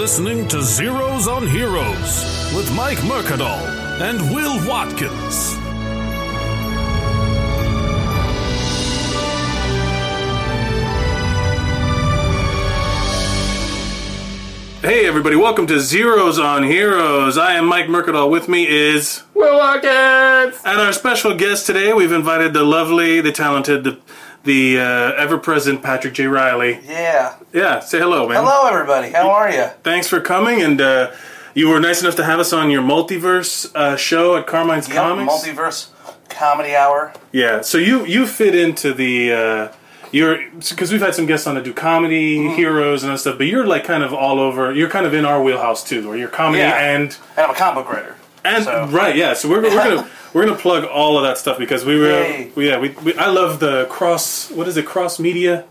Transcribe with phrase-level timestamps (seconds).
[0.00, 3.60] listening to Zeros on Heroes with Mike Mercadal
[4.00, 5.52] and Will Watkins.
[14.80, 17.36] Hey everybody, welcome to Zeros on Heroes.
[17.36, 18.30] I am Mike Mercadal.
[18.30, 20.62] With me is Will Watkins!
[20.64, 21.92] and our special guest today.
[21.92, 23.98] We've invited the lovely, the talented, the,
[24.44, 26.26] the uh, ever-present Patrick J.
[26.26, 26.80] Riley.
[26.86, 27.36] Yeah.
[27.52, 28.42] Yeah, say hello, man.
[28.42, 29.10] Hello, everybody.
[29.10, 29.66] How are you?
[29.82, 31.12] Thanks for coming, and uh,
[31.54, 34.96] you were nice enough to have us on your multiverse uh, show at Carmine's Yep,
[34.96, 35.32] Comics.
[35.32, 35.88] Multiverse
[36.28, 37.12] Comedy Hour.
[37.32, 39.32] yeah, so you you fit into the.
[39.32, 39.72] Uh,
[40.12, 40.38] you're
[40.68, 42.56] because we've had some guests on that do comedy, Mm-hmm.
[42.56, 43.38] heroes, and stuff.
[43.38, 44.72] But you're like kind of all over.
[44.74, 46.76] You're kind of in our wheelhouse too, where you're comedy Yeah.
[46.94, 48.16] and And I'm a comic book writer.
[48.44, 49.34] And So- right, yeah.
[49.34, 52.68] So we're, we're gonna we're gonna plug all of that stuff because we were we,
[52.68, 55.64] yeah we, we I love the cross what is it cross media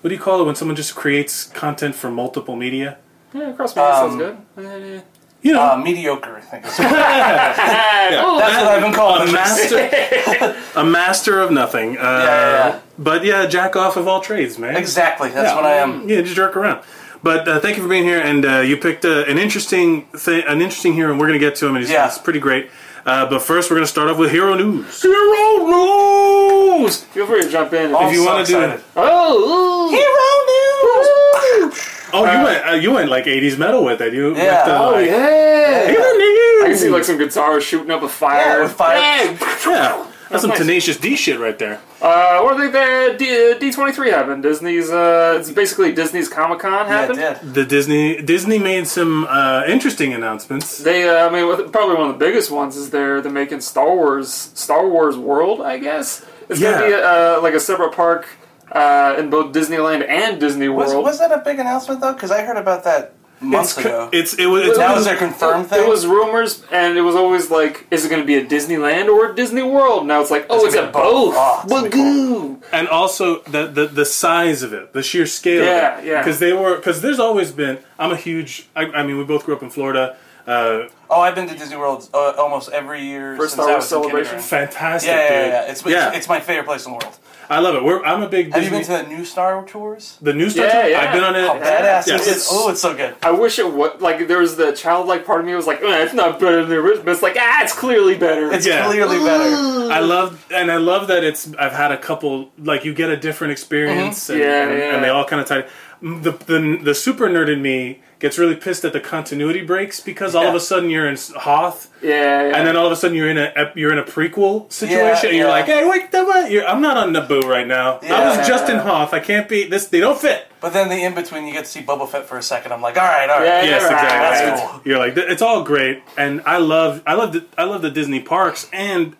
[0.00, 2.98] what do you call it when someone just creates content for multiple media
[3.34, 5.02] Yeah, cross media Um, sounds good.
[5.44, 6.62] You know Uh, mediocre, I think.
[6.76, 8.22] That's yeah.
[8.24, 12.80] Oh, what I've been calling a master a master of nothing uh, Yeah, yeah, yeah.
[12.98, 15.30] but yeah jack off of all trades man Exactly.
[15.30, 15.56] That's Yeah.
[15.56, 16.08] what I am.
[16.08, 16.84] yeah just jerk around
[17.22, 20.42] but uh, thank you for being here and uh, you picked uh, an interesting thing
[20.46, 22.08] an interesting hero and we're gonna get to him and he's, Yeah.
[22.08, 22.70] he's pretty great
[23.06, 27.04] uh, but first we're gonna start off with hero news Hero news!
[27.04, 27.94] Feel free to jump in.
[27.94, 31.88] Oh, if you so want to do it oh, Hero news!
[32.14, 34.12] Oh, you went uh, you went like '80s metal with it.
[34.12, 34.44] You Yeah.
[34.52, 35.86] went to, oh like, yeah!
[35.88, 36.62] Hero news.
[36.62, 38.38] I can see like some guitars shooting up a fire.
[38.58, 38.98] Yeah, with fire.
[38.98, 40.11] yeah.
[40.32, 40.58] That's some nice.
[40.58, 41.80] tenacious D shit right there.
[42.00, 44.42] Uh, what do they the D twenty three happened?
[44.42, 47.54] Disney's uh, it's basically Disney's Comic Con Yeah, it happened.
[47.54, 47.54] did.
[47.54, 50.78] The Disney Disney made some uh, interesting announcements.
[50.78, 53.94] They, uh, I mean, probably one of the biggest ones is they're they're making Star
[53.94, 55.60] Wars Star Wars World.
[55.60, 56.72] I guess it's Yeah.
[56.72, 58.26] gonna be uh, like a separate park
[58.72, 61.04] uh, in both Disneyland and Disney Was, World.
[61.04, 62.14] was that a big announcement, though?
[62.14, 64.08] Because I heard about that months It's, ago.
[64.12, 65.82] it's it was it's that always- was their confirmed thing?
[65.82, 69.08] It was rumors, and it was always like, is it going to be a Disneyland
[69.08, 70.06] or a Disney World?
[70.06, 71.34] Now it's like, oh, it's, It's a both.
[71.34, 71.34] both.
[71.36, 72.62] Oh, it's gonna be Bagoo.
[72.72, 75.64] and also the, the the size of it, the sheer scale.
[75.64, 76.08] Yeah, of it.
[76.08, 76.18] yeah.
[76.22, 77.78] Because they were because there's always been.
[77.98, 78.68] I'm a huge.
[78.76, 80.16] I, I mean, we both grew up in Florida.
[80.46, 83.72] Uh, oh, I've been to Disney World uh, almost every year For since Star I
[83.72, 84.38] Wars was Celebration?
[84.40, 84.40] kindergarten.
[84.68, 85.08] fantastic.
[85.08, 85.70] Yeah, yeah, yeah, yeah.
[85.70, 86.12] It's, yeah.
[86.14, 87.16] it's my favorite place in the world.
[87.50, 87.84] I love it.
[87.84, 88.46] We're, I'm a big.
[88.52, 90.16] Have Disney, you been to the new Star Tours?
[90.22, 90.64] the new Star?
[90.64, 90.90] Yeah, Tour?
[90.90, 91.00] yeah.
[91.00, 91.44] I've been on it.
[91.44, 92.06] Oh, badass!
[92.06, 93.14] Yeah, It's, it's- oh, it's so good.
[93.22, 94.00] I wish it would.
[94.00, 96.60] Like, there was the childlike part of me it was like, eh, it's not better
[96.62, 97.04] than the original.
[97.04, 98.50] But it's like, ah, it's clearly better.
[98.52, 98.86] It's Yeah.
[98.86, 99.92] clearly better.
[99.92, 101.52] I love and I love that it's.
[101.54, 104.94] I've had a couple like you get a different experience, and, Yeah, and, yeah.
[104.94, 105.66] and they all kind of tie.
[106.00, 110.34] The, the the super nerd in me gets really pissed at the continuity breaks because
[110.34, 112.56] all of a sudden you're in Hoth, yeah, yeah.
[112.56, 115.36] and then all of a sudden you're in a you're in a prequel situation, and
[115.36, 115.52] you're yeah.
[115.52, 116.50] like, hey, wait, what?
[116.50, 117.98] You're, I'm not on Naboo right now.
[118.00, 118.38] I Yeah.
[118.38, 119.12] was just in Hoth.
[119.12, 119.88] I can't be this.
[119.88, 120.46] They don't fit.
[120.60, 122.72] But then the in between, you get to see Boba Fett for a second.
[122.72, 123.46] I'm like, all right, all right.
[123.46, 123.92] Yeah, Yes, right.
[123.92, 124.18] exactly.
[124.18, 124.80] That's It's- cool.
[124.84, 128.20] You're like, it's all great, and I love, I love, the, I love the Disney
[128.20, 129.16] parks, and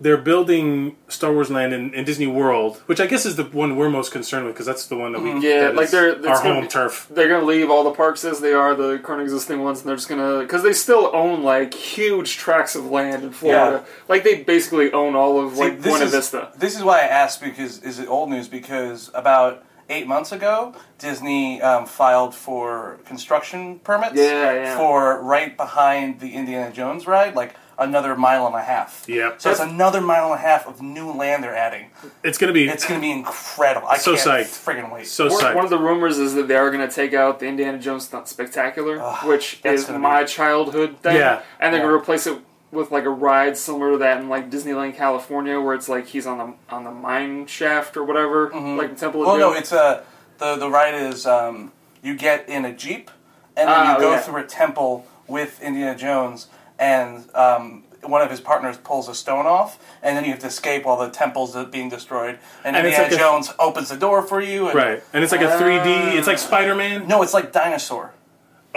[0.00, 3.76] they're building Star Wars Land in, in Disney World, which I guess is the one
[3.76, 6.14] we're most concerned with because that's the one that we, Yeah, that like is they're-
[6.14, 7.08] our gonna home be- turf.
[7.10, 9.96] They're gonna leave all the parks as they are, the current existing ones, and they're
[9.96, 13.84] just gonna because they still own like huge tracts of land in Florida.
[14.08, 16.52] Like they basically own all of See, like this Buena is, Vista.
[16.56, 18.46] This is why I asked because is it old news?
[18.48, 24.14] Because about eight months ago, Disney um, filed for construction permits.
[24.14, 24.76] Yeah, yeah.
[24.76, 29.04] For right behind the Indiana Jones ride, like another mile and a half.
[29.08, 29.40] Yep.
[29.40, 31.90] So it's another mile and a half of new land they're adding.
[32.24, 33.86] It's gonna be It's going to be incredible.
[33.88, 34.64] I So can't psyched.
[34.64, 35.06] friggin' wait.
[35.06, 35.54] so One, psyched.
[35.54, 38.04] one of the rumors is that they are going to take out the Indiana Jones
[38.06, 41.16] Stunt Spectacular, Ugh, which that's is gonna my be- childhood thing.
[41.16, 41.40] Yeah.
[41.60, 41.86] and they're Yeah.
[41.88, 42.38] going to replace it
[42.70, 46.26] with like a ride similar to that in like Disneyland California, where it's like he's
[46.26, 49.38] on the on the mine shaft or whatever, like the Temple of Mm-hmm.
[49.38, 49.52] Well, Doom.
[49.54, 50.02] no, it's uh,
[50.38, 51.72] the the ride is um,
[52.02, 53.10] you get in a jeep
[53.56, 54.18] and then Ah, you go yeah.
[54.20, 56.46] through a temple with Indiana Jones,
[56.78, 60.46] and um, one of his partners pulls a stone off, and then you have to
[60.46, 62.38] escape while the temple's being destroyed.
[62.64, 64.66] And, And Indiana like a- Jones opens the door for you.
[64.68, 66.14] And, right, and it's like a 3D.
[66.16, 67.08] It's like Spider Man.
[67.08, 68.12] No, it's like dinosaur.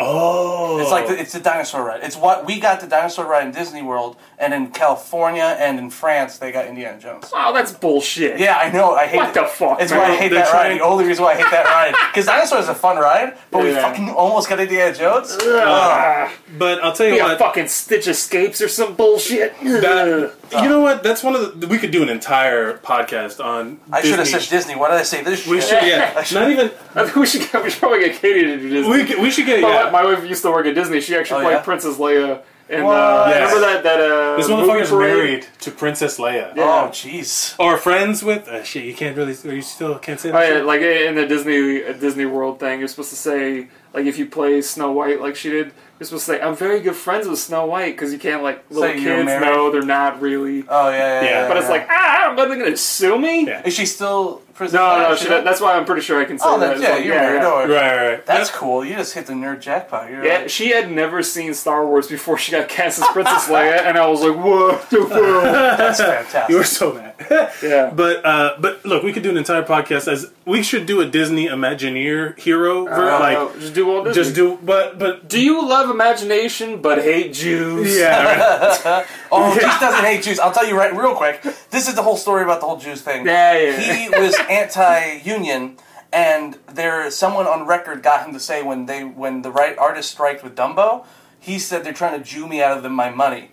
[0.04, 2.02] Oh, It's like the, it's the dinosaur ride.
[2.04, 5.90] It's what we got the dinosaur ride in Disney World, and in California and in
[5.90, 7.30] France they got Indiana Jones.
[7.34, 8.40] oh, that's bullshit.
[8.40, 8.94] Yeah, I know.
[8.96, 9.34] I hate What it.
[9.36, 10.00] the fuck, It's man?
[10.02, 10.80] why I hate They're that trying- ride.
[10.80, 13.64] The only reason why I hate that ride because dinosaur is a fun ride, but
[13.64, 15.38] we fucking almost got Indiana Jones.
[15.42, 17.40] Ah, but I'll tell you yeah, what.
[17.40, 19.54] fucking Stitch escapes or some bullshit.
[19.62, 21.04] That, you know what?
[21.04, 21.68] That's one of the.
[21.68, 23.80] We could do an entire podcast on.
[23.92, 24.40] I should have Disney.
[24.40, 24.76] said Disney.
[24.76, 25.46] Why did I say this?
[25.48, 25.70] We shit?
[25.82, 26.14] should, yeah.
[26.40, 26.72] Not even.
[26.96, 28.92] I think we should get, we should probably get Katie to do Disney.
[28.92, 29.90] We could, we should get My- yeah.
[29.92, 31.02] My wife used to work at Disney.
[31.02, 31.62] She actually Oh, played yeah?
[31.62, 33.54] Princess Leia And uh, Yes.
[33.54, 36.56] remember that that uh, This movie motherfucker's married to Princess Leia.
[36.56, 36.64] Yeah.
[36.64, 37.56] Oh, jeez.
[37.60, 38.48] Or friends with.
[38.48, 39.36] Uh, shit, you can't really.
[39.46, 40.38] Or you still can't say that.
[40.38, 40.66] Oh, yeah, shit?
[40.66, 44.26] like in the Disney uh, Disney World thing, you're supposed to say like if you
[44.26, 47.38] play Snow White like she did, you're supposed to say I'm very good friends with
[47.38, 49.46] Snow White because you can't like little Say you're kids married?
[49.46, 50.66] know they're not really.
[50.68, 51.22] Oh yeah, yeah.
[51.22, 51.30] Yeah.
[51.42, 51.72] yeah But it's yeah.
[51.72, 53.46] like ah, are they gonna sue me?
[53.46, 53.62] Yeah.
[53.64, 54.80] is she still prison?
[54.80, 56.76] No, no, She she, that's why I'm pretty sure I can say Oh, that.
[56.76, 57.36] then, yeah, like, you're yeah, married.
[57.38, 57.42] yeah.
[57.42, 57.70] Don't.
[57.70, 58.26] Right, right, right.
[58.26, 58.84] That's cool.
[58.86, 60.10] You just hit the nerd jackpot.
[60.10, 63.48] You're Yeah, like, she had never seen Star Wars before she got cast as Princess
[63.48, 66.50] Leia, and I was like, "What the fuck?" that's fantastic.
[66.50, 67.08] You were so mad.
[67.62, 67.92] Yeah.
[67.94, 71.06] But uh, but look, we could do an entire podcast as we should do a
[71.06, 74.24] Disney Imagineer hero, ver- Uh, like just do Walt Disney.
[74.24, 74.58] just do.
[74.64, 77.96] But but Do you love imagination but hate Jews?
[77.98, 79.06] yeah, right.
[79.32, 80.40] Oh, Jews doesn't hate Jews.
[80.40, 81.42] I'll tell you right, real quick.
[81.70, 83.26] This is the whole story about the whole Jews thing.
[83.26, 83.80] Yeah, yeah.
[83.80, 85.78] He was anti-union,
[86.14, 90.12] and there someone on record got him to say when they when the right artist
[90.12, 91.06] striked with Dumbo,
[91.40, 93.52] he said they're trying to Jew me out of the, my money.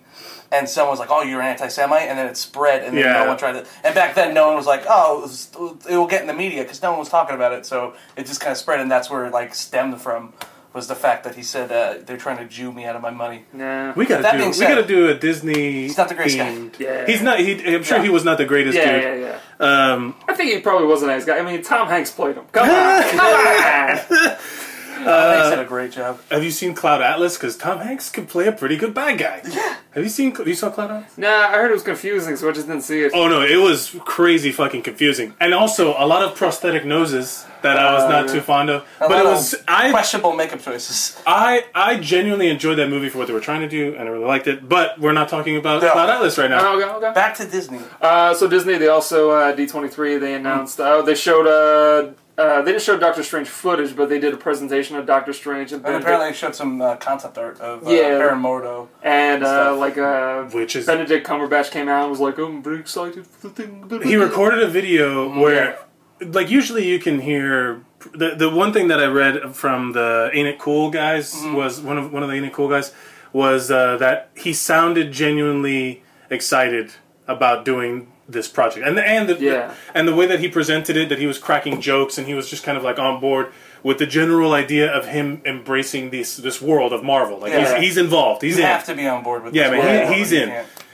[0.51, 3.21] And someone was like, "Oh, you're an anti-Semite," and then it spread, and then Yeah.
[3.23, 3.65] no one tried to.
[3.83, 5.49] And back then, no one was like, "Oh, it, was,
[5.87, 7.67] it will get in the media," because no one was talking about it.
[7.67, 10.33] So it just kind of spread, and that's where it like stemmed from
[10.73, 13.09] was the fact that he said uh, they're trying to Jew me out of my
[13.09, 13.43] money.
[13.53, 13.93] Nah.
[13.95, 14.37] we gotta That do.
[14.37, 15.83] being We said- gotta do a Disney.
[15.83, 16.49] He's not the greatest guy.
[16.53, 17.05] themed- Yeah.
[17.07, 17.39] He's not.
[17.39, 18.03] He, I'm sure Yeah.
[18.03, 19.21] he was not the greatest Yeah, dude.
[19.21, 19.93] yeah, yeah.
[19.93, 21.37] Um, I think he probably was a nice guy.
[21.39, 22.45] I mean, Tom Hanks played him.
[22.51, 24.35] Come on, come on.
[25.05, 26.19] they did a great job.
[26.29, 27.35] have you seen Cloud Atlas?
[27.37, 29.41] Because Tom Hanks can play a pretty good bad guy.
[29.49, 29.75] Yeah.
[29.91, 30.35] Have you seen?
[30.45, 31.17] You saw Cloud Atlas?
[31.17, 33.11] Nah, I heard it was confusing, so I just didn't see it.
[33.13, 37.77] Oh no, it was crazy fucking confusing, and also a lot of prosthetic noses that
[37.77, 38.83] I was not Uh, too fond of.
[39.01, 41.17] A But it was of I questionable makeup choices.
[41.25, 44.11] I I genuinely enjoyed that movie for what they were trying to do, and I
[44.11, 44.67] really liked it.
[44.67, 45.91] But we're not talking about No.
[45.91, 46.59] Cloud Atlas right now.
[46.61, 47.13] Oh, okay, okay.
[47.13, 47.79] Back to Disney.
[48.01, 50.19] Uh, so Disney, they also uh, D23.
[50.19, 50.79] They announced.
[50.79, 51.47] Uh, they showed.
[51.47, 52.11] Uh,
[52.41, 55.73] uh, they didn't show Doctor Strange footage, but they did a presentation of Doctor Strange
[55.73, 58.17] and And apparently, they showed some uh, concept art of uh, Yeah.
[58.17, 58.87] Baron Mordo.
[59.03, 59.79] and uh, stuff.
[59.79, 63.27] like uh, Which is Benedict Cumberbatch came out and was like, "Oh, "I'm very excited
[63.27, 63.71] for the thing."
[64.05, 65.79] he recorded a video where,
[66.21, 67.81] like, usually you can hear
[68.13, 71.97] the the one thing that I read from the Ain't It Cool guys was one
[71.97, 72.93] of one of the Ain't It Cool guys
[73.33, 76.91] was uh, that he sounded genuinely excited
[77.27, 78.85] about doing this project.
[78.87, 79.73] And the, and the, Yeah.
[79.93, 82.49] and the way that he presented it that he was cracking jokes and he was
[82.49, 83.51] just kind of like on board
[83.83, 87.39] with the general idea of him embracing this this world of Marvel.
[87.39, 87.75] Like Yeah.
[87.79, 88.41] he's, he's involved.
[88.43, 90.49] He's You in have to be on board with yeah this man he, he's in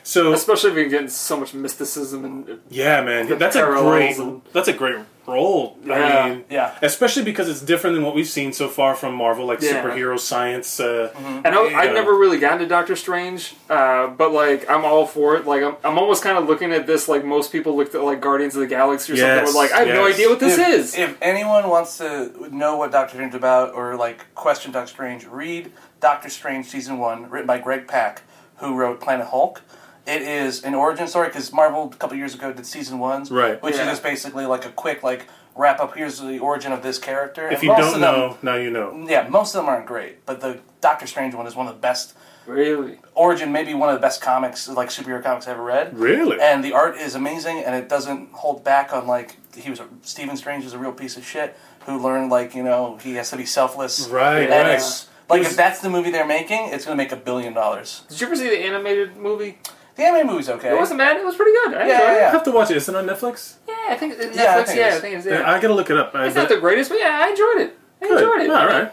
[0.08, 3.64] so Especially if you can get so much mysticism and yeah, man, The that's a
[3.66, 5.76] great and- that's a great role.
[5.84, 5.96] Yeah.
[5.96, 6.76] I mean, Yeah.
[6.84, 9.82] especially because it's different than what we've seen so far from Marvel, like Yeah.
[9.82, 10.80] superhero science.
[10.80, 11.10] Uh,
[11.44, 15.36] And I, I've never really gotten to Doctor Strange, uh, but like I'm all for
[15.38, 15.48] it.
[15.48, 18.22] Like I'm, I'm almost kind of looking at this like most people looked at like
[18.22, 19.36] Guardians of the Galaxy or something.
[19.38, 20.96] Yes, With like I have no idea what this if, is.
[20.96, 25.26] If anyone wants to know what Doctor Strange is about or like question Doctor Strange,
[25.26, 28.22] read Doctor Strange season one, written by Greg Pak,
[28.58, 29.62] who wrote Planet Hulk.
[30.08, 33.62] It is an origin story because Marvel a couple years ago did season ones, Right.
[33.62, 33.84] Which Yeah.
[33.84, 35.26] is just basically like a quick like
[35.56, 35.96] wrap up.
[35.96, 37.48] Here's the origin of this character.
[37.48, 39.06] if And you most don't of them- know, now you know.
[39.08, 41.80] yeah, most of them aren't great, but the Doctor Strange one is one of the
[41.80, 42.14] best.
[42.46, 43.00] really?
[43.16, 45.98] Origin, maybe one of the best comics, like superhero comics I ever read.
[45.98, 46.40] Really?
[46.40, 49.80] And the art is amazing, and it doesn't hold back on like he was.
[49.80, 51.58] A, Stephen Strange is a real piece of shit
[51.88, 54.08] who learned like you know he has to be selfless.
[54.10, 54.76] Right, And right.
[54.76, 58.04] it's like was- if that's the movie they're making, it's gonna make a billion dollars.
[58.10, 59.58] Did you ever see the animated movie?
[59.96, 60.72] The anime movie's okay.
[60.72, 61.18] It wasn't bad.
[61.18, 61.74] It was pretty good.
[61.74, 62.28] I Yeah, enjoyed yeah, it.
[62.28, 62.78] I have to watch it.
[62.78, 63.56] Is it on Netflix?
[63.68, 64.36] Yeah, I think Netflix.
[64.36, 64.96] Yeah, I think yeah, is.
[64.96, 65.52] I think it's Yeah, yeah.
[65.52, 66.14] I gotta look it up.
[66.14, 67.78] I, It's not the greatest, but yeah, I enjoyed it.
[68.02, 68.24] I Good.
[68.24, 68.50] enjoyed it.
[68.50, 68.92] All right.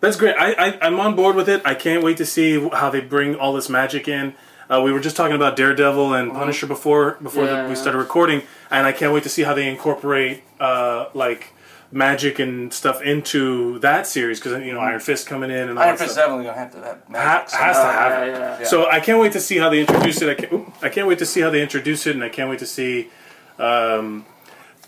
[0.00, 0.34] That's great.
[0.38, 1.62] I, I, I'm on board with it.
[1.64, 4.34] I can't wait to see how they bring all this magic in.
[4.68, 8.42] Uh, we were just talking about Daredevil and Punisher before before the, we started recording,
[8.70, 11.52] and I can't wait to see how they incorporate uh, like
[11.94, 15.84] magic and stuff into that series because you know Iron Fist coming in and all
[15.84, 16.24] Iron that Fist is stuff.
[16.26, 17.50] definitely gonna have to have Ha- magic.
[17.54, 18.28] has to Uh, have yeah, it.
[18.38, 18.58] yeah.
[18.60, 18.66] Yeah.
[18.66, 20.28] So I can't wait to see how they introduce it.
[20.28, 22.50] I can't, oop, I can't wait to see how they introduce it, and I can't
[22.50, 23.10] wait to see.
[23.58, 24.26] Um,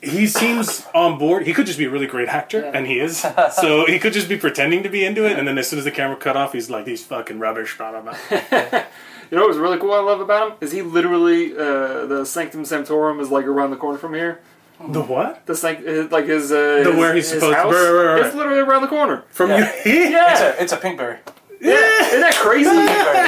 [0.02, 1.46] he seems on board.
[1.46, 3.24] He could just be a really great actor, and he is.
[3.52, 5.84] so he could just be pretending to be into it, and then as soon as
[5.84, 8.82] the camera cut off, he's like, "He's fucking rubbish." Blah, blah, blah.
[9.28, 12.24] You know what was really cool I love about him is he literally uh, the
[12.24, 14.38] Sanctum Sanctorum is like around the corner from here.
[14.88, 15.46] The what?
[15.46, 16.54] The like his, like his uh,
[16.84, 18.26] The his, where he's his supposed to- house, right, right, right.
[18.26, 19.24] It's literally around the corner.
[19.30, 19.58] From Yeah.
[19.58, 19.64] you?
[19.84, 21.18] It's Yeah, a it's a pinkberry.
[21.66, 22.06] Yeah.
[22.08, 22.70] Isn't that crazy?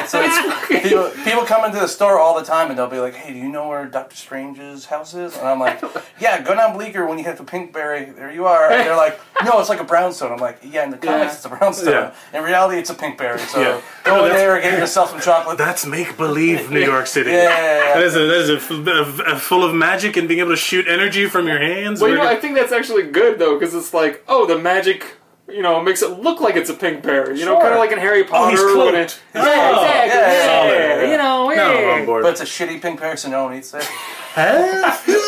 [0.09, 3.15] So it's- people, people come into the store all the time and they'll be like,
[3.15, 5.83] "Hey, do you know where Doctor Strange's house is?" And I'm like,
[6.21, 8.15] "Yeah, go down Bleecker when you hit the Pinkberry.
[8.15, 10.91] There you are." And they're like, "No, it's like a brownstone." I'm like, "Yeah, in
[10.91, 11.33] the comics Yeah.
[11.35, 11.93] it's a brownstone.
[11.93, 12.15] Yeah.
[12.39, 13.39] In reality, it's a Pinkberry.
[13.41, 13.81] So Yeah.
[14.05, 17.31] go No, there and get yourself some chocolate." That's make believe New York City.
[17.31, 17.51] Yeah, yeah,
[17.89, 17.95] yeah.
[17.95, 20.51] That is a that is a, f- a- a full of magic and being able
[20.51, 22.01] to shoot energy from your hands.
[22.01, 24.59] Well, you know, We're I think that's actually good though, because it's like, oh, the
[24.59, 25.05] magic
[25.49, 27.37] you know, makes it look like it's a Pinkberry.
[27.39, 28.51] You know, kind of like in Harry Potter.
[28.51, 28.97] he's when cloaked.
[28.97, 30.19] it- Oh, yeah, exactly.
[30.19, 31.11] yeah, yeah, Yeah, yeah, yeah.
[31.11, 31.95] You know, No, yeah.
[32.01, 32.23] On board.
[32.23, 33.89] But it's a shitty Pinkberry, so no one eats it.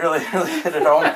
[0.00, 1.12] Really, really hit it home.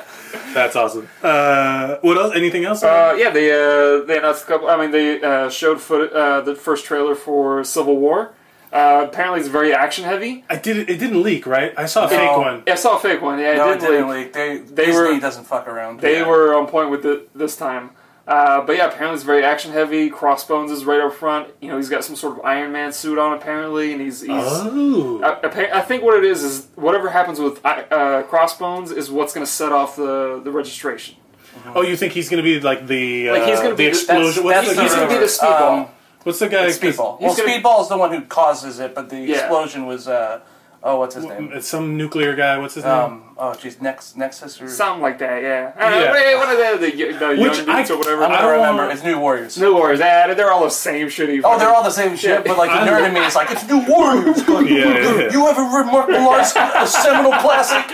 [0.53, 1.07] That's awesome.
[1.21, 2.35] Uh, what else?
[2.35, 2.83] Anything else?
[2.83, 4.67] Uh, yeah, they uh, they announced a couple.
[4.69, 8.33] I mean, they uh, showed foot, uh, the first trailer for Civil War.
[8.73, 10.43] Uh, apparently, it's very action heavy.
[10.49, 10.89] I did.
[10.89, 11.73] It didn't leak, right?
[11.77, 12.39] I saw a fake No.
[12.39, 12.63] one.
[12.67, 13.39] I saw a fake one.
[13.39, 14.25] Yeah, No, it it did didn't leak.
[14.25, 14.33] leak.
[14.33, 16.01] They, They Disney were- doesn't fuck around.
[16.01, 16.27] They Yeah.
[16.27, 17.91] were on point with it this time.
[18.25, 20.09] Uh, but yeah, apparently it's very action heavy.
[20.09, 21.49] Crossbones is right up front.
[21.59, 24.21] You know, he's got some sort of Iron Man suit on apparently, and he's.
[24.21, 25.21] he's Oh.
[25.21, 29.45] I, I think what it is is whatever happens with uh, Crossbones is what's going
[29.45, 31.15] to set off the, the registration.
[31.75, 34.43] Oh, you think he's gonna be like the uh, Like, he's gonna be the- explosion?
[34.47, 35.79] That's- what's, that's the, he's gonna be the speedball.
[35.83, 35.87] Um,
[36.23, 36.67] what's the guy?
[36.69, 37.21] Speedball.
[37.21, 39.35] Well, gonna- Speedball is the one who causes it, but the Yeah.
[39.37, 40.07] explosion was.
[40.07, 40.39] Uh,
[40.83, 41.51] oh, what's his name?
[41.53, 42.57] It's some nuclear guy.
[42.57, 42.93] What's his name?
[42.93, 45.71] Um, oh, geez, Nex Nexus or Something like that, yeah.
[45.77, 46.11] I know, Yeah.
[46.11, 46.91] wait, what are they?
[46.91, 48.23] The, the Which young I- dudes or whatever.
[48.25, 48.81] I'm I gonna don't remember.
[48.83, 49.57] wanna- It's New Warriors.
[49.57, 50.01] New Warriors.
[50.01, 51.41] Ah, they're all the same shitty.
[51.43, 53.35] Oh, they're all the same shit, but like the I nerd love- in me is
[53.35, 54.37] like, it's New Warriors.
[54.69, 55.31] yeah, yeah.
[55.33, 57.85] You ever read Mark Millar's A Seminal Classic?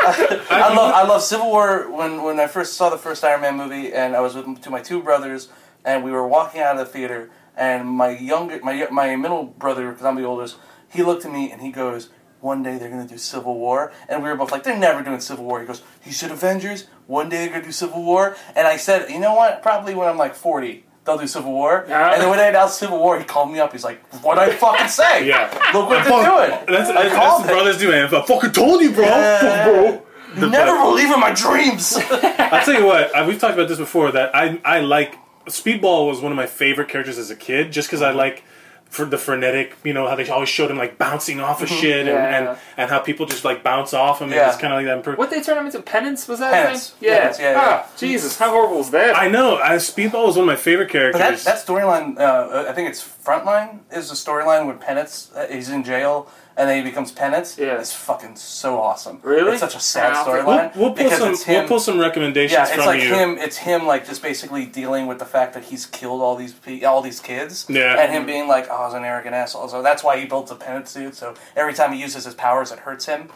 [0.00, 3.56] I love I love Civil War when when I first saw the first Iron Man
[3.56, 5.48] movie and I was with to my two brothers
[5.84, 9.90] and we were walking out of the theater and my younger my my middle brother
[9.90, 10.56] because I'm the oldest
[10.90, 14.22] he looked at me and he goes one day they're gonna do Civil War and
[14.22, 17.28] we were both like they're never doing Civil War he goes you said Avengers one
[17.28, 20.18] day they're gonna do Civil War and I said you know what probably when I'm
[20.18, 22.12] like 40 they'll do Civil War Yeah.
[22.12, 24.54] and then when they announced Civil War he called me up he's like what I
[24.54, 25.50] fucking say Yeah.
[25.74, 26.24] look what they're Fuck.
[26.66, 27.52] doing That's, I that's, that's called what it.
[27.54, 28.14] brothers do, man.
[28.14, 29.04] I fucking told you, bro.
[29.04, 29.64] Yeah.
[29.64, 30.02] bro.
[30.36, 31.96] You never believe in my dreams.
[32.10, 33.14] I'll tell you what.
[33.16, 34.12] I, we've talked about this before.
[34.12, 35.16] That I I like
[35.46, 38.18] Speedball was one of my favorite characters as a kid, just because I mm-hmm.
[38.18, 38.44] like
[38.88, 39.76] for the frenetic.
[39.84, 42.38] You know how they always showed him like bouncing off of shit, and, Yeah.
[42.50, 44.28] and and how people just like bounce off him.
[44.28, 44.48] And Yeah.
[44.48, 45.04] it's kind of like that.
[45.14, 45.80] imper- What they turn him into?
[45.82, 46.26] Penance?
[46.28, 46.90] Was that Penance.
[46.90, 47.08] thing?
[47.10, 47.18] Yeah.
[47.18, 47.60] Penance, yeah, yeah.
[47.84, 49.16] Ah, Jesus, how horrible is that?
[49.16, 49.56] I know.
[49.58, 51.44] I, Speedball was one of my favorite But that, characters.
[51.44, 55.84] that storyline, uh, I think it's Frontline, is the storyline when Penance, uh, he's in
[55.84, 56.28] jail
[56.58, 57.56] and then he becomes Penance.
[57.56, 57.78] Yeah.
[57.80, 59.20] It's fucking so awesome.
[59.22, 59.52] Really?
[59.52, 60.76] It's such a sad I'll we'll, storyline.
[60.76, 61.34] we'll pull some.
[61.36, 61.58] him.
[61.60, 63.14] We'll pull some recommendations yeah, it's from like you.
[63.14, 63.38] him.
[63.38, 66.82] It's him, like just basically dealing with the fact that he's killed all these pe-
[66.82, 67.64] all these kids.
[67.68, 67.98] Yeah.
[67.98, 70.48] and him being like, "Oh, I was an arrogant asshole." So that's why he built
[70.48, 71.14] the penance suit.
[71.14, 73.30] So every time he uses his powers, it hurts him.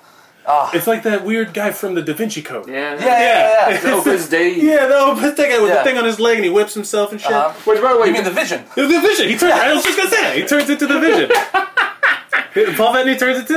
[0.74, 2.68] It's like that weird guy from the Da Vinci Code.
[2.68, 2.94] yeah.
[2.98, 3.80] Yeah, yeah, yeah.
[3.80, 4.56] The Opus Dei.
[4.60, 5.76] Yeah, no, but that guy with Yeah.
[5.76, 7.30] the thing on his leg and he whips himself and shit.
[7.30, 7.52] Uh-huh.
[7.70, 8.64] Which, by the way, You mean the Vision?
[8.76, 9.28] It the Vision.
[9.28, 9.52] He turns.
[9.52, 10.40] I was just gonna say.
[10.40, 11.30] He turns into the Vision.
[12.76, 13.54] Paul Bettany turns into.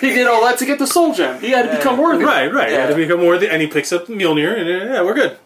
[0.00, 1.40] he did all that to get the soul gem.
[1.40, 2.24] He had to become worthy.
[2.24, 2.68] right, right.
[2.70, 5.36] He had to become worthy, and he picks up Mjolnir, and uh, yeah, we're good.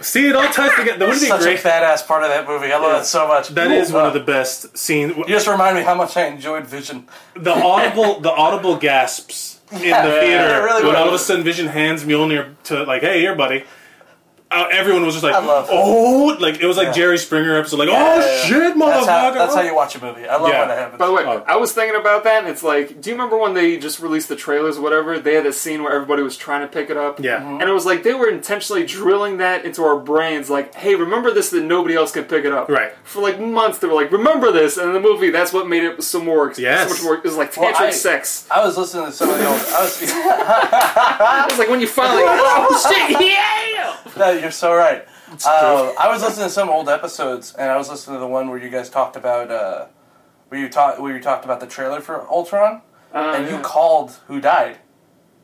[0.00, 0.98] See, it all ties together.
[0.98, 1.56] That would be Such great.
[1.56, 2.72] a fat ass part of that movie.
[2.72, 3.00] I love Yeah.
[3.00, 3.48] it so much.
[3.50, 5.14] That is one Uh, of the best scenes.
[5.16, 7.06] You just remind me how much I enjoyed Vision.
[7.34, 11.18] The audible, the audible gasps in Yeah, the theater yeah, really when all of a
[11.18, 13.64] sudden Vision hands Mjolnir to like, "Hey, here, buddy."
[14.52, 15.72] Uh, everyone was just like, I love it.
[15.72, 16.92] "Oh!" Like it was like Yeah.
[16.92, 18.42] Jerry Springer episode, like, Yeah, "Oh yeah, yeah.
[18.46, 20.26] shit, motherfucker!" That's how, that's how you watch a movie.
[20.26, 20.58] I love Yeah.
[20.60, 20.98] when that happens.
[20.98, 21.44] By the way, Oh.
[21.46, 24.28] I was thinking about that, and it's like, do you remember when they just released
[24.28, 25.20] the trailers or whatever?
[25.20, 27.20] They had a scene where everybody was trying to pick it up.
[27.20, 27.38] Yeah.
[27.38, 27.60] Mm-hmm.
[27.60, 31.30] And it was like they were intentionally drilling that into our brains, like, hey, remember
[31.30, 32.68] this that nobody else can pick it up.
[32.68, 32.92] Right.
[33.04, 35.84] For like months, they were like, remember this, and in the movie, that's what made
[35.84, 36.88] it so more, Yes.
[36.88, 37.14] so much more.
[37.14, 38.46] It was like Well, tantric I- sex.
[38.50, 39.60] I was listening to some of the old.
[39.60, 40.00] I was.
[41.50, 43.96] It was like when you finally, oh shit, yeah.
[44.40, 45.06] No, you're so right.
[45.46, 48.48] Uh, I was listening to some old episodes, and I was listening to the one
[48.48, 49.86] where you guys talked about uh,
[50.48, 52.82] where you talked where you talked about the trailer for Ultron,
[53.14, 54.78] Uh, and you called who died.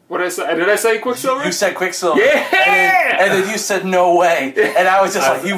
[0.08, 0.54] What did I say?
[0.56, 1.44] Did I say Quicksilver?
[1.44, 2.20] You said Quicksilver.
[2.20, 2.32] Yeah!
[2.32, 5.56] And then, and then you said no way, and I was just like, you,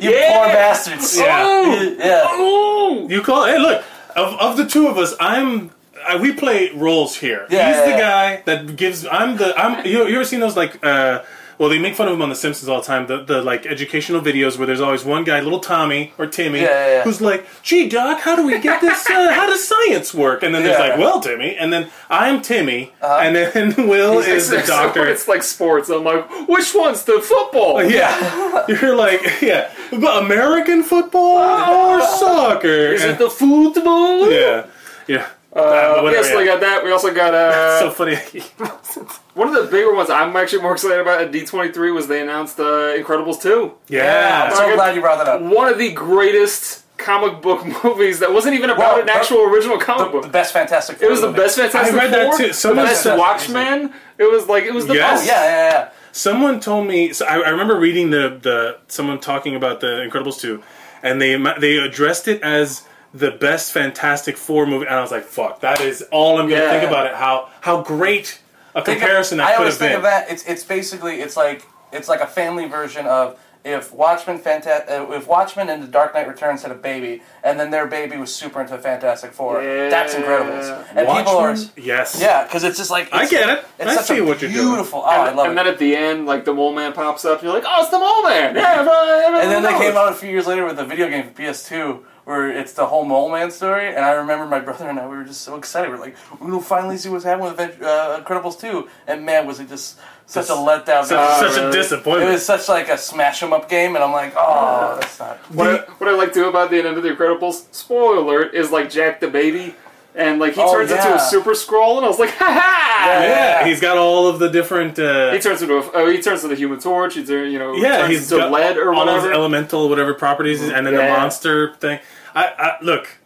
[0.00, 0.36] you Yeah!
[0.38, 1.16] poor bastards.
[1.16, 1.42] Yeah.
[1.44, 1.96] Oh!
[1.98, 2.40] Yeah.
[2.42, 3.08] Ooh!
[3.08, 3.84] You call hey look
[4.16, 5.70] of of the two of us I'm
[6.08, 7.46] uh, we play roles here.
[7.50, 7.98] Yeah, He's yeah, the yeah.
[7.98, 11.22] guy that gives I'm the I'm you, you ever seen those like uh
[11.58, 13.66] well they make fun of him on the Simpsons all the time the the like
[13.66, 17.02] educational videos where there's always one guy little Tommy or Timmy Yeah, yeah, yeah.
[17.04, 20.54] who's like gee doc how do we get this uh, how does science work and
[20.54, 23.20] then there's like well Timmy and then I'm Timmy Uh-huh.
[23.22, 25.88] and then Will is the doctor It's like sports.
[25.88, 27.82] I'm like, which one's the football?
[27.84, 34.30] yeah you're like yeah but American football or soccer Is it the football?
[34.30, 34.66] yeah
[35.06, 36.36] yeah Uh, whatever, yes, yeah.
[36.36, 36.84] we got that.
[36.84, 38.16] We also got uh, so funny
[39.34, 40.10] one of the bigger ones.
[40.10, 42.62] I'm actually more excited about at D23 was they announced uh,
[42.96, 43.72] Incredibles 2.
[43.88, 45.40] yeah I'm so glad you brought that up.
[45.42, 49.78] One of the greatest comic book movies that wasn't even about Well, an actual original
[49.78, 50.22] comic The book.
[50.24, 52.46] The best Fantastic It Four was the best Fantastic I read that Four, too.
[52.48, 53.92] The Someone best said- Watchmen.
[54.18, 55.20] It was like it was the Yes.
[55.20, 55.26] best.
[55.26, 55.90] Yeah, yeah, yeah.
[56.12, 57.12] Someone told me.
[57.12, 60.62] So I, I remember reading the the someone talking about the Incredibles two,
[61.02, 62.82] and they they addressed it as
[63.14, 66.62] the best Fantastic Four movie, and I was like, "Fuck, that is all I'm gonna
[66.62, 66.70] Yeah.
[66.70, 67.14] think about it.
[67.14, 68.38] How how great
[68.74, 70.30] a Think of- comparison I that could always think of that.
[70.30, 75.10] It's it's basically it's like it's like a family version of if Watchmen, Fanta- uh,
[75.12, 78.32] if Watchmen and The Dark Knight Returns had a baby, and then their baby was
[78.32, 79.60] super into Fantastic Four,
[79.90, 80.84] that's Incredibles.
[80.94, 82.16] And people are, Yes.
[82.20, 83.64] yeah, because it's just like I get it.
[83.80, 84.66] It's I such see a what you're doing.
[84.68, 85.00] beautiful.
[85.04, 85.64] Oh, I and, love and it.
[85.64, 87.90] then at the end, like the mole man pops up, and you're like, "Oh, it's
[87.90, 90.78] the mole man!" Yeah, everyone And then they came out a few years later with
[90.78, 93.86] a video game for PS2 where it's the whole Mole Man story.
[93.88, 95.88] And I remember my brother and I, we were just so excited.
[95.90, 98.88] We're like, we're going to finally see what's happening with Advent- uh, Incredibles 2.
[99.06, 101.04] And man, was it just such a letdown.
[101.04, 102.28] Such, Ah, such a disappointment.
[102.28, 103.94] it was such like a smash smash 'em up game.
[103.94, 105.36] And I'm like, oh, that's not.
[105.54, 108.72] What I, what I like too about the end of the Incredibles, spoiler alert, is
[108.72, 109.76] like Jack the baby,
[110.16, 113.22] and like he Oh, turns into a super scroll, and I was like, ha ha!
[113.22, 114.98] yeah, he's got all of the different.
[114.98, 117.14] Uh, He turns into a, oh, he turns into the Human Torch.
[117.14, 119.32] He's turn, you know, yeah, turns he's into lead or all those whatever.
[119.32, 122.00] elemental whatever properties, and then the monster thing.
[122.34, 123.18] I, I look.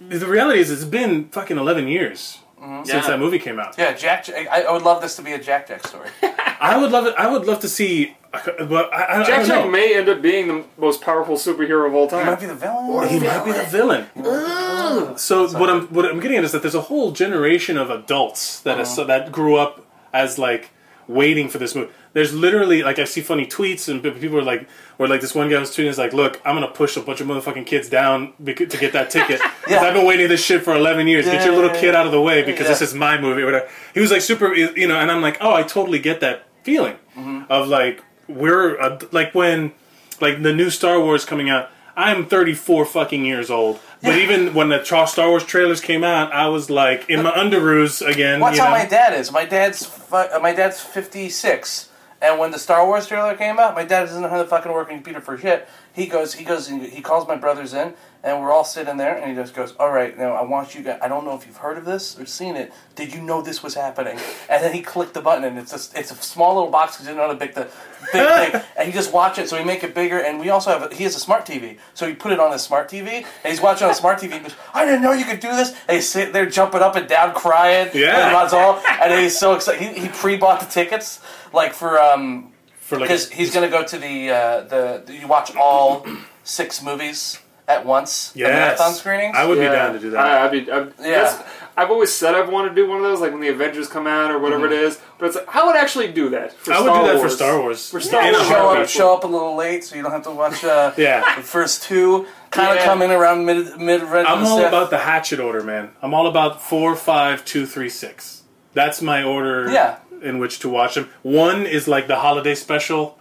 [0.00, 2.84] The reality is, it's been fucking eleven years Mm-hmm.
[2.84, 3.10] since Yeah.
[3.10, 3.76] that movie came out.
[3.76, 4.28] Yeah, Jack.
[4.30, 6.08] I, I would love this to be a Jack Jack story.
[6.22, 7.14] I would love it.
[7.18, 8.16] I would love to see.
[8.32, 11.86] But I, I, I Jack don't Jack may end up being the most powerful superhero
[11.86, 12.24] of all time.
[12.24, 13.08] He might be the villain.
[13.08, 15.18] He might be the villain.
[15.18, 18.60] So what I'm what I'm getting at is that there's a whole generation of adults
[18.60, 18.96] that is, mm-hmm.
[18.96, 20.70] so that grew up as like
[21.08, 21.90] waiting for this movie.
[22.12, 25.48] There's literally like I see funny tweets and people are like, or like this one
[25.48, 28.32] guy was tweeting is like, look, I'm gonna push a bunch of motherfucking kids down
[28.44, 29.80] to get that ticket because Yeah.
[29.82, 31.26] I've been waiting this shit for 11 years.
[31.26, 32.00] Get your little yeah, kid yeah.
[32.00, 32.68] out of the way because Yeah.
[32.70, 33.68] this is my movie or whatever.
[33.94, 36.96] He was like super, you know, and I'm like, oh, I totally get that feeling
[37.16, 37.50] Mm-hmm.
[37.50, 39.72] of like we're uh, like when
[40.20, 41.70] like the new Star Wars coming out.
[41.98, 46.48] I'm 34 fucking years old, but even when the Star Wars trailers came out, I
[46.48, 48.40] was like in my underoos again.
[48.40, 49.32] Watch you how my dad is.
[49.32, 53.74] My dad's uh, my dad's fifty six, and when the Star Wars trailer came out,
[53.74, 55.68] my dad doesn't know how to fucking work a computer for shit.
[55.92, 57.94] He goes, he goes, and he calls my brothers in,
[58.26, 60.82] and we're all sitting there, and he just goes, "All right, now I want you
[60.82, 60.98] guys.
[61.00, 62.72] I don't know if you've heard of this or seen it.
[62.96, 64.18] Did you know this was happening?"
[64.50, 67.06] And then he clicked the button, and it's a, it's a small little box because
[67.06, 67.68] he didn't know how to big the
[68.12, 69.48] big thing, and he just watch it.
[69.48, 71.78] So we make it bigger, and we also have a, he has a smart TV,
[71.94, 74.32] so he put it on his smart TV, and he's watching on a smart TV.
[74.32, 76.96] He goes, "I didn't know you could do this." And he's sitting there jumping up
[76.96, 77.90] and down, crying.
[77.94, 78.26] Yeah.
[78.26, 78.82] And all.
[78.88, 79.80] And he's so excited.
[79.80, 81.20] He, he pre-bought the tickets,
[81.52, 85.54] like for um, for like because he's gonna go to the uh, the you watch
[85.54, 86.04] all
[86.42, 88.30] six movies at once.
[88.32, 88.48] the yes,
[88.78, 89.36] marathon screenings.
[89.36, 89.70] I would Yeah.
[89.70, 90.20] be down to do that.
[90.24, 91.42] I, I'd be, I'd, yeah.
[91.78, 94.06] I've always said I've wanted to do one of those, like when the Avengers come
[94.06, 94.98] out or whatever it is.
[95.18, 96.52] But it's like, I would actually do that.
[96.54, 97.90] For I would Star do that for Star Wars.
[97.90, 98.48] For Star In a Wars.
[98.48, 101.22] show up, show up a little late, so you don't have to watch uh, Yeah.
[101.36, 102.26] the first two.
[102.50, 102.84] Kind of Yeah.
[102.86, 104.00] come in around mid mid.
[104.02, 105.90] I'm all about the hatchet order, man.
[106.00, 108.42] I'm all about four, five, two, three, six.
[108.72, 109.96] That's my order Yeah.
[110.22, 111.10] in which to watch them.
[111.22, 113.18] One is like the holiday special,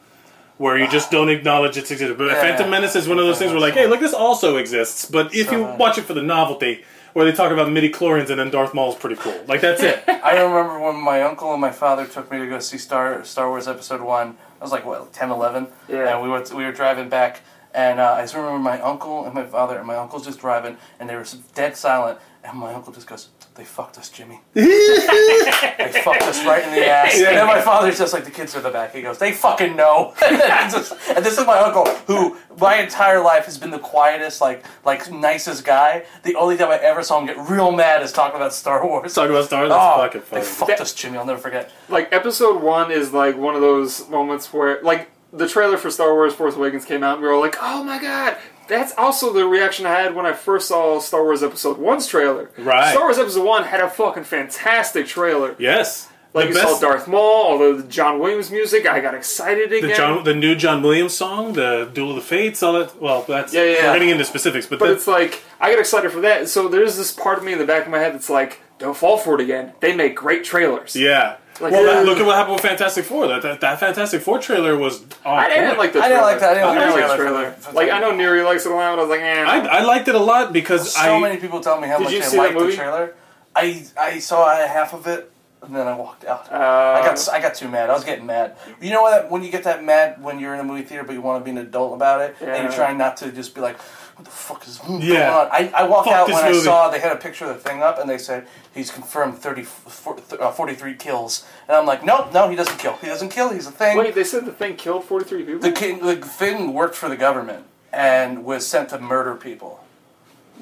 [0.58, 2.18] where you just don't acknowledge its existence.
[2.18, 2.42] But Yeah.
[2.42, 5.06] Phantom Menace is one of those things where like, hey, look, this also exists.
[5.06, 8.40] But if you watch it for the novelty, where they talk about midi chlorians and
[8.40, 9.40] then Darth Maul is pretty cool.
[9.48, 10.04] Like that's it.
[10.08, 13.48] I remember when my uncle and my father took me to go see Star Star
[13.50, 14.38] Wars Episode One.
[14.60, 15.68] I was like what 10, 11?
[15.88, 16.14] Yeah.
[16.14, 17.42] And we went we were driving back,
[17.74, 20.78] and uh, I just remember my uncle and my father and my uncle's just driving,
[21.00, 24.42] and they were dead silent, and my uncle just goes, "They fucked us, Jimmy.
[24.54, 28.54] they fucked us right in the ass." And then my father's just like, "The kids
[28.56, 31.58] are in the back." He goes, "They fucking know." and, just- and this is my
[31.60, 36.06] uncle, who my entire life has been the quietest, like like nicest guy.
[36.24, 39.14] The only time I ever saw him get real mad is talking about Star Wars.
[39.14, 39.70] Talking about Star Wars.
[39.70, 41.18] That's Oh, fucking they fucked That- us, Jimmy.
[41.18, 41.72] I'll never forget.
[41.90, 46.14] like episode one is like one of those moments where like the trailer for Star
[46.14, 48.38] Wars Force Awakens came out and we were all like, oh my god.
[48.68, 52.50] That's also the reaction I had when I first saw Star Wars Episode 1's trailer.
[52.58, 52.92] Right.
[52.92, 55.56] Star Wars Episode 1 had a fucking fantastic trailer.
[55.60, 56.10] yes.
[56.34, 59.72] Like the you best, saw Darth Maul, all the John Williams music, I got excited
[59.72, 59.90] again.
[59.90, 63.02] the John, the new John Williams song, the Duel of the Fates, all that.
[63.02, 66.12] Well, that's Yeah, yeah, we're getting into specifics, but, But it's like I got excited
[66.12, 66.50] for that.
[66.50, 68.98] So there's this part of me in the back of my head that's like, don't
[68.98, 69.76] fall for it again.
[69.80, 70.94] They make great trailers.
[70.94, 71.38] yeah.
[71.62, 71.94] Like, well, yeah.
[71.96, 73.28] that- look at what happened with Fantastic Four.
[73.28, 75.04] That that, that Fantastic Four trailer was.
[75.24, 76.58] On I didn't like the I didn't like that.
[76.58, 77.74] I didn't like the like the trailer trailer.
[77.74, 78.96] Like I know Neri likes it a lot.
[78.96, 79.44] but I was like, eh.
[79.44, 81.98] I, I liked it a lot because I So I many people tell me how
[81.98, 83.16] Did much they see liked the trailer.
[83.56, 86.52] I I saw half of it and then I walked out.
[86.52, 87.90] Uh, I got I got too mad.
[87.90, 88.58] I was getting mad.
[88.82, 89.32] You know what?
[89.32, 91.46] When you get that mad when you're in a movie theater, but you want to
[91.46, 93.78] be an adult about it, and you're trying not to just be like,
[94.16, 95.36] "What the fuck is going Yeah.
[95.36, 97.56] on?" I, I walked Fuck out this when I saw they had a picture of
[97.56, 101.86] the thing up, and they said he's confirmed 30, four- uh, 43 kills, and I'm
[101.86, 102.94] like, nope, no, he doesn't kill.
[102.98, 103.50] He doesn't kill.
[103.50, 103.98] He's a thing.
[103.98, 105.60] Wait, they said the thing killed 43 people?
[105.60, 109.84] The, king, the thing worked for the government and was sent to murder people.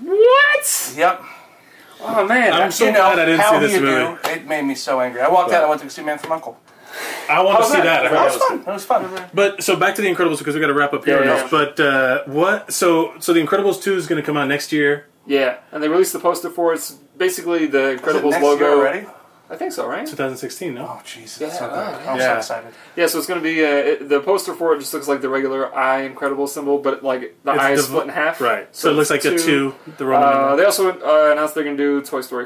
[0.02, 0.94] what?
[0.96, 1.22] Yep.
[2.06, 4.22] Oh man, I'm so you know, glad I didn't how see this movie.
[4.24, 4.30] do?
[4.30, 5.22] It made me so angry.
[5.22, 5.58] I walked out.
[5.58, 6.60] and I went to see Man from Uncle.
[7.30, 7.84] I want to see that?
[7.84, 8.06] that.
[8.06, 9.06] I heard That that was was fun.
[9.06, 9.30] That was fun.
[9.34, 11.24] But so back to the Incredibles because we got to wrap up here.
[11.24, 11.48] Yeah, yeah.
[11.50, 12.72] But uh, what?
[12.74, 15.08] So so the Incredibles two is going to come out next year.
[15.26, 16.76] yeah, and they released the poster for it.
[16.78, 18.66] It's basically the Incredibles next logo.
[18.66, 19.08] year already?
[19.50, 20.08] I think so, right?
[20.08, 20.74] 2016.
[20.74, 20.86] No.
[20.90, 21.40] Oh Jesus!
[21.40, 21.78] Yeah, so good.
[21.78, 22.34] oh, I'm yeah.
[22.34, 22.74] so excited.
[22.96, 25.22] Yeah, so it's going to be uh, it, the poster for it just looks like
[25.22, 28.42] the regular eye incredible symbol, but like the It's eye is split in half.
[28.42, 28.74] Right.
[28.76, 29.76] So, it looks like a it's two.
[29.98, 32.46] The Roman Uh, they also uh, announced they're going to do Toy Story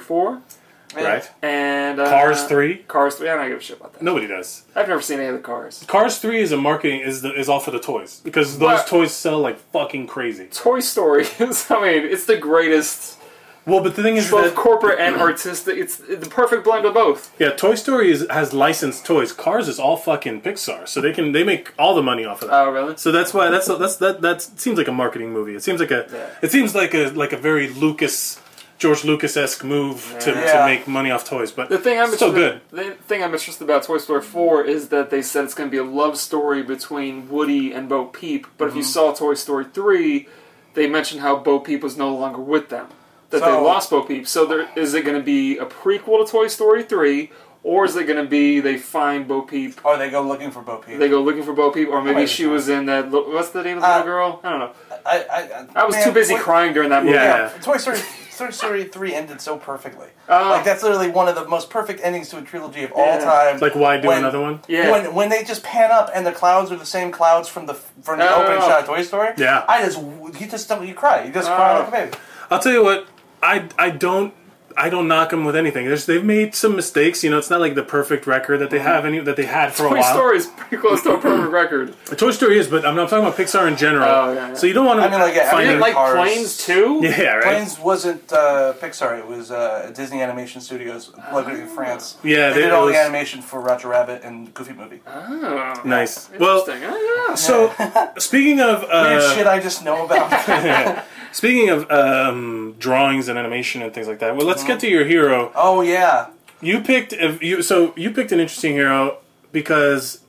[0.98, 1.30] 4 right.
[1.42, 2.78] and uh, Cars 3.
[2.88, 3.30] Cars 3.
[3.30, 4.02] I don't give a shit about that.
[4.02, 4.64] Nobody does.
[4.76, 5.84] I've never seen any of the cars.
[5.88, 8.88] Cars 3 is a marketing is the, is all for the toys because those But-
[8.88, 10.48] toys sell like fucking crazy.
[10.48, 13.18] Toy Story is, I mean, it's the greatest,
[13.66, 15.78] Well, but the thing is both that corporate and artistic.
[15.78, 17.34] It's the perfect blend of both.
[17.40, 19.34] yeah, Toy Story is, has licensed toys.
[19.34, 22.50] Cars is all fucking Pixar, so they can they make all the money off of
[22.50, 22.62] that.
[22.66, 22.96] Oh, really?
[22.98, 25.54] So that's why that's that's that that seems like a marketing movie.
[25.56, 26.30] It seems like a Yeah.
[26.42, 28.40] it seems like a like a very Lucas
[28.78, 30.60] George Lucas esque move to, Yeah.
[30.60, 31.52] to make money off toys.
[31.52, 32.80] But The thing I'm still interested, good.
[32.92, 35.72] The thing I'm interested about Toy Story 4 is that they said it's going to
[35.72, 38.46] be a love story between Woody and Bo Peep.
[38.58, 38.78] But if Mm-hmm.
[38.80, 40.28] you saw Toy Story 3,
[40.76, 42.88] they mentioned how Bo Peep was no longer with them.
[43.32, 44.28] That they lost Bo Peep.
[44.28, 47.30] So there, is it going to be a prequel to Toy Story 3,
[47.64, 50.62] or is it going to be they find Bo Peep, Or they go looking for
[50.62, 50.98] Bo Peep.
[51.00, 53.12] they go looking for Bo Peep, or maybe she was in that.
[53.12, 54.40] li- What's the name of the Uh, little girl?
[54.44, 54.72] I don't know.
[55.06, 57.16] I, I, I was man, too busy Toy- crying during that movie.
[57.16, 57.52] Yeah.
[57.62, 57.98] Toy Story,
[58.38, 60.08] Toy Story three ended so perfectly.
[60.30, 60.50] Oh.
[60.50, 63.20] like that's literally one of the most perfect endings to a trilogy of all Yeah.
[63.20, 63.60] time.
[63.60, 64.60] Like why do When- another one?
[64.68, 64.92] Yeah.
[64.92, 67.74] When when they just pan up and the clouds are the same clouds from the
[67.74, 68.44] from the Oh.
[68.44, 69.30] opening shot of Toy Story.
[69.38, 69.64] Yeah.
[69.68, 71.80] I just you just don't you cry you just cry Oh.
[71.80, 72.12] like a baby.
[72.52, 73.08] I'll tell you what,
[73.42, 74.34] I I don't
[74.78, 75.88] I don't knock them with anything.
[75.88, 77.24] There's, they've made some mistakes.
[77.24, 79.74] You know, it's not like the perfect record that they have any that they had
[79.74, 80.04] for a while.
[80.04, 80.10] Toy.
[80.14, 81.96] Story is pretty close to a perfect record.
[82.18, 84.06] Toy Story is, but I'm not talking about Pixar in general.
[84.08, 84.54] Oh, yeah, yeah.
[84.54, 86.16] So you don't want to I mean, like, yeah, find You mean, didn't like Cars.
[86.16, 87.00] Planes too?
[87.04, 87.44] yeah, right.
[87.44, 92.18] Planes wasn't uh, Pixar; it was uh, Disney Animation Studios, located in France.
[92.24, 95.02] Yeah, they, they- did all was- the animation for Roger Rabbit and Goofy Movie.
[95.08, 96.30] Oh, Nice.
[96.40, 96.64] Well.
[96.68, 97.36] Oh, yeah.
[97.36, 97.74] so
[98.20, 101.06] speaking of Weird uh, shit I just know about.
[101.32, 105.06] speaking of um, drawings and animation and things like that, well, let's get to your
[105.06, 105.52] hero.
[105.56, 106.28] oh yeah,
[106.62, 109.18] You picked if you so you picked an interesting hero
[109.52, 110.20] because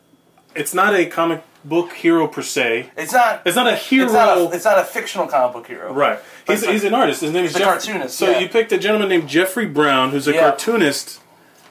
[0.54, 2.90] it's not a comic book hero per se.
[2.96, 3.42] it's not.
[3.44, 4.04] It's not a hero.
[4.04, 5.92] It's not, a, it's not a fictional comic book hero.
[5.92, 6.18] Right.
[6.46, 7.20] He's, like- he's an artist.
[7.20, 8.38] His name is a Jeff- cartoonist, So yeah.
[8.38, 10.40] you picked a gentleman named Jeffrey Brown, who's a Yeah.
[10.50, 11.20] cartoonist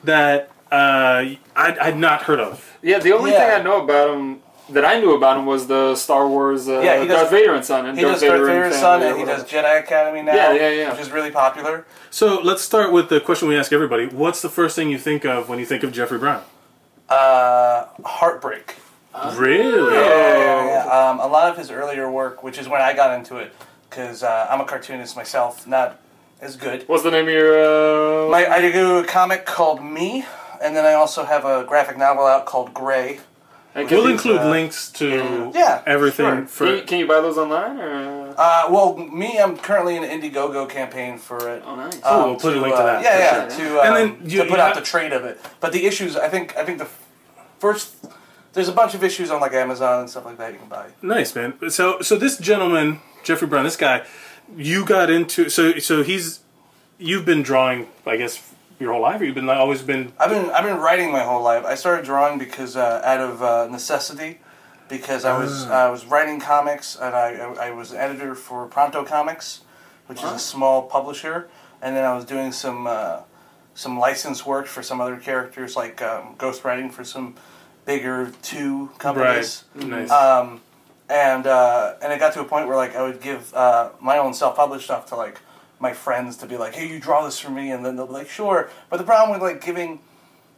[0.03, 1.23] that uh,
[1.55, 2.77] I'd, I'd not heard of.
[2.83, 3.39] Yeah, the only Yeah.
[3.55, 6.79] thing I know about him that I knew about him was the Star Wars uh,
[6.81, 8.81] Yeah, he does- Darth Vader and Son and He Darth does Darth Vader Vader's and
[8.81, 9.43] son, and or he does.
[9.45, 10.35] Jedi Academy now.
[10.35, 10.91] Yeah, yeah, yeah.
[10.91, 11.85] Which is really popular.
[12.09, 14.05] So let's start with the question we ask everybody.
[14.07, 16.43] What's the first thing you think of when you think of Jeffrey Brown?
[17.09, 18.75] Uh, Heartbreak.
[19.35, 19.93] Really?
[19.95, 23.51] Yeah, um, a lot of his earlier work, which is when I got into it,
[23.89, 25.99] because uh, I'm a cartoonist myself, not
[26.39, 26.83] as good.
[26.87, 28.25] What's the name of your?
[28.27, 30.23] Uh, My, I do a comic called Me,
[30.61, 33.19] and then I also have a graphic novel out called Gray.
[33.77, 36.47] And We'll include uh, links to Yeah, everything sure.
[36.47, 36.65] for.
[36.65, 38.33] can, you, can you buy those online or?
[38.37, 41.63] Uh, well, Me, I'm currently in an Indiegogo campaign for it.
[41.65, 41.97] Oh, nice.
[41.99, 43.57] Cool, um, we'll put a to, link to uh, that, Yeah, yeah, sure.
[43.59, 45.39] to, um, And then you- to put you out have- the trade of it.
[45.59, 46.87] But the issues, I think, I think the
[47.59, 47.95] first,
[48.53, 50.87] there's a bunch of issues on like Amazon and stuff like that you can buy.
[51.01, 51.53] Nice man.
[51.69, 54.03] So so this gentleman, Jeffrey Brown, this guy,
[54.55, 56.39] you got into so so he's
[56.97, 58.41] you've been drawing, I guess,
[58.79, 59.21] your whole life.
[59.21, 61.65] Or you've been like, always been I've been I've been writing my whole life.
[61.65, 64.39] I started drawing because uh, out of uh, necessity,
[64.89, 65.87] because I was Ah.
[65.87, 69.61] I was writing comics and I, I I was an editor for Pronto Comics,
[70.07, 71.49] which is a small publisher,
[71.81, 73.21] and then I was doing some uh,
[73.73, 77.35] some license work for some other characters, like um, ghostwriting for some
[77.85, 79.63] bigger two companies.
[79.75, 79.87] right.
[79.87, 80.11] Nice.
[80.11, 80.61] Um,
[81.09, 84.17] and uh, and it got to a point where like I would give uh, my
[84.17, 85.39] own self-published stuff to like
[85.79, 88.13] my friends to be like, hey, you draw this for me, and then they'll be
[88.13, 88.69] like, sure.
[88.89, 89.99] But the problem with like giving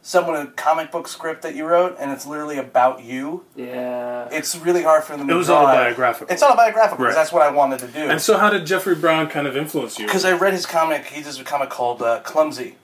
[0.02, 4.28] someone a comic book script that you wrote and it's literally about you, Yeah.
[4.32, 5.28] it's really hard for them.
[5.28, 6.32] It to was draw autobiographical.
[6.32, 7.20] It's autobiographical because Right.
[7.20, 7.98] that's what I wanted to do.
[8.08, 10.06] and so how did Jeffrey Brown kind of influence you?
[10.06, 12.76] Because I read his comic, he does a comic called uh, Clumsy,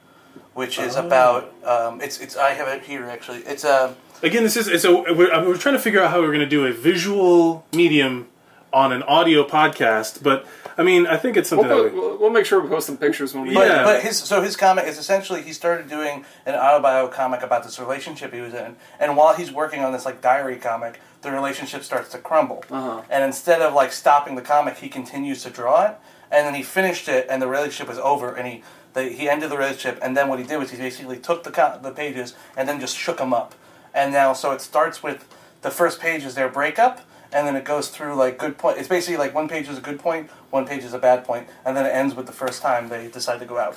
[0.52, 1.06] which is Oh.
[1.06, 3.38] about um, it's it's I have it here actually.
[3.46, 6.40] It's a Again, this is so we're, we're trying to figure out how we're going
[6.40, 8.28] to do a visual medium
[8.74, 10.44] on an audio podcast, but
[10.78, 12.86] I mean, I think it's We'll, put, that we, we'll, we'll make sure we post
[12.86, 13.54] some pictures when we.
[13.54, 13.84] But, Yeah.
[13.84, 17.78] but his so his comic is essentially he started doing an autobio comic about this
[17.78, 21.82] relationship he was in, and while he's working on this like diary comic, the relationship
[21.82, 22.64] starts to crumble.
[22.70, 23.02] Uh-huh.
[23.08, 25.96] And instead of like stopping the comic, he continues to draw it,
[26.30, 28.62] and then he finished it, and the relationship was over, and he
[28.92, 31.50] the, he ended the relationship, and then what he did was he basically took the
[31.50, 33.54] co- the pages and then just shook them up,
[33.94, 35.26] and now so it starts with
[35.62, 37.00] the first page is their breakup.
[37.36, 38.78] And then it goes through like good point.
[38.78, 41.44] It's basically like one page is a good point, one page is a bad point,
[41.64, 43.76] and then it ends with the first time they decide to go out.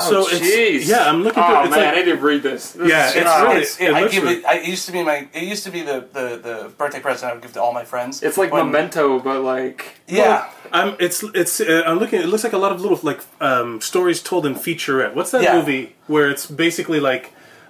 [0.00, 0.76] so jeez.
[0.76, 1.10] it's yeah.
[1.10, 1.42] I'm looking.
[1.42, 2.62] Oh through, it's man, like, I didn't read this.
[2.72, 4.44] This Yeah, is- it's really- It's, it I give it.
[4.52, 5.16] I it used to be my.
[5.34, 7.84] It used to be the, the, the birthday present I would give to all my
[7.92, 8.22] friends.
[8.22, 12.20] It's like When- Memento, but like Yeah, I'm it's it's uh, I'm looking.
[12.24, 15.12] It looks like a lot of little like um, stories told in featurette.
[15.16, 15.56] What's that Yeah.
[15.58, 17.24] movie where it's basically like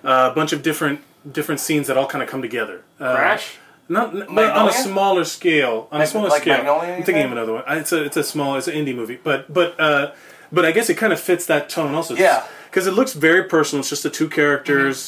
[0.05, 1.01] uh, a bunch of different
[1.39, 2.83] different scenes that all kind of come together?
[3.01, 3.47] Uh, Crash.
[3.93, 5.89] Not, not on a smaller scale.
[5.93, 6.57] On a smaller like scale.
[6.59, 7.27] Magnolia, I'm thinking think?
[7.27, 7.65] of another one.
[7.69, 10.13] It's a it's a small it's an indie movie, but but uh,
[10.51, 12.15] but I guess it kind of fits that tone also.
[12.17, 12.45] Yeah.
[12.71, 13.81] because it looks very personal.
[13.81, 14.99] It's just the two characters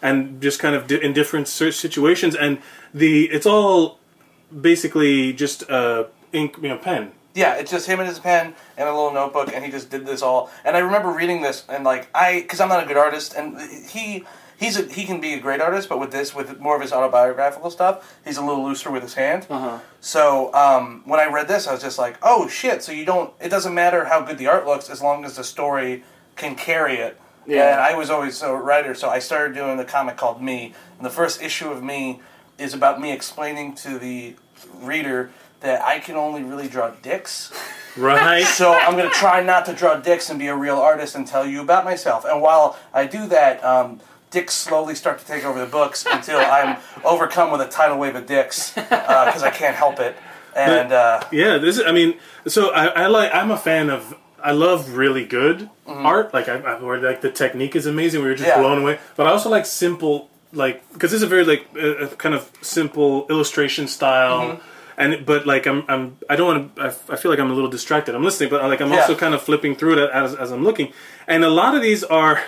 [0.00, 0.06] Mm-hmm.
[0.06, 2.52] and just kind of di- in different situations, and
[2.94, 3.98] the it's all
[4.60, 7.12] basically just uh, ink, you know, pen.
[7.34, 7.54] yeah.
[7.60, 10.22] It's just him and his pen and a little notebook, and he just did this
[10.22, 10.50] all.
[10.64, 13.60] And I remember reading this, and like I, because I'm not a good artist, and
[13.88, 14.24] he.
[14.60, 16.92] He's a, he can be a great artist, but with this, with more of his
[16.92, 19.46] autobiographical stuff, he's a little looser with his hand.
[19.48, 19.78] Uh-huh.
[20.02, 23.32] So um, when I read this, I was just like, "Oh shit!" So you don't.
[23.40, 26.04] It doesn't matter how good the art looks as long as the story
[26.36, 27.18] can carry it.
[27.46, 27.72] Yeah.
[27.72, 30.74] And I was always a writer, so I started doing the comic called Me.
[30.98, 32.20] And the first issue of Me
[32.58, 34.36] is about me explaining to the
[34.74, 37.50] reader that I can only really draw dicks.
[37.96, 38.44] Right.
[38.44, 41.26] So I'm going to try not to draw dicks and be a real artist and
[41.26, 42.24] tell you about myself.
[42.24, 46.38] And while I do that, um, dicks slowly start to take over the books until
[46.38, 50.16] I'm overcome with a tidal wave of dicks because I can't help it.
[50.56, 51.84] And uh, Yeah, this is.
[51.86, 53.30] I mean, so I, I like.
[53.34, 54.14] I'm a fan of.
[54.42, 56.32] I love really good art.
[56.32, 58.22] Like I, I where like the technique is amazing.
[58.22, 58.60] We were just Mm-hmm.
[58.62, 58.66] Yeah.
[58.68, 58.98] blown away.
[59.16, 62.34] But I also like simple, like because this is a very like a, a kind
[62.34, 64.40] of simple illustration style.
[64.40, 64.66] Mm-hmm.
[64.96, 66.82] And but like I'm I'm I don't want to.
[66.82, 68.14] I, I feel like I'm a little distracted.
[68.14, 69.00] I'm listening, but like I'm Yeah.
[69.02, 70.92] also kind of flipping through it as as I'm looking.
[71.28, 72.40] And a lot of these are,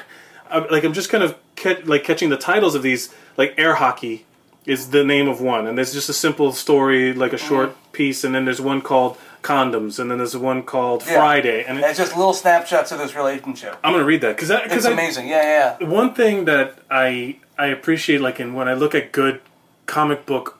[0.70, 3.12] like I'm just kind of ca- like catching the titles of these.
[3.36, 4.26] Like air hockey
[4.66, 7.92] is the name of one, and there's just a simple story, like a short Mm-hmm.
[7.92, 11.16] piece, and then there's one called condoms, and then there's one called Yeah.
[11.16, 13.76] Friday, and And it's just little snapshots of this relationship.
[13.82, 15.28] I'm gonna read that because It's because amazing.
[15.28, 15.86] Yeah, yeah.
[15.88, 19.40] one thing that I I appreciate, like in when I look at good
[19.86, 20.58] comic book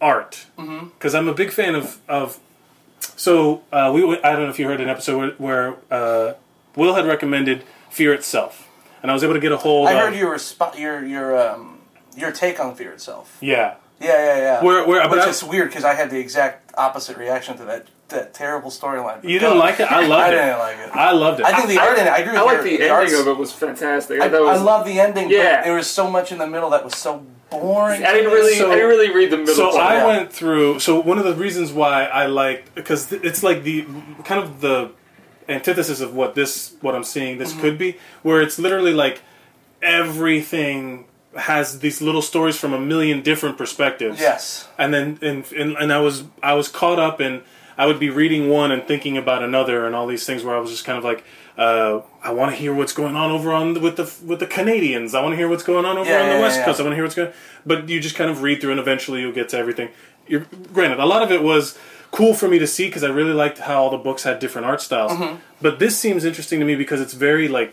[0.00, 0.86] art, Mm-hmm.
[0.96, 2.38] because I'm a big fan of of.
[3.16, 6.32] So uh, we I don't know if you heard an episode where, where uh,
[6.76, 8.63] Will had recommended Fear Itself,
[9.04, 9.86] and I was able to get a hold.
[9.86, 11.78] I of, heard your resp- your your um
[12.16, 13.36] your take on fear itself.
[13.42, 14.64] Yeah, Yeah, yeah, yeah.
[14.64, 17.64] Where- where- but Which I- is weird because I had the exact opposite reaction to
[17.66, 19.22] that that terrible storyline.
[19.24, 19.90] you didn't like it.
[19.92, 20.38] I loved I it.
[20.38, 20.96] I didn't like it.
[20.96, 21.46] I loved it.
[21.46, 22.10] I think the art in it.
[22.10, 24.20] I agree with I like your- the art's- ending of it was fantastic.
[24.22, 25.28] I, I, was, I love the ending.
[25.30, 25.56] Yeah.
[25.56, 28.04] but there was so much in the middle that was so boring.
[28.04, 29.54] I didn't really, So- I didn't really read the middle.
[29.54, 29.82] So part.
[29.82, 30.06] I yeah.
[30.06, 30.80] went through.
[30.80, 33.86] So one of the reasons why I liked because it's like the
[34.24, 34.90] kind of the
[35.48, 37.38] antithesis of what this what I'm seeing Mm-hmm.
[37.38, 39.22] this could be, where it's literally like
[39.82, 41.04] everything
[41.36, 44.20] has these little stories from a million different perspectives.
[44.20, 44.68] Yes.
[44.78, 47.42] and then and, and and I was I was caught up in
[47.76, 50.60] I would be reading one and thinking about another and all these things where I
[50.60, 51.24] was just kind of like
[51.58, 54.46] uh, I want to hear what's going on over on the, with the with the
[54.46, 56.64] Canadians I want to hear what's going on over Yeah, on the yeah, West yeah.
[56.66, 57.32] Coast I want to hear what's going
[57.66, 59.88] but you just kind of read through and eventually you'll get to everything
[60.28, 61.76] You're, granted a lot of it was
[62.16, 64.66] cool for me to see because I really liked how all the books had different
[64.66, 65.36] art styles Mm-hmm.
[65.60, 67.72] but this seems interesting to me because it's very like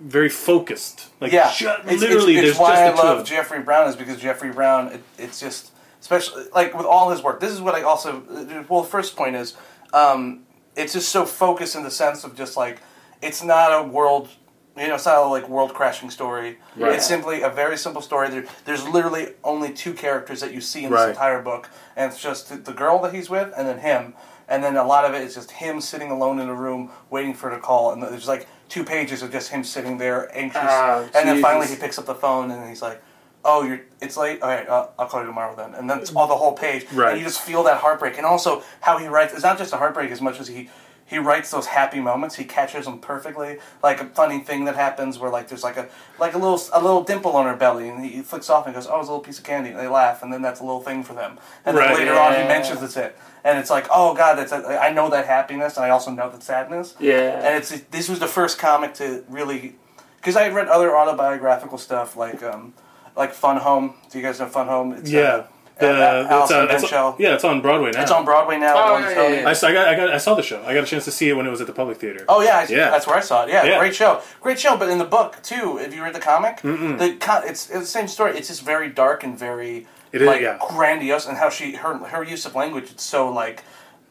[0.00, 3.26] very focused like Yeah, ju- It's- it's- literally it's, there's why just I love of.
[3.26, 4.88] Jeffrey Brown is because Jeffrey Brown.
[4.94, 5.70] It, it's just
[6.00, 7.38] especially like with all his work.
[7.40, 8.22] This is what I also
[8.68, 8.82] well.
[8.82, 9.54] First point is
[9.94, 10.40] um,
[10.74, 12.80] it's just so focused in the sense of just like
[13.22, 14.28] it's not a world.
[14.76, 16.58] You know, it's not a like world crashing story.
[16.76, 16.92] Right.
[16.94, 18.30] It's simply a very simple story.
[18.30, 21.06] There, there's literally only two characters that you see in Right.
[21.08, 24.14] this entire book, and it's just the- the girl that he's with, and then him.
[24.48, 27.34] And then a lot of it is just him sitting alone in a room waiting
[27.34, 30.60] for her to call, and there's like two pages of just him sitting there anxious.
[30.64, 31.82] Ah, and then finally he Jesus.
[31.82, 33.02] picks up the phone and he's like,
[33.44, 34.40] "Oh, you're it's late.
[34.42, 36.86] All right, uh, I'll call you tomorrow then." And that's all the whole page.
[36.92, 37.10] Right.
[37.12, 39.34] And you just feel that heartbreak, and also how he writes.
[39.34, 40.70] It's not just a heartbreak as much as he.
[41.12, 42.36] He writes those happy moments.
[42.36, 43.58] He catches them perfectly.
[43.82, 46.80] Like a funny thing that happens where like there's like a like a little a
[46.80, 49.20] little dimple on her belly, and he flicks off and goes, "Oh, it's a little
[49.20, 51.38] piece of candy." And they laugh, and then that's a little thing for them.
[51.66, 51.98] And then Right.
[51.98, 55.10] later on, he mentions it's it, and it's like, "Oh God, that's a, I know
[55.10, 57.42] that happiness, and I also know that sadness." Yeah.
[57.44, 59.76] And it's this was the first comic to really,
[60.16, 62.72] because I had read other autobiographical stuff like um,
[63.16, 63.96] like Fun Home.
[64.10, 64.94] Do you guys know Fun Home?
[64.94, 65.20] It's, Yeah.
[65.22, 65.46] uh,
[65.78, 67.18] The, uh, it's, Alison on, it's, Bechdel.
[67.18, 68.02] yeah, it's on Broadway now.
[68.02, 68.74] It's on Broadway now.
[68.76, 69.48] Oh, yeah, yeah, yeah.
[69.48, 70.62] I, saw- I, got, I got I saw the show.
[70.64, 72.24] I got a chance to see it when it was at the Public Theater.
[72.28, 72.90] Oh yeah, I, Yeah.
[72.90, 73.48] that's where I saw it.
[73.48, 73.78] Yeah, Yeah.
[73.78, 74.76] great show, great show.
[74.76, 77.86] But in the book too, if you read the comic, the co- it's, it's the
[77.86, 78.36] same story.
[78.36, 80.58] It's just very dark and very It is, like yeah.
[80.68, 82.90] grandiose, and how she her her use of language.
[82.90, 83.64] It's so like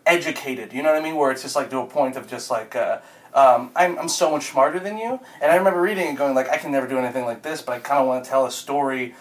[0.06, 0.74] educated.
[0.74, 1.16] You know what I mean?
[1.16, 2.76] Where it's just like to a point of just like.
[2.76, 3.00] Uh,
[3.34, 6.50] um, I'm, I'm so much smarter than you, and I remember reading and going like,
[6.50, 8.52] I can never do anything like this, but I kind of want to tell a
[8.52, 9.16] story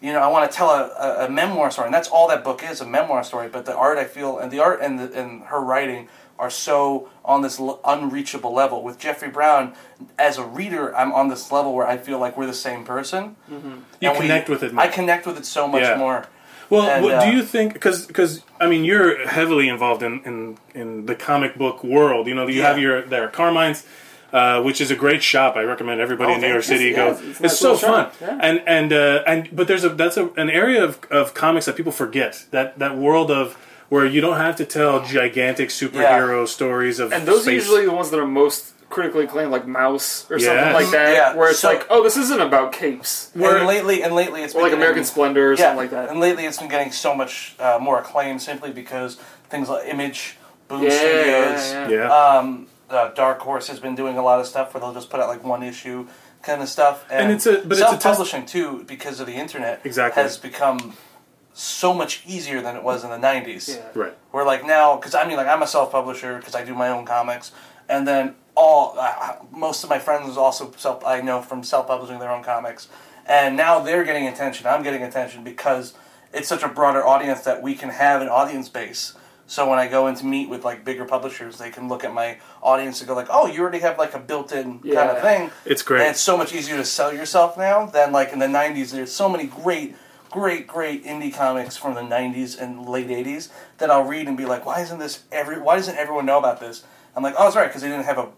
[0.00, 2.44] you know, I want to tell a, a, a memoir story, and that's all that
[2.44, 3.48] book is—a memoir story.
[3.48, 7.08] But the art, I feel, and the art and the, and her writing are so
[7.24, 8.82] on this l- unreachable level.
[8.82, 9.72] With Jeffrey Brown,
[10.18, 13.36] as a reader, I'm on this level where I feel like we're the same person.
[13.50, 14.84] You And we- connect with it more.
[14.84, 15.96] I connect with it so much Yeah.
[15.96, 16.26] more.
[16.68, 17.72] Well, And, what, uh, do you think?
[17.72, 22.26] Because because I mean, you're heavily involved in, in in the comic book world.
[22.26, 22.68] You know, you Yeah.
[22.68, 23.86] have your there are Carmine's,
[24.38, 25.50] uh, which is a great shop.
[25.56, 26.64] I recommend everybody Oh, in New York.
[26.72, 27.06] City Yeah, go.
[27.12, 28.06] it's- It's, it's nice so little fun.
[28.20, 28.38] yeah.
[28.48, 31.76] And and uh, and but there's a that's a, an area of, of comics that
[31.80, 32.32] people forget.
[32.54, 33.46] That that world of
[33.92, 37.52] where you don't have to tell gigantic superhero stories of And those space.
[37.52, 41.12] are usually the ones that are most critically acclaimed, like Maus or something like that,
[41.14, 43.30] Yeah, where it's so- like, oh, this isn't about capes.
[43.34, 45.76] Where- and lately, and lately, it's Or been like getting- American Splendor or yeah, something
[45.84, 46.08] like that.
[46.10, 49.10] And lately, it's been getting so much uh, more acclaim simply because
[49.52, 50.36] things like Image,
[50.68, 51.96] Boom Yeah, Studios, yeah, yeah.
[52.08, 52.38] yeah.
[52.38, 55.20] Um, uh, Dark Horse has been doing a lot of stuff where they'll just put
[55.20, 56.06] out like one issue
[56.42, 57.04] kind of stuff.
[57.10, 59.80] And, And it's a- but it's a test- self-publishing too because of the internet.
[59.84, 60.22] Exactly.
[60.22, 60.94] has become
[61.52, 63.68] so much easier than it was in the '90s.
[63.68, 63.82] Yeah.
[63.94, 64.14] right.
[64.30, 67.04] Where like now, because I mean, like I'm a self-publisher because I do my own
[67.06, 67.50] comics,
[67.88, 72.30] and then all uh, most of my friends also self I know from self-publishing their
[72.30, 72.88] own comics,
[73.26, 74.66] and now they're getting attention.
[74.66, 75.94] I'm getting attention because
[76.32, 79.14] it's such a broader audience that we can have an audience base.
[79.48, 82.12] So when I go in to meet with like bigger publishers, they can look at
[82.12, 85.50] my audience and go like, "Oh, you already have like a built-in kind of thing."
[85.64, 86.00] It's great.
[86.00, 88.90] And it's so much easier to sell yourself now than like in the '90s.
[88.90, 89.94] There's so many great,
[90.30, 94.46] great, great indie comics from the '90s and late '80s that I'll read and be
[94.46, 95.60] like, "Why isn't this every?
[95.60, 98.18] Why doesn't everyone know about this?" I'm like, "Oh, that's right, because they didn't have
[98.18, 98.28] a,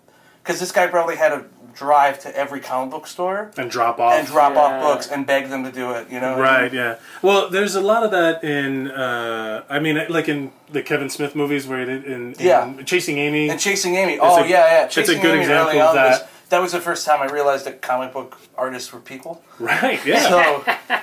[0.43, 1.45] because this guy probably had to
[1.79, 4.13] drive to every comic book store And drop off.
[4.15, 4.61] and drop Yeah.
[4.61, 6.09] off books and beg them to do it.
[6.11, 6.73] You know, what I Right.
[6.73, 6.81] mean?
[6.83, 6.95] Yeah.
[7.23, 8.91] Well, there's a lot of that in.
[8.91, 12.73] Uh, I mean, like in the Kevin Smith movies, where it, in, in Yeah.
[12.85, 13.49] Chasing Amy.
[13.49, 14.19] And Chasing Amy.
[14.21, 14.85] Oh a- yeah, yeah.
[14.85, 16.11] it's a Chasing good Amy example of that.
[16.11, 19.43] Was, that was the first time I realized that comic book artists were people.
[19.61, 20.01] right.
[20.05, 20.29] Yeah.
[20.29, 20.65] So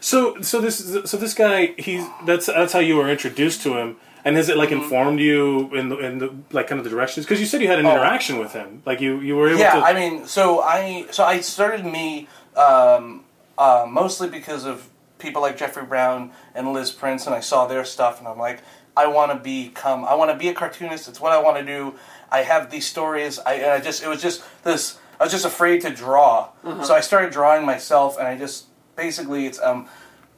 [0.00, 3.96] So so this so this guy he's that's that's how you were introduced to him.
[4.24, 4.82] And has it like Mm-hmm.
[4.84, 7.26] informed you in the, in the like kind of the directions?
[7.26, 7.92] Because you said you had an Oh.
[7.92, 9.80] interaction with him, like you you were able yeah, to.
[9.80, 13.24] I mean, so I so I started me um,
[13.58, 17.84] uh, mostly because of people like Jeffrey Brown and Liz Prince, and I saw their
[17.84, 18.60] stuff, and I'm like,
[18.96, 21.08] I want to become, I want to be a cartoonist.
[21.08, 21.94] It's what I want to do.
[22.30, 23.38] I have these stories.
[23.40, 24.98] I and I just it was just this.
[25.18, 26.48] I was just afraid to draw,
[26.84, 29.88] so I started drawing myself, and I just basically it's um.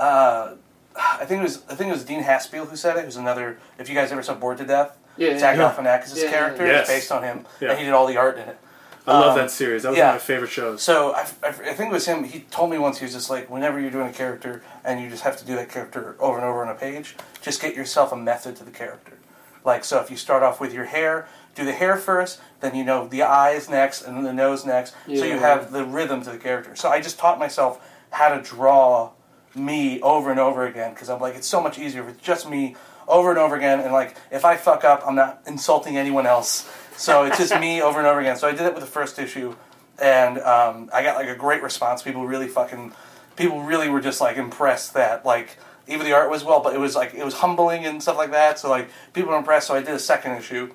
[0.01, 0.55] Uh,
[0.97, 3.05] I think it was I think it was Dean Haspiel who said it.
[3.05, 3.59] Who's another?
[3.79, 5.71] If you guys ever saw Bored to Death, Yeah, Zach yeah.
[5.73, 6.89] Galifianakis' Yeah, character yes.
[6.89, 7.71] is based on him, Yeah.
[7.71, 8.59] and he did all the art in it.
[9.07, 9.83] I love um, that series.
[9.83, 10.07] That was yeah.
[10.07, 10.81] one of my favorite shows.
[10.83, 12.25] So I, I, I think it was him.
[12.25, 15.11] He told me once he was just like, whenever you're doing a character and you
[15.11, 18.13] just have to do that character over and over on a page, just get yourself
[18.13, 19.19] a method to the character.
[19.63, 22.83] Like so, if you start off with your hair, do the hair first, then you
[22.83, 24.95] know the eyes next, and then the nose next.
[25.05, 25.39] So you Yeah.
[25.41, 26.75] have the rhythm to the character.
[26.75, 29.11] So I just taught myself how to draw
[29.55, 32.49] me over and over again because I'm like, it's so much easier if it's just
[32.49, 33.81] me over and over again.
[33.81, 36.69] And like, if I fuck up, I'm not insulting anyone else.
[36.97, 38.37] So it's just me over and over again.
[38.37, 39.57] So I did it with the first issue,
[39.99, 42.03] and um, I got like a great response.
[42.03, 42.93] People really fucking,
[43.37, 46.79] people really were just like impressed that like even the art was well, but it
[46.79, 48.59] was like it was humbling and stuff like that.
[48.59, 49.67] So like people were impressed.
[49.67, 50.73] So I did a second issue,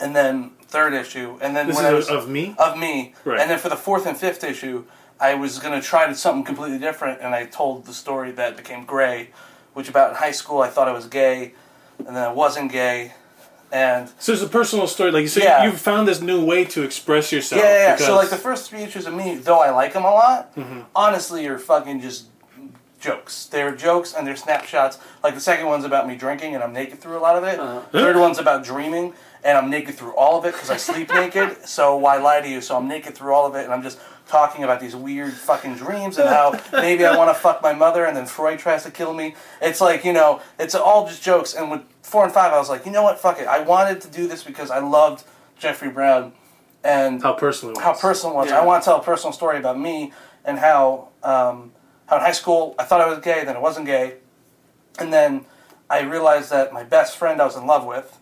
[0.00, 2.54] and then third issue, and then this when is I was of me.
[2.58, 3.14] of me.
[3.24, 3.40] Right.
[3.40, 4.84] And then for the fourth and fifth issue,
[5.20, 8.56] I was going to try to something completely different, and I told the story that
[8.56, 9.30] became Gray,
[9.74, 11.52] which about in high school I thought I was gay,
[11.98, 13.12] and then I wasn't gay,
[13.72, 15.10] and So it's a personal story.
[15.10, 15.64] Like you said, Yeah.
[15.64, 17.62] you found this new way to express yourself.
[17.62, 17.92] yeah, yeah, yeah.
[17.94, 20.54] because- So like the first three issues of me, though I like them a lot,
[20.54, 20.80] Mm-hmm.
[20.94, 22.26] honestly, are fucking just
[23.00, 23.46] jokes.
[23.46, 24.98] They're jokes and they're snapshots.
[25.22, 27.58] Like the second one's about me drinking and I'm naked through a lot of it.
[27.60, 27.80] Uh-huh.
[27.92, 29.12] Third one's about dreaming
[29.44, 31.56] and I'm naked through all of it because I sleep naked.
[31.66, 32.60] So why lie to you?
[32.60, 35.76] So I'm naked through all of it and I'm just talking about these weird fucking
[35.76, 38.90] dreams and how maybe I want to fuck my mother and then Freud tries to
[38.90, 39.34] kill me.
[39.62, 41.54] It's like you know, it's all just jokes.
[41.54, 43.18] And with four and five, I was like, you know what?
[43.18, 43.46] Fuck it.
[43.46, 45.24] I wanted to do this because I loved
[45.58, 46.32] Jeffrey Brown
[46.84, 47.72] and how personal.
[47.72, 47.84] It was.
[47.84, 48.50] how personal it was.
[48.50, 48.60] Yeah.
[48.60, 50.12] I want to tell a personal story about me
[50.44, 51.72] and how um,
[52.06, 54.14] how in high school I thought I was gay, then I wasn't gay,
[54.98, 55.44] and then
[55.88, 58.18] I realized that my best friend I was in love with,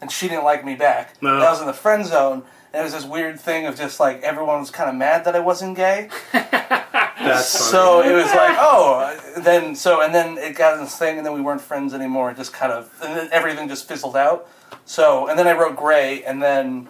[0.00, 1.20] and she didn't like me back.
[1.22, 1.36] No.
[1.36, 2.44] I was in the friend zone.
[2.74, 5.40] It was this weird thing of just like everyone was kind of mad that I
[5.40, 6.10] wasn't gay.
[6.32, 7.70] That's funny.
[7.70, 11.32] So it was like, oh, then so and then it got this thing, and then
[11.32, 12.30] we weren't friends anymore.
[12.30, 14.48] It just kind of and then everything just fizzled out.
[14.84, 16.88] So and then I wrote Gray, and then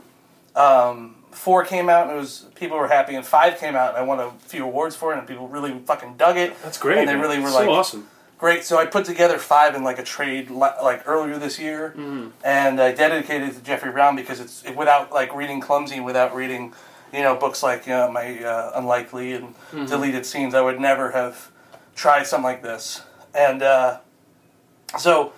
[0.55, 3.99] um, four came out, and it was people were happy, and five came out, and
[3.99, 6.61] I won a few awards for it, and people really fucking dug it.
[6.63, 6.99] That's great.
[6.99, 7.23] And they man.
[7.23, 8.09] really were so like, awesome.
[8.39, 8.63] Great.
[8.65, 11.93] So I put together five in like a trade like earlier this year,
[12.45, 16.35] and I dedicated it to Jeffrey Brown because it's it, without like reading Clumsy, without
[16.35, 16.73] reading,
[17.13, 21.11] you know, books like you know, my uh, Unlikely and Deleted Scenes, I would never
[21.11, 21.51] have
[21.97, 23.03] tried something like this.
[23.35, 23.99] And uh,
[24.99, 25.33] so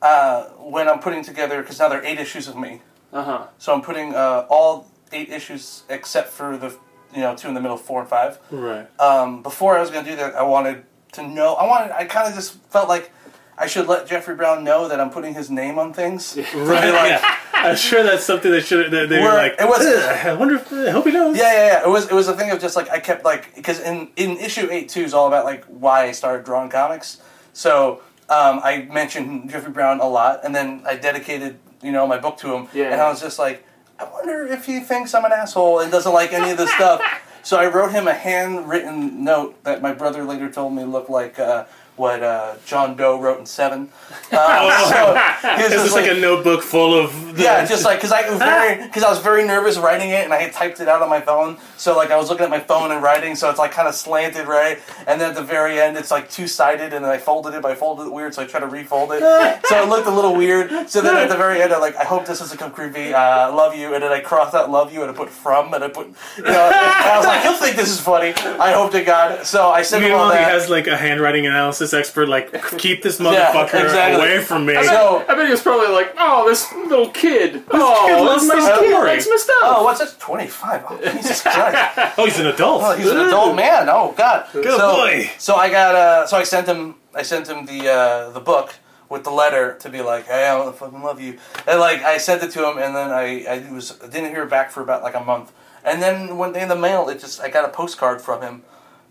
[0.00, 0.44] uh,
[0.74, 2.80] when I'm putting together, because now there are eight issues of me,
[3.12, 3.46] Uh huh.
[3.58, 6.70] so I'm putting uh, all eight issues except for the
[7.12, 8.38] you know two in the middle, four and five.
[8.52, 8.86] Right.
[9.00, 10.84] Um, before I was going to do that, I wanted
[11.16, 11.54] to know.
[11.54, 11.92] I wanted.
[11.94, 13.10] I kind of just felt like
[13.58, 16.36] I should let Jeffrey Brown know that I'm putting his name on things.
[16.54, 16.84] Right.
[17.10, 17.36] yeah.
[17.54, 18.90] I'm sure that's something they should.
[18.92, 19.54] They, they were Where like.
[19.58, 20.54] it was- I wonder.
[20.56, 21.36] if I hope he knows.
[21.36, 21.82] Yeah, yeah, yeah.
[21.82, 24.36] It was it was a thing of just like I kept like because in in
[24.36, 27.18] issue eight two is all about like why I started drawing comics.
[27.54, 32.18] So um, I mentioned Jeffrey Brown a lot, and then I dedicated you know my
[32.18, 32.68] book to him.
[32.74, 32.92] Yeah.
[32.92, 33.64] And I was just like,
[33.98, 37.00] I wonder if he thinks I'm an asshole and doesn't like any of this stuff.
[37.46, 41.38] So I wrote him a handwritten note that my brother later told me looked like.
[41.38, 41.66] Uh,
[41.96, 43.90] what uh, John Doe wrote in Seven.
[44.32, 45.14] Uh, so
[45.56, 47.36] he Is just this like, a notebook full of?
[47.36, 50.24] The, yeah, just like because I was very because I was very nervous writing it,
[50.24, 51.58] and I had typed it out on my phone.
[51.76, 53.94] So like I was looking at my phone and writing, so it's like kind of
[53.94, 54.80] slanted, right?
[55.06, 57.62] And then at the very end, it's like two sided, and then I folded it,
[57.62, 59.20] but I folded it weird, so I tried to refold it,
[59.68, 60.90] so it looked a little weird.
[60.90, 63.14] So then at the very end, I'm like, I hope this doesn't come creepy.
[63.14, 65.84] Uh, love you, and then I crossed out love you, and I put from, and
[65.84, 68.34] I put, you know, and I was like, he'll think this is funny.
[68.34, 69.46] I hope to God.
[69.46, 70.52] So I sent him all Meanwhile, he that.
[70.52, 72.28] has like a handwriting analysis expert.
[72.28, 74.16] Like, keep this motherfucker exactly.
[74.16, 74.74] away from me.
[74.84, 77.64] So- I bet he was probably like, "Oh, this little kid.
[77.70, 80.16] oh, kid loves my little kid story." likes my stuff." Oh, what's this?
[80.18, 80.84] Twenty five.
[80.88, 82.14] Oh, Jesus Christ.
[82.18, 82.82] oh, he's an adult.
[82.84, 83.88] Oh, he's an adult man.
[83.88, 84.46] Oh God.
[84.52, 85.30] Good so, boy.
[85.38, 85.94] So I got.
[85.94, 86.94] Uh, so I sent him.
[87.14, 88.74] I sent him the uh, the book
[89.08, 91.38] with the letter to be like, hey, I fucking love you.
[91.66, 94.70] And like I sent it to him, and then I I was didn't hear back
[94.70, 95.52] for about like a month,
[95.84, 98.62] and then one day in the mail, it just I got a postcard from him.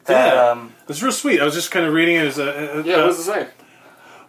[0.06, 0.50] That, Yeah.
[0.52, 1.42] Um, It's real sweet.
[1.42, 2.44] I was just kind of reading it as a.
[2.80, 3.48] a yeah, what does it say?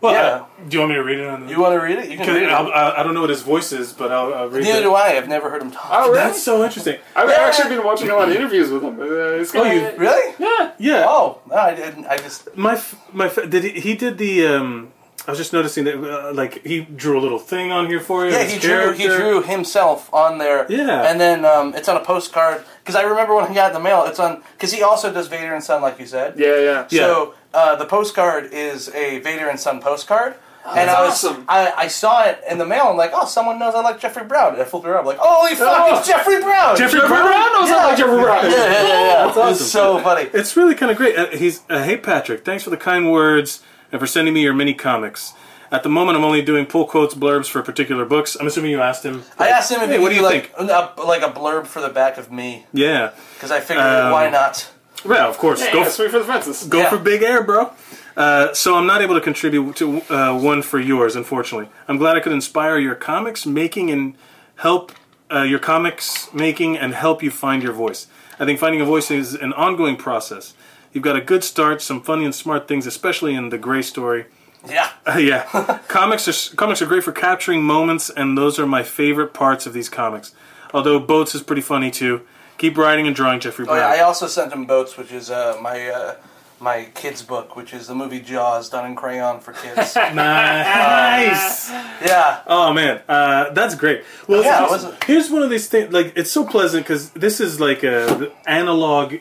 [0.00, 0.20] well, Yeah.
[0.20, 1.50] uh, do you want me to read it on the?
[1.52, 2.10] you want to read it?
[2.10, 2.50] You can Can- read it.
[2.50, 4.82] I'll- I, I don't know what his voice is, but I'll, I'll read Neither it.
[4.82, 5.16] do I.
[5.16, 5.86] I've never heard him talk.
[5.90, 6.14] Oh, really?
[6.18, 6.98] That's so interesting.
[7.14, 7.36] I've Yeah.
[7.40, 8.98] actually been watching a lot of interviews with him.
[9.00, 9.04] Uh,
[9.40, 10.34] it's Oh, kinda- you- Really?
[10.38, 10.70] Yeah.
[10.78, 11.04] Yeah.
[11.08, 12.06] Oh, no, I didn't.
[12.06, 12.56] I just.
[12.56, 12.80] My
[13.12, 14.92] my did he, he did the um
[15.26, 18.24] I was just noticing that uh, like he drew a little thing on here for
[18.26, 18.32] you.
[18.32, 18.92] Yeah, his he drew.
[18.92, 20.66] He drew himself on there.
[20.68, 21.02] Yeah.
[21.10, 22.62] and then um, it's on a postcard.
[22.86, 24.42] Because I remember when he got the mail, it's on.
[24.52, 26.38] Because he also does Vader and Son, like you said.
[26.38, 26.86] Yeah, yeah.
[26.86, 30.34] So uh, the postcard is a Vader and Son postcard.
[30.64, 31.44] and that's I was, awesome.
[31.48, 32.84] I, I saw it in the mail.
[32.86, 34.52] I'm like, oh, someone knows I like Jeffrey Brown.
[34.52, 35.00] And I flipped it around.
[35.00, 35.98] I'm like, holy fuck, Oh.
[35.98, 36.76] it's Jeffrey Brown.
[36.76, 37.26] Jeffrey Jeffrey Brown?
[37.26, 38.44] Brown knows I like Jeffrey Brown.
[38.44, 38.82] Yeah, yeah, yeah.
[38.82, 39.26] yeah.
[39.26, 39.52] That's awesome.
[39.52, 40.30] It's so funny.
[40.32, 41.16] It's really kind of great.
[41.18, 43.62] Uh, he's uh, hey Patrick, thanks for the kind words
[43.92, 45.32] and for sending me your mini comics.
[45.70, 48.36] At the moment, I'm only doing pull quotes blurbs for particular books.
[48.38, 49.24] I'm assuming you asked him.
[49.38, 50.62] I asked him if Hey, what do do you like a,
[51.02, 54.70] like a blurb for the back of me Yeah, because I figured Um, why not?
[55.04, 55.60] well, of course.
[55.60, 56.64] Yeah, go yeah, swing for the fences.
[56.68, 56.90] go Yeah.
[56.90, 57.72] for big air, bro.
[58.16, 61.68] Uh, so I'm not able to contribute to uh, one for yours, unfortunately.
[61.86, 64.14] I'm glad I could inspire your comics making and
[64.56, 64.92] help
[65.30, 68.06] uh, your comics making and help you find your voice.
[68.38, 70.54] I think finding a voice is an ongoing process.
[70.92, 74.26] You've got a good start, some funny and smart things, especially in the Gray story.
[74.68, 74.90] Yeah.
[75.06, 79.32] Uh, yeah, comics are comics are great for capturing moments, and those are my favorite
[79.34, 80.34] parts of these comics.
[80.74, 82.22] Although Boats is pretty funny too.
[82.58, 83.78] Keep writing and drawing, Jeffrey Oh, Brown.
[83.78, 86.14] yeah, I also sent him Boats, which is uh, my uh,
[86.58, 89.94] my kids' book, which is the movie Jaws done in crayon for kids.
[90.56, 91.70] nice.
[91.70, 92.40] yeah.
[92.46, 94.04] Oh man, uh, that's great.
[94.26, 95.92] Well, Yeah, here's, here's one of these things.
[95.92, 99.16] Like, it's so pleasant because this is like a analog,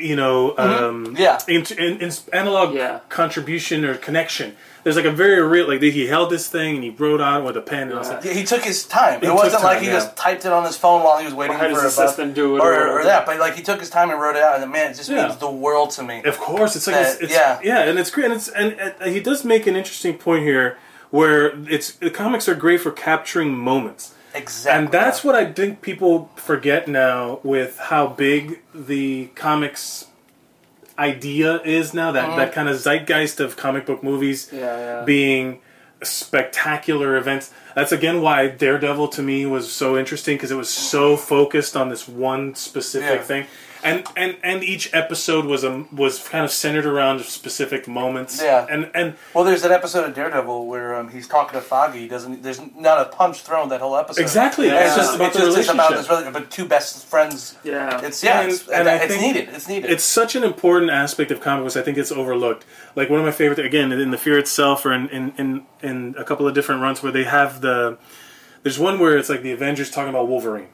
[0.00, 1.38] you know, um, Yeah.
[1.48, 3.00] in, in, in analog Yeah.
[3.08, 4.56] contribution or connection.
[4.84, 7.44] There's like a very real like he held this thing and he wrote on it
[7.44, 9.18] with a pen and I Yeah, He took his time.
[9.22, 9.94] It took wasn't like he yeah.
[9.94, 11.98] just typed it on his phone while he was waiting Or for his a bus,
[11.98, 13.26] assistant do it or, or or, that.
[13.26, 15.26] But like he took his time and wrote it out, and man, it just Yeah.
[15.26, 16.22] means the world to me.
[16.24, 17.58] Of course, it's like Uh, it's, it's, yeah.
[17.62, 18.26] yeah, and it's great.
[18.26, 20.78] And it's and, and he does make an interesting point here,
[21.10, 24.78] where it's the comics are great for capturing moments, Exactly.
[24.84, 30.06] and that's what I think people forget now with how big the comics
[30.98, 32.12] idea is now.
[32.12, 32.54] That that mm-hmm.
[32.54, 35.04] kind of zeitgeist of comic book movies Yeah, yeah.
[35.04, 35.60] being
[36.02, 37.52] spectacular events.
[37.74, 41.88] That's again why Daredevil to me was so interesting because it was so focused on
[41.88, 43.24] this one specific Yeah.
[43.24, 43.46] thing.
[43.84, 48.42] And, and and each episode was a was kind of centered around specific moments.
[48.42, 48.66] Yeah.
[48.68, 52.00] And and Well, there's that episode of Daredevil where um, he's talking to Foggy.
[52.00, 54.20] He doesn't there's not a punch thrown that whole episode.
[54.22, 54.68] Exactly.
[54.68, 55.98] And It's It's just just, about it's the just it's about relationship.
[55.98, 57.56] this relationship, but two best friends.
[57.62, 58.04] Yeah.
[58.04, 59.48] It's yeah, And- it's, and I it's needed.
[59.50, 59.90] It's needed.
[59.90, 61.76] it's such an important aspect of comic books.
[61.76, 62.64] I think it's overlooked.
[62.96, 66.14] Like one of my favorite again in the Fear itself, or in in, in, in
[66.18, 67.96] a couple of different runs where they have the.
[68.64, 70.66] There's one where it's like the Avengers talking about Wolverine,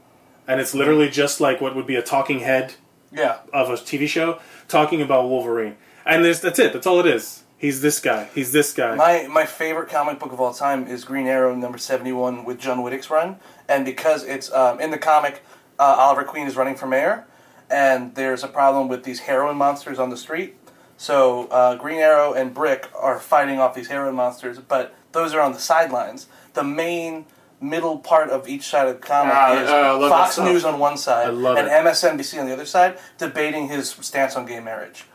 [0.49, 2.75] and it's literally just like what would be a talking head
[3.15, 3.39] yeah.
[3.53, 6.73] of a TV show talking about Wolverine, and there's that's it.
[6.73, 7.45] That's all it is.
[7.57, 8.29] He's this guy.
[8.35, 8.95] He's this guy.
[8.95, 12.59] My my favorite comic book of all time is Green Arrow number seventy one with
[12.59, 13.37] Judd Winick's run,
[13.69, 15.43] and because it's um, in the comic,
[15.79, 17.27] uh, Oliver Queen is running for mayor,
[17.71, 20.57] and there's a problem with these heroin monsters on the street.
[20.97, 25.41] So uh, Green Arrow and Brick are fighting off these hero monsters, but those are
[25.41, 26.29] on the sidelines.
[26.55, 27.27] The main
[27.65, 30.39] middle part of each side of the comic Ah, is uh, I love that Fox.
[30.39, 31.71] News on one side and it.
[31.71, 35.07] MSNBC on the other side, debating his stance on gay marriage.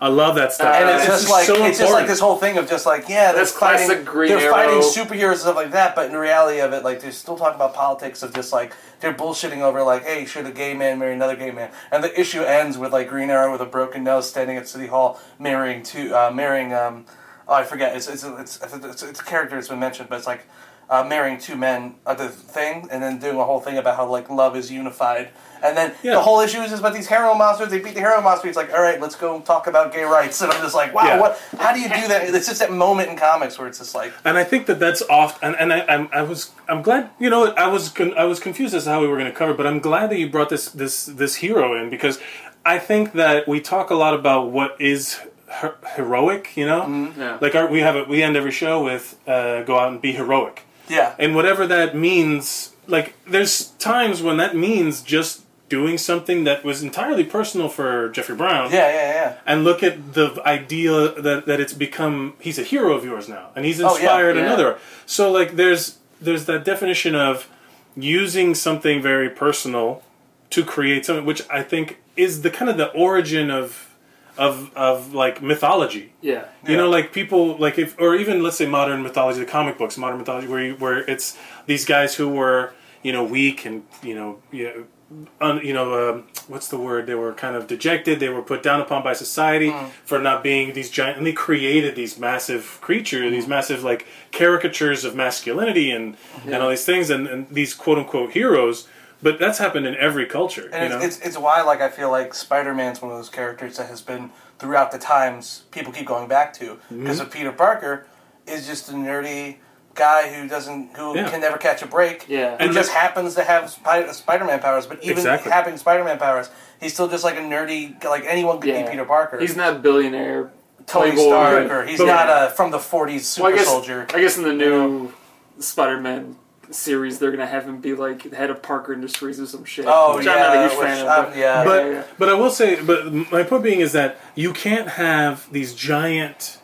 [0.00, 0.74] I love that stuff.
[0.74, 3.08] And it's it's just like so it's just like this whole thing of just like
[3.08, 5.94] yeah, they're That's classic fighting, Green they're fighting superheroes and stuff like that.
[5.94, 9.14] But in reality of it, like they're still talking about politics of just like they're
[9.14, 11.70] bullshitting over like, hey, should a gay man marry another gay man?
[11.92, 14.88] And the issue ends with like Green Arrow with a broken nose standing at City
[14.88, 17.06] Hall marrying two, uh, marrying um,
[17.46, 20.18] oh I forget, it's it's it's it's, it's, it's a character that's been mentioned, but
[20.18, 20.48] it's like.
[20.90, 24.06] Uh, marrying two men at the thing, and then doing a whole thing about how
[24.06, 25.30] like love is unified,
[25.64, 26.14] and then Yeah.
[26.16, 27.70] the whole issue is just about these hero monsters.
[27.70, 28.46] They beat the hero monster.
[28.48, 31.06] It's like, all right, let's go talk about gay rights, and I'm just like, wow,
[31.06, 31.20] Yeah.
[31.20, 31.40] what?
[31.58, 32.24] How do you do that?
[32.34, 35.00] It's just that moment in comics where it's just like, and I think that that's
[35.08, 35.42] off.
[35.42, 37.08] And, and I, I'm, I was, I'm glad.
[37.18, 39.38] You know, I was, con- I was confused as to how we were going to
[39.38, 42.18] cover, but I'm glad that you brought this, this, this hero in because
[42.66, 46.54] I think that we talk a lot about what is her- heroic.
[46.54, 47.38] You know, Yeah.
[47.40, 48.08] like our, we have it.
[48.08, 51.96] We end every show with uh, go out and be heroic, yeah, and whatever that
[51.96, 52.70] means.
[52.88, 58.34] Like, there's times when that means just doing something that was entirely personal for Jeffrey
[58.36, 59.36] Brown yeah, yeah, yeah.
[59.46, 63.48] and look at the idea that, that it's become he's a hero of yours now
[63.56, 64.00] and he's Oh, yeah.
[64.02, 64.42] inspired Yeah.
[64.42, 67.48] another so like there's there's that definition of
[67.96, 70.02] using something very personal
[70.50, 73.91] to create something which i think is the kind of the origin of
[74.38, 76.44] of of like mythology Yeah.
[76.66, 79.98] you know, like people like if or even let's say modern mythology, the comic books,
[79.98, 82.72] modern mythology, where you, where it's these guys who were
[83.02, 87.06] you know weak and you know you know, un, you know um, what's the word?
[87.06, 88.20] They were kind of dejected.
[88.20, 89.68] They were put down upon by society
[90.04, 91.18] for not being these giant.
[91.18, 96.16] And they created these massive creatures, these massive like caricatures of masculinity and
[96.46, 98.88] and all these things, and, and these quote unquote heroes.
[99.22, 100.68] But that's happened in every culture.
[100.72, 101.04] And you know?
[101.04, 103.88] it's, it's it's why like I feel like Spider Man's one of those characters that
[103.88, 107.00] has been throughout the times people keep going back to Mm-hmm.
[107.00, 108.06] because of Peter Parker
[108.46, 109.56] is just a nerdy
[109.94, 111.30] guy who doesn't who Yeah.
[111.30, 112.26] can never catch a break.
[112.28, 112.56] Yeah.
[112.56, 115.52] who And just the- happens to have Spider Spider Man powers, but even Exactly.
[115.52, 116.50] having Spider Man powers,
[116.80, 118.82] he's still just like a nerdy like anyone could Yeah.
[118.84, 119.38] be Peter Parker.
[119.38, 120.50] He's not a billionaire.
[120.84, 121.28] Tony playboy.
[121.30, 124.06] Stark, or he's But- not a from the '40s super Well, I guess, soldier.
[124.12, 125.12] I guess in the new
[125.60, 126.36] Spider-Man
[126.74, 129.84] series, they're gonna have him be like the head of Parker Industries or some shit.
[129.88, 131.08] Oh which yeah, I'm not a huge which fan of.
[131.08, 131.64] I'm- but- yeah.
[131.64, 132.04] but yeah, yeah.
[132.18, 136.58] but I will say, but my point being is that you can't have these giant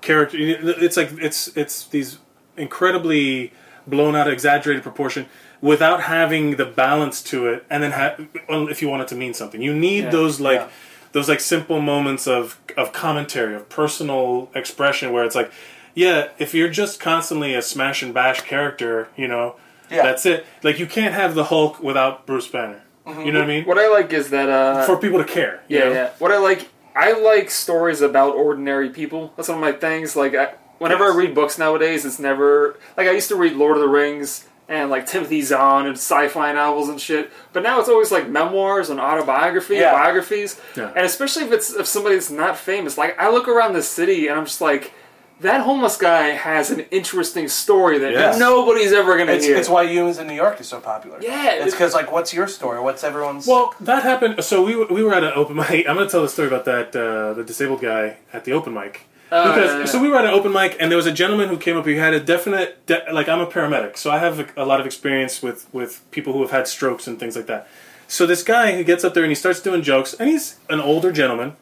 [0.00, 0.36] character.
[0.38, 2.18] It's like it's it's these
[2.56, 3.52] incredibly
[3.86, 5.26] blown out, exaggerated proportion
[5.60, 8.16] without having the balance to it, and then ha-
[8.48, 10.10] well, if you want it to mean something, you need Yeah.
[10.10, 10.60] those like.
[10.60, 10.68] Yeah.
[11.12, 15.50] Those like simple moments of of commentary, of personal expression, where it's like,
[15.96, 19.56] yeah, if you're just constantly a smash and bash character, you know,
[19.90, 20.02] Yeah.
[20.02, 20.46] that's it.
[20.62, 22.82] Like you can't have the Hulk without Bruce Banner.
[23.06, 23.64] You know what I mean?
[23.64, 25.62] What I like is that uh, For people to care.
[25.68, 25.92] you Yeah, know?
[25.92, 26.10] yeah.
[26.18, 29.32] What I like, I like stories about ordinary people.
[29.36, 30.16] That's one of my things.
[30.16, 31.14] Like, I, whenever Yes.
[31.14, 34.48] I read books nowadays, it's never like I used to read Lord of the Rings
[34.68, 37.30] and like Timothy Zahn and sci-fi novels and shit.
[37.52, 39.92] But now it's always like memoirs and autobiography, Yeah.
[39.92, 40.90] biographies, Yeah.
[40.96, 42.98] and especially if it's if somebody that's not famous.
[42.98, 44.92] Like, I look around the city and I'm just like.
[45.40, 48.38] That homeless guy has an interesting story that Yes.
[48.38, 49.56] nobody's ever gonna It's, hear.
[49.56, 51.18] it's why humans in New York is so popular.
[51.20, 52.80] Yeah, it's it's- because like, what's your story?
[52.80, 53.46] What's everyone's?
[53.46, 54.42] Well, that happened.
[54.42, 55.86] So we were- we were at an open mic.
[55.88, 58.72] I'm going to tell the story about that uh, the disabled guy at the open
[58.72, 59.02] mic.
[59.30, 59.84] Oh, because yeah, yeah.
[59.86, 61.84] so we were at an open mic and there was a gentleman who came up.
[61.84, 64.78] He had a definite de- like I'm a paramedic, so I have a, a lot
[64.80, 67.66] of experience with with people who have had strokes and things like that.
[68.08, 70.80] So this guy who gets up there and he starts doing jokes, and he's an
[70.80, 71.56] older gentleman.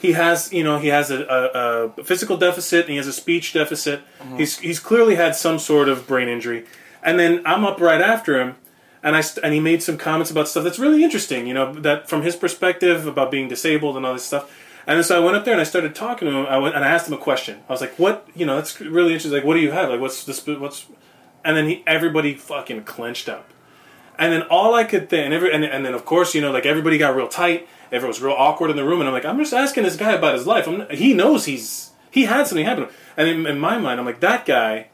[0.00, 3.12] He has, you know, he has a, a, a physical deficit and he has a
[3.12, 4.00] speech deficit.
[4.18, 4.38] Mm-hmm.
[4.38, 6.64] He's he's clearly had some sort of brain injury.
[7.02, 8.56] And then I'm up right after him,
[9.02, 11.46] and I st- and he made some comments about stuff that's really interesting.
[11.46, 14.50] You know, that from his perspective about being disabled and all this stuff.
[14.86, 16.46] And so I went up there and I started talking to him.
[16.46, 17.60] I went, and I asked him a question.
[17.68, 18.26] I was like, "What?
[18.34, 19.32] You know, that's really interesting.
[19.32, 19.90] Like, what do you have?
[19.90, 20.44] Like, what's this?
[20.46, 20.86] What's?"
[21.44, 23.50] And then he, everybody fucking clenched up.
[24.20, 26.52] And then all I could think, and, every, and, and then of course, you know,
[26.52, 27.66] like everybody got real tight.
[27.90, 30.12] Everyone was real awkward in the room, and I'm like, I'm just asking this guy
[30.12, 30.68] about his life.
[30.68, 32.88] Not, he knows he's he had something happen.
[33.16, 34.88] And in, in my mind, I'm like, that guy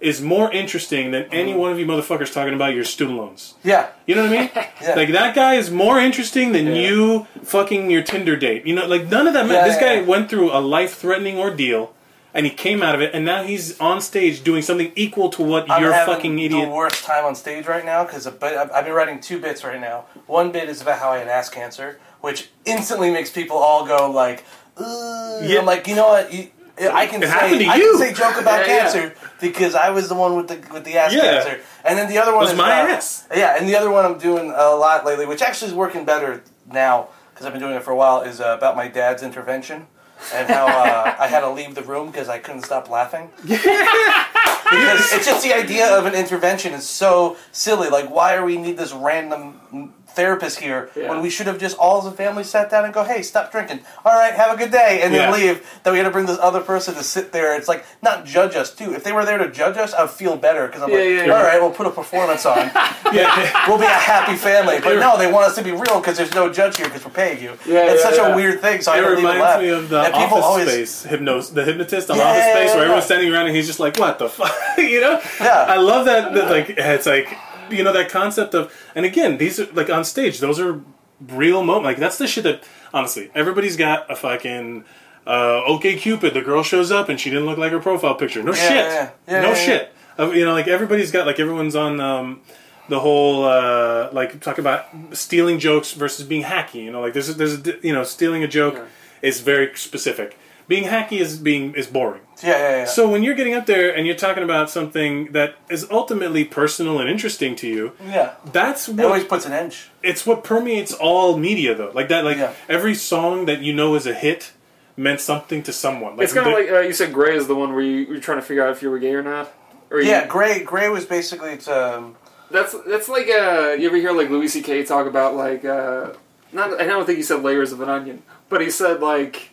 [0.00, 1.58] is more interesting than any mm.
[1.58, 3.54] one of you motherfuckers talking about your student loans.
[3.64, 4.50] yeah, You know what I mean?
[4.80, 4.94] Yeah.
[4.94, 6.74] Like that guy is more interesting than Yeah.
[6.74, 8.64] you fucking your Tinder date.
[8.64, 9.48] You know, like none of that.
[9.48, 11.92] Yeah, this guy went through a life-threatening ordeal,
[12.34, 15.42] and he came out of it, and now he's on stage doing something equal to
[15.42, 16.68] what I'm your having fucking idiot.
[16.68, 19.80] the worst time on stage right now because I've I've been writing two bits right
[19.80, 20.04] now.
[20.26, 24.10] One bit is about how I had ass cancer, which instantly makes people all go
[24.10, 24.44] like,
[24.76, 25.44] Ugh.
[25.44, 25.58] Yeah.
[25.60, 26.32] I'm like, you know what?
[26.32, 26.48] You,
[26.80, 27.98] I can It say happened to I you.
[27.98, 28.80] can say joke about Yeah, yeah.
[28.82, 31.22] cancer because I was the one with the with the ass Yeah.
[31.42, 33.26] cancer, and then the other one was is my about- ass.
[33.34, 36.42] Yeah, and the other one I'm doing a lot lately, which actually is working better
[36.70, 38.20] now because I've been doing it for a while.
[38.20, 39.88] Is uh, about my dad's intervention.
[40.34, 43.30] And how uh, I had to leave the room because I couldn't stop laughing.
[43.42, 47.88] because it's just the idea of an intervention is so silly.
[47.88, 51.08] Like, why are we need this random therapist here Yeah.
[51.10, 53.52] when we should have just all as a family sat down and go, "Hey, stop
[53.52, 53.80] drinking.
[54.04, 55.34] All right, have a good day," and then Yeah.
[55.38, 55.56] leave.
[55.84, 57.54] That we had to bring this other person to sit there.
[57.54, 58.94] It's like not judge us too.
[58.94, 61.44] If they were there to judge us, I'd feel better because I'm Yeah, like, all
[61.48, 62.70] right, we'll put a performance on.
[63.12, 63.66] Yeah.
[63.68, 64.80] we'll be a happy family.
[64.80, 67.10] But no, they want us to be real because there's no judge here because we're
[67.12, 67.52] paying you.
[67.64, 68.82] Yeah, it's such a weird thing.
[68.82, 69.60] So I It don't even reminds laugh.
[69.62, 73.04] me of the and Office always, Space hypnos, the hypnotist on Office Space, where everyone's
[73.06, 75.20] standing around and he's just like, "What the fuck," you know?
[75.40, 75.64] Yeah.
[75.68, 76.34] I love that.
[76.34, 77.28] that like it's like
[77.70, 80.38] you know that concept of, and again, these are like on stage.
[80.40, 80.80] Those are
[81.28, 81.84] real moments.
[81.84, 82.62] Like that's the shit that
[82.92, 84.84] honestly everybody's got a fucking.
[85.26, 86.32] Uh, OkCupid.
[86.32, 88.42] The girl shows up and she didn't look like her profile picture.
[88.42, 88.76] No Yeah, shit.
[88.76, 89.40] yeah, yeah.
[89.42, 89.92] no shit.
[90.18, 92.40] You know, like everybody's got like everyone's on um,
[92.88, 96.76] the whole uh, like talk about stealing jokes versus being hacky.
[96.82, 98.80] You know, like there's there's a, you know stealing a joke
[99.20, 100.38] is very specific.
[100.68, 102.20] Being hacky is being is boring.
[102.42, 102.84] yeah, yeah, yeah.
[102.84, 106.98] So when you're getting up there and you're talking about something that is ultimately personal
[107.00, 108.34] and interesting to you, yeah.
[108.52, 109.88] that's It always puts an edge.
[110.02, 111.90] it's what permeates all media though.
[111.94, 112.52] Like that, like Yeah.
[112.68, 114.52] every song that you know is a hit
[114.96, 116.16] meant something to someone.
[116.16, 117.12] Like It's kind of like uh, you said.
[117.12, 119.14] Gray is the one where you, you're trying to figure out if you were gay
[119.14, 119.52] or not.
[119.90, 120.62] Or you, Yeah, Gray.
[120.64, 122.16] Gray was basically it's um.
[122.50, 124.84] That's that's like uh, you ever hear like Louis C.K.
[124.84, 126.12] talk about like uh,
[126.52, 129.50] not I don't think he said layers of an onion, but he said like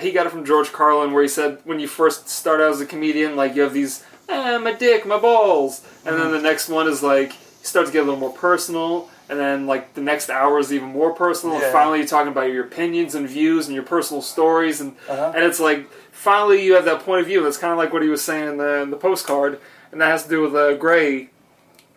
[0.00, 2.80] he got it from George Carlin where he said when you first start out as
[2.80, 6.68] a comedian like you have these ah, my dick my balls and then the next
[6.68, 10.00] one is like you start to get a little more personal and then like the
[10.00, 11.64] next hour is even more personal Yeah.
[11.64, 15.32] and finally you're talking about your opinions and views and your personal stories and Uh-huh.
[15.34, 18.02] and it's like finally you have that point of view that's kind of like what
[18.02, 20.74] he was saying in the, in the postcard and that has to do with uh,
[20.74, 21.28] Gray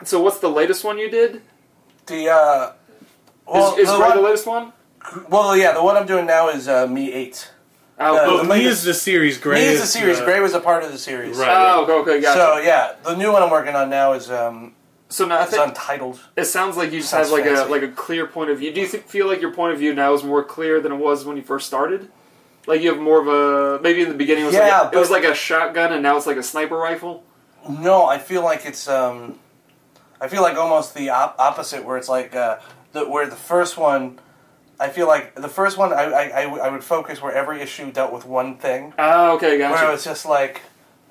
[0.04, 1.42] so what's the latest one you did?
[2.08, 2.72] The uh.
[3.48, 4.74] Well, is is the Gray one- the latest one?
[5.30, 7.50] well, yeah, the one I'm doing now is uh, Me Eight.
[7.98, 9.38] Oh, Uh, the Me is the series.
[9.38, 10.20] Gray Me is the series.
[10.20, 11.38] uh, Gray was a part of the series.
[11.38, 11.50] Right.
[11.50, 12.38] oh, okay, okay, gotcha.
[12.40, 14.74] So yeah, the new one I'm working on now is um,
[15.08, 16.20] So, now I it's think untitled.
[16.36, 18.74] it sounds like you just Sounds have like a like a clear point of view.
[18.74, 20.98] Do you th- feel like your point of view now is more clear than it
[20.98, 22.10] was when you first started?
[22.68, 24.98] Like you have more of a maybe in the beginning it was Yeah, like a,
[24.98, 27.24] it was like a shotgun and now it's like a sniper rifle.
[27.70, 29.40] No, I feel like it's um,
[30.20, 32.58] I feel like almost the op- opposite, where it's like uh,
[32.92, 34.20] the where the first one,
[34.80, 36.30] I feel like the first one I
[36.66, 40.04] I would focus where every issue dealt with one thing, Oh, okay, where it was
[40.04, 40.62] just like.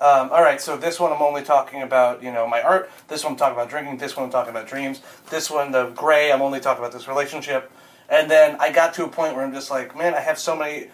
[0.01, 2.91] Um, all right, so this one I'm only talking about, you know, my art.
[3.07, 3.97] This one I'm talking about drinking.
[3.97, 4.99] This one I'm talking about dreams.
[5.29, 7.71] This one, the gray, I'm only talking about this relationship.
[8.09, 10.53] And then I got to a point where I'm just like, man, I have so
[10.53, 10.89] many,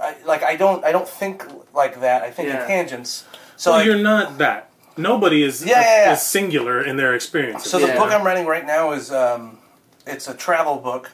[0.00, 1.44] I, like I don't, I don't think
[1.74, 2.22] like that.
[2.22, 2.62] I think Yeah.
[2.62, 3.24] in tangents.
[3.56, 4.70] So Well, like, you're not that.
[4.96, 6.12] Nobody is, Yeah, yeah, yeah.
[6.12, 7.64] is singular in their experience.
[7.68, 7.98] So the Yeah.
[7.98, 9.58] book I'm writing right now is um,
[10.06, 11.10] it's a travel book.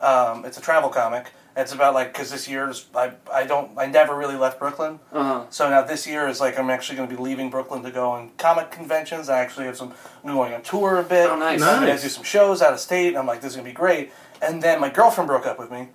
[0.00, 1.32] Um, it's a travel comic.
[1.56, 4.98] It's about like because this year is I I don't I never really left Brooklyn.
[5.12, 5.44] Uh huh.
[5.50, 8.10] So now this year is like I'm actually going to be leaving Brooklyn to go
[8.10, 9.28] on comic conventions.
[9.28, 11.30] I actually have some I'm going on tour a bit.
[11.30, 11.62] Oh, nice.
[11.62, 12.00] I'm going Nice.
[12.00, 13.08] to do some shows out of state.
[13.08, 14.10] And I'm like this is going to be great.
[14.42, 15.88] And then my girlfriend broke up with me.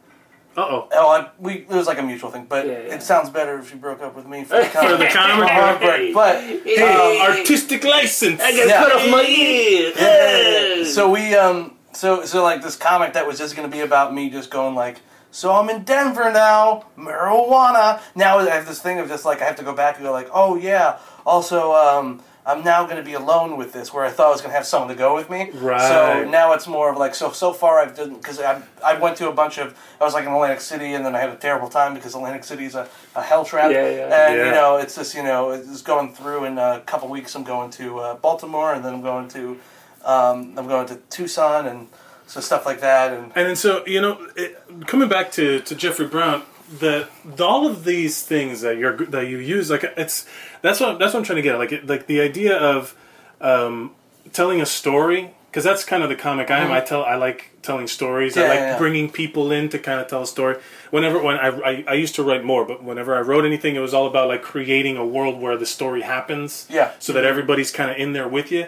[0.56, 0.88] Uh oh.
[0.94, 2.96] Oh, I, we it was like a mutual thing, but Yeah, yeah.
[2.96, 5.00] it sounds better if she broke up with me for the For comic.
[5.00, 6.14] the comic Heartbreak.
[6.14, 8.40] But Hey, artistic license.
[8.42, 8.78] I Yeah.
[8.80, 9.92] cut off my ear.
[9.96, 10.84] Yeah.
[10.86, 14.30] So we um so so like this comic that was just gonna be about me
[14.30, 14.98] just going like
[15.32, 19.46] so I'm in Denver now marijuana now I have this thing of just like I
[19.46, 23.14] have to go back and go like oh yeah also um I'm now gonna be
[23.14, 25.52] alone with this where I thought I was gonna have someone to go with me
[25.54, 25.82] Right.
[25.88, 29.18] so now it's more of like so so far I've done because I I went
[29.18, 31.36] to a bunch of I was like in Atlantic City and then I had a
[31.36, 34.04] terrible time because Atlantic City is a, a hell trap Yeah, yeah.
[34.26, 34.46] and Yeah.
[34.46, 37.70] you know it's just you know it's going through in a couple weeks I'm going
[37.72, 39.60] to uh, Baltimore and then I'm going to
[40.06, 41.88] um, I'm going to Tucson and
[42.28, 45.76] so stuff like that and And then so you know, it, coming back to, to
[45.76, 46.44] Jeffrey Brown,
[46.80, 47.08] the
[47.40, 50.28] all of these things that you're that you use, like it's
[50.62, 51.60] that's what that's what I'm trying to get at.
[51.60, 52.96] Like it, like the idea of
[53.42, 53.92] um,
[54.32, 56.72] telling a story, because that's kind of the comic I am.
[56.72, 58.38] I tell I like telling stories.
[58.38, 58.50] I Mm-hmm.
[58.50, 58.78] Like yeah, yeah.
[58.78, 60.58] bringing people in to kind of tell a story.
[60.92, 63.80] Whenever when I, I I used to write more, but whenever I wrote anything, it
[63.80, 66.68] was all about like creating a world where the story happens.
[66.70, 66.92] Yeah.
[67.00, 68.68] So that everybody's kind of in there with you,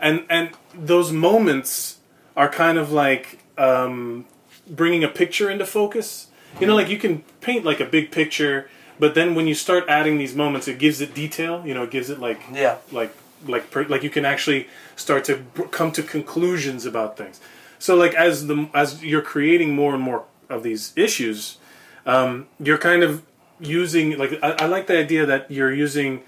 [0.00, 1.98] and and those moments
[2.36, 4.24] are kind of like um,
[4.68, 6.28] bringing a picture into focus.
[6.60, 9.84] You know, like you can paint like a big picture, but then when you start
[9.88, 11.64] adding these moments, it gives it detail.
[11.64, 13.14] You know, it gives it like yeah like
[13.46, 17.40] like per, like you can actually start to br- come to conclusions about things.
[17.78, 21.58] So like as the as you're creating more and more of these issues,
[22.04, 23.22] um, you're kind of
[23.60, 26.22] using like I, I like the idea that you're using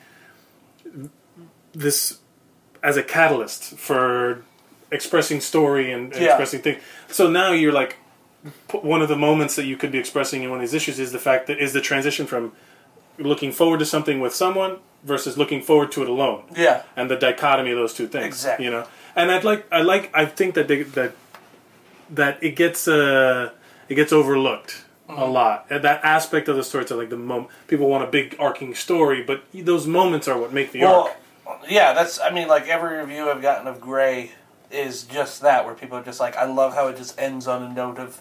[1.72, 2.18] this
[2.82, 4.42] as a catalyst for
[4.90, 6.28] expressing story and, and Yeah.
[6.30, 6.82] expressing things.
[7.08, 7.96] So now you're like
[8.72, 11.12] one of the moments that you could be expressing in one of these issues is
[11.12, 12.52] the fact that is the transition from
[13.18, 16.82] looking forward to something with someone versus looking forward to it alone Yeah.
[16.96, 18.26] and the dichotomy of those two things.
[18.26, 18.64] Exactly.
[18.64, 21.12] You know, and I'd like, I like, I think that they, that
[22.10, 23.50] that it gets uh,
[23.88, 25.32] it gets overlooked a Mm-hmm.
[25.32, 25.66] lot.
[25.70, 28.74] And that aspect of the story, to like the moment people want a big arcing
[28.74, 31.12] story, but those moments are what make the Well, arc.
[31.68, 32.20] Yeah, that's.
[32.20, 34.32] I mean, like every review I've gotten of Gray
[34.70, 37.62] is just that, where people are just like, I love how it just ends on
[37.62, 38.20] a note of.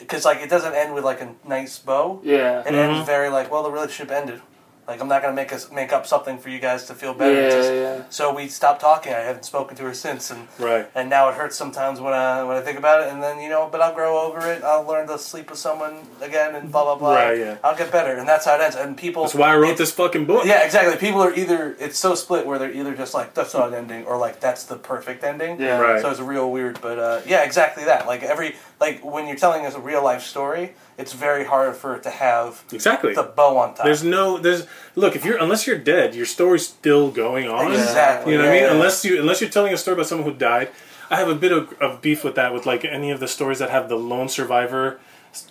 [0.00, 2.20] Because like it doesn't end with like a nice bow.
[2.22, 2.60] Yeah.
[2.60, 2.74] It Mm-hmm.
[2.74, 4.40] ends very like, well, the relationship ended.
[4.88, 7.34] Like I'm not gonna make us make up something for you guys to feel better.
[7.42, 8.02] Yeah, just- yeah.
[8.08, 9.12] So we stopped talking.
[9.12, 10.88] I haven't spoken to her since, and Right.
[10.94, 13.08] and now it hurts sometimes when I when I think about it.
[13.12, 14.64] And then you know, but I'll grow over it.
[14.64, 17.14] I'll learn to sleep with someone again, and blah blah blah.
[17.16, 17.56] Right, yeah.
[17.62, 18.76] I'll get better, and that's how it ends.
[18.76, 19.24] And people.
[19.24, 20.46] That's why I wrote it- this fucking book.
[20.46, 20.96] yeah, exactly.
[20.96, 24.06] People are either it's so split where they're either just like that's not an ending
[24.06, 25.60] or like that's the perfect ending.
[25.60, 25.78] Yeah.
[25.78, 26.00] Right.
[26.00, 28.06] So it's real weird, but uh, yeah, exactly that.
[28.06, 31.94] Like every like when you're telling us a real life story, it's very hard for
[31.96, 33.14] it to have Exactly.
[33.14, 33.84] the bow on top.
[33.86, 37.72] There's no there's look if you're unless you're dead, your story's still going on.
[37.72, 38.32] exactly.
[38.32, 38.64] You know what I mean?
[38.64, 38.72] yeah.
[38.72, 40.68] Unless you unless you're telling a story about someone who died.
[41.10, 43.58] I have a bit of, of beef with that with like any of the stories
[43.60, 45.00] that have the lone survivor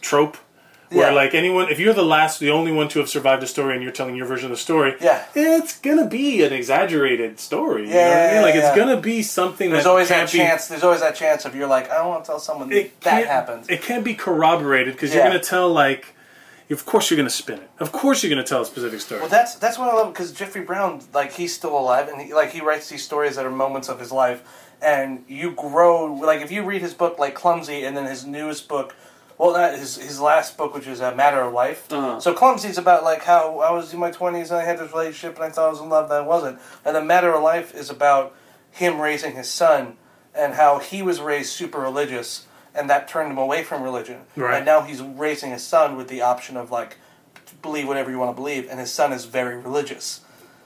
[0.01, 0.37] trope.
[0.89, 1.13] Where Yeah.
[1.13, 3.83] like anyone if you're the last the only one to have survived a story and
[3.83, 5.23] you're telling your version of the story, Yeah.
[5.35, 7.83] it's gonna be an exaggerated story.
[7.83, 8.41] you know Yeah, what I mean?
[8.43, 8.67] Like yeah.
[8.69, 10.67] it's gonna be something There's that always that be chance.
[10.67, 13.09] There's always that chance of you're like, I don't want to tell someone it that
[13.11, 13.65] can't, happened.
[13.69, 16.13] It can't be corroborated because you're to tell like,
[16.69, 17.69] of course you're to spin it.
[17.79, 19.19] Of course you're to tell a specific story.
[19.21, 22.33] Well, that's that's what I love because Jeffrey Brown, like he's still alive, and he,
[22.33, 24.41] like he writes these stories that are moments of his life,
[24.81, 26.05] and you grow.
[26.13, 28.95] Like if you read his book, like Clumsy, and then his newest book,
[29.37, 31.91] well, not his his last book, which is a Matter of Life.
[31.91, 32.19] Uh-huh.
[32.19, 35.35] So Clumsy's about like how I was in my twenties and I had this relationship
[35.35, 37.75] and I thought I was in love, that I wasn't, and then Matter of Life
[37.75, 38.35] is about
[38.71, 39.97] him raising his son
[40.35, 42.45] and how he was raised super religious.
[42.75, 44.21] And that turned him away from religion.
[44.35, 44.57] Right.
[44.57, 46.97] And now he's raising his son with the option of like,
[47.63, 48.69] believe whatever you want to believe.
[48.69, 50.21] And his son is very religious.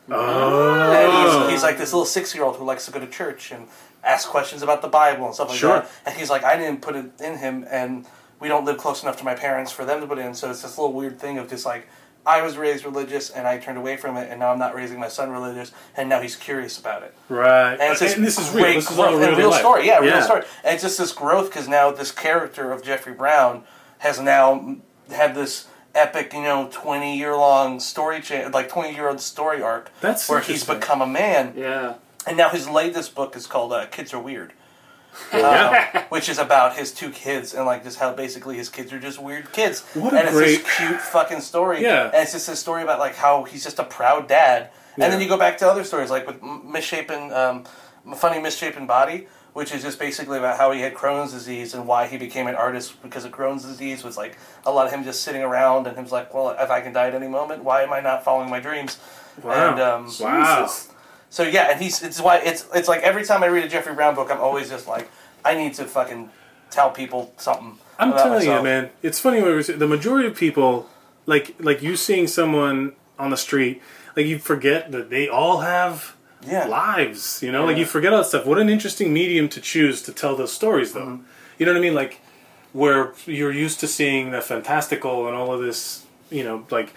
[0.10, 3.08] oh, And he's, he's like this little six year old who likes to go to
[3.08, 3.68] church and
[4.04, 5.80] ask questions about the Bible and stuff like Sure.
[5.82, 5.90] that.
[6.06, 8.06] And he's like, I didn't put it in him, and
[8.42, 10.34] we don't live close enough to my parents for them to put in.
[10.34, 11.88] So it's this little weird thing of just like,
[12.26, 15.00] I was raised religious and I turned away from it, and now I'm not raising
[15.00, 17.16] my son religious, and now he's curious about it.
[17.30, 17.74] right.
[17.74, 18.66] And, it's this and this is real.
[18.74, 19.88] This is all and real, real story.
[19.88, 20.44] Yeah, real story.
[20.64, 23.64] And it's just this growth because now this character of Jeffrey Brown
[24.00, 24.76] has now
[25.10, 29.62] had this epic, you know, twenty year long story, cha- like twenty year old story
[29.64, 29.92] arc.
[30.02, 31.96] That's where he's become a man, Yeah.
[32.28, 34.54] and now his latest book is called uh, "Kids Are Weird."
[35.34, 36.06] Yeah.
[36.10, 39.22] which is about his two kids and like just how basically his kids are just
[39.22, 39.82] weird kids.
[39.94, 41.82] What a and it's great- this cute fucking story.
[41.82, 42.06] Yeah.
[42.06, 44.70] and it's just a story about like how he's just a proud dad.
[44.98, 45.06] Yeah.
[45.06, 47.66] And then you go back to other stories like with misshapen, um,
[48.16, 52.08] funny misshapen body, which is just basically about how he had Crohn's disease and why
[52.08, 55.24] he became an artist because of Crohn's disease was like a lot of him just
[55.24, 57.84] sitting around and him was like, well, if I can die at any moment, why
[57.84, 58.98] am I not following my dreams?
[59.44, 59.72] Wow.
[59.72, 60.70] And um, wow.
[61.32, 63.96] So yeah, and he's it's why it's it's like every time I read a Jeffrey
[63.96, 65.10] Brown book, I'm always just like,
[65.44, 66.30] I need to fucking
[66.70, 67.80] tell people something.
[67.98, 68.90] I'm telling you, man.
[69.02, 70.88] It's funny when we say- the majority of people,
[71.26, 73.82] like like you seeing someone on the street,
[74.16, 76.16] like you forget that they all have
[76.46, 76.66] Yeah.
[76.66, 77.42] lives.
[77.44, 78.46] You know, like you forget all that stuff.
[78.46, 81.02] What an interesting medium to choose to tell those stories, though.
[81.06, 81.24] Mm-hmm.
[81.60, 81.96] You know what I mean?
[81.96, 82.20] Like
[82.74, 86.06] where you're used to seeing the fantastical and all of this.
[86.30, 86.94] You know, like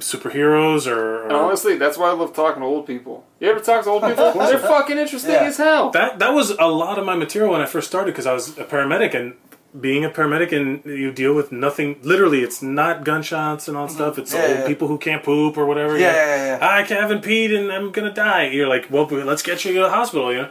[0.00, 3.24] superheroes or, And honestly, that's why I love talking to old people.
[3.40, 4.32] You ever talk to old people?
[4.34, 5.44] They're fucking interesting Yeah.
[5.44, 5.90] as hell.
[5.90, 8.56] that that was a lot of my material when I first started because I was
[8.58, 9.34] a paramedic and
[9.78, 11.98] being a paramedic and you deal with nothing.
[12.02, 14.18] Literally, it's not gunshots and all that stuff.
[14.18, 14.32] It's.
[14.32, 14.66] Yeah, old yeah.
[14.66, 15.98] people who can't poop or whatever.
[15.98, 16.18] Yeah, you know.
[16.18, 16.66] yeah, yeah.
[16.66, 18.44] I haven't even peed and I'm gonna die.
[18.48, 20.32] You're like, well, let's get you to the hospital.
[20.32, 20.50] You know,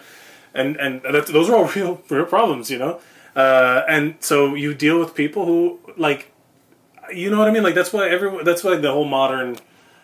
[0.53, 2.69] and and that, those are all real real problems.
[2.69, 2.99] You know,
[3.35, 6.31] uh, and so you deal with people who like,
[7.13, 7.63] you know what I mean.
[7.63, 8.43] Like that's why everyone.
[8.45, 9.57] That's why the whole modern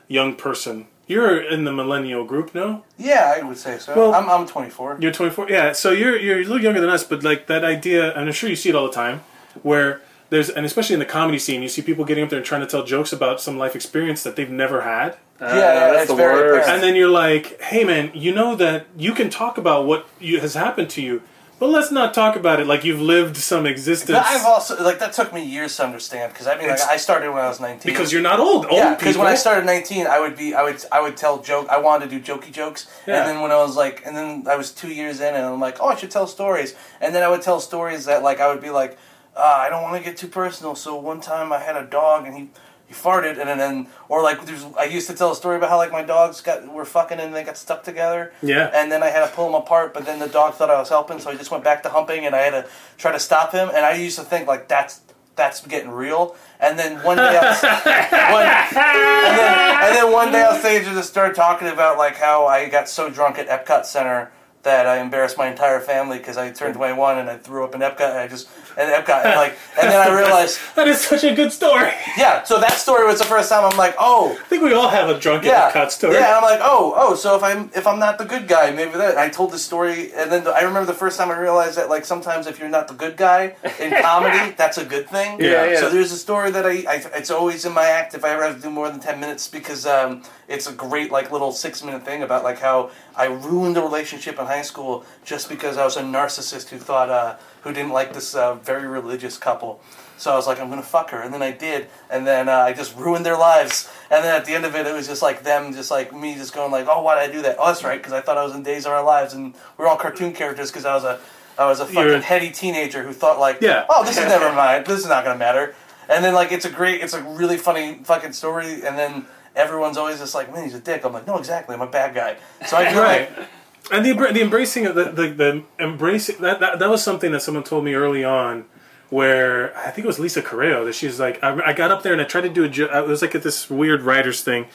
[0.07, 0.87] young person.
[1.05, 2.85] You're in the millennial group, no?
[2.97, 3.93] Yeah, I would say so.
[3.93, 4.97] Well- I'm I'm 24.
[5.01, 5.49] You're 24.
[5.49, 8.31] Yeah, so you're you're a little younger than us, but like that idea, and I'm
[8.31, 9.21] sure you see it all the time,
[9.63, 12.45] where there's and especially in the comedy scene, you see people getting up there and
[12.45, 16.03] trying to tell jokes about some life experience that they've never had, yeah, yeah, that's
[16.03, 16.45] it's the very worst.
[16.63, 16.69] apparent.
[16.73, 20.39] and then you're like, "Hey, man, you know that you can talk about what you,
[20.39, 21.21] has happened to you,
[21.59, 24.99] but let's not talk about it like you've lived some existence." But I've also like
[24.99, 27.59] that took me years to understand because I mean like I started when I was
[27.59, 27.91] 19.
[27.91, 28.65] because you're not old.
[28.65, 31.41] Old yeah, because when I started 19, I would be I would I would tell
[31.41, 33.19] joke I wanted to do jokey jokes, Yeah.
[33.19, 35.59] and then when I was like, and then I was two years in, and I'm
[35.59, 38.47] like, oh, I should tell stories, and then I would tell stories that like I
[38.51, 38.97] would be like,
[39.35, 40.75] uh, I don't want to get too personal.
[40.75, 42.49] So one time I had a dog, and he
[42.93, 45.77] you farted, and then, or like there's I used to tell a story about how
[45.77, 48.33] like my dogs got were fucking and they got stuck together.
[48.41, 48.71] Yeah.
[48.73, 50.89] And then I had to pull them apart, but then the dog thought I was
[50.89, 53.51] helping, so I just went back to humping, and I had to try to stop
[53.51, 53.69] him.
[53.69, 55.01] And I used to think like that's
[55.35, 56.35] that's getting real.
[56.59, 58.45] And then one day, I was, one,
[58.83, 62.45] and, then, and then one day on stage, I just started talking about like how
[62.45, 64.31] I got so drunk at Epcot Center
[64.63, 67.81] that I embarrassed my entire family because I turned 21 and I threw up in
[67.81, 68.47] Epcot and I just
[68.77, 71.91] and Epcot and like and then I realized That is such a good story.
[72.17, 74.89] yeah so that story was the first time I'm like oh I think we all
[74.89, 76.15] have a drunk yeah cut story.
[76.15, 78.71] yeah and I'm like oh oh so if I'm if I'm not the good guy
[78.71, 81.77] maybe that I told the story and then I remember the first time I realized
[81.77, 85.39] that like sometimes if you're not the good guy in comedy that's a good thing
[85.39, 85.79] Yeah, yeah.
[85.79, 88.43] so there's a story that I, I it's always in my act if I ever
[88.43, 91.83] have to do more than 10 minutes because um, it's a great like little six
[91.83, 95.85] minute thing about like how I ruined a relationship in high school just because I
[95.85, 99.81] was a narcissist who thought uh, who didn't like this uh, very religious couple.
[100.17, 102.53] So I was like, I'm gonna fuck her, and then I did, and then uh,
[102.53, 103.89] I just ruined their lives.
[104.11, 106.35] And then at the end of it, it was just like them, just like me,
[106.35, 107.57] just going like, Oh, why did I do that?
[107.59, 109.83] Oh, that's right, because I thought I was in Days of Our Lives, and we
[109.85, 111.19] are all cartoon characters because I was a
[111.57, 113.85] I was a fucking You're- heady teenager who thought like, Yeah.
[113.89, 114.85] Oh, this is never mind.
[114.85, 115.75] This is not gonna matter.
[116.09, 119.25] And then like it's a great, it's a really funny fucking story, and then.
[119.55, 121.05] Everyone's always just like, man, he's a dick.
[121.05, 121.75] I'm like, no, exactly.
[121.75, 122.37] I'm a bad guy.
[122.65, 123.37] So I feel Right.
[123.37, 123.47] like,
[123.91, 127.41] And the the embracing of the the, the embracing that, that that was something that
[127.41, 128.65] someone told me early on,
[129.09, 132.13] where I think it was Lisa Correo that she's like I, I got up there
[132.13, 132.91] and I tried to do a joke.
[132.93, 134.67] It was like at this weird writers thing,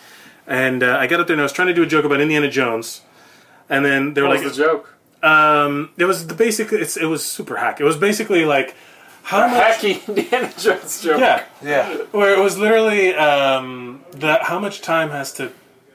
[0.47, 2.21] and uh, I got up there and I was trying to do a joke about
[2.21, 3.01] Indiana Jones,
[3.71, 4.95] and then they were What like, was the joke?
[5.23, 6.71] um, it was the basic.
[6.73, 7.81] It's, it was super hack.
[7.81, 8.75] It was basically like
[9.23, 9.79] how much.
[9.81, 11.19] Hacky Indiana Jones joke.
[11.21, 15.51] Yeah, yeah, where it was literally um, that how much time has to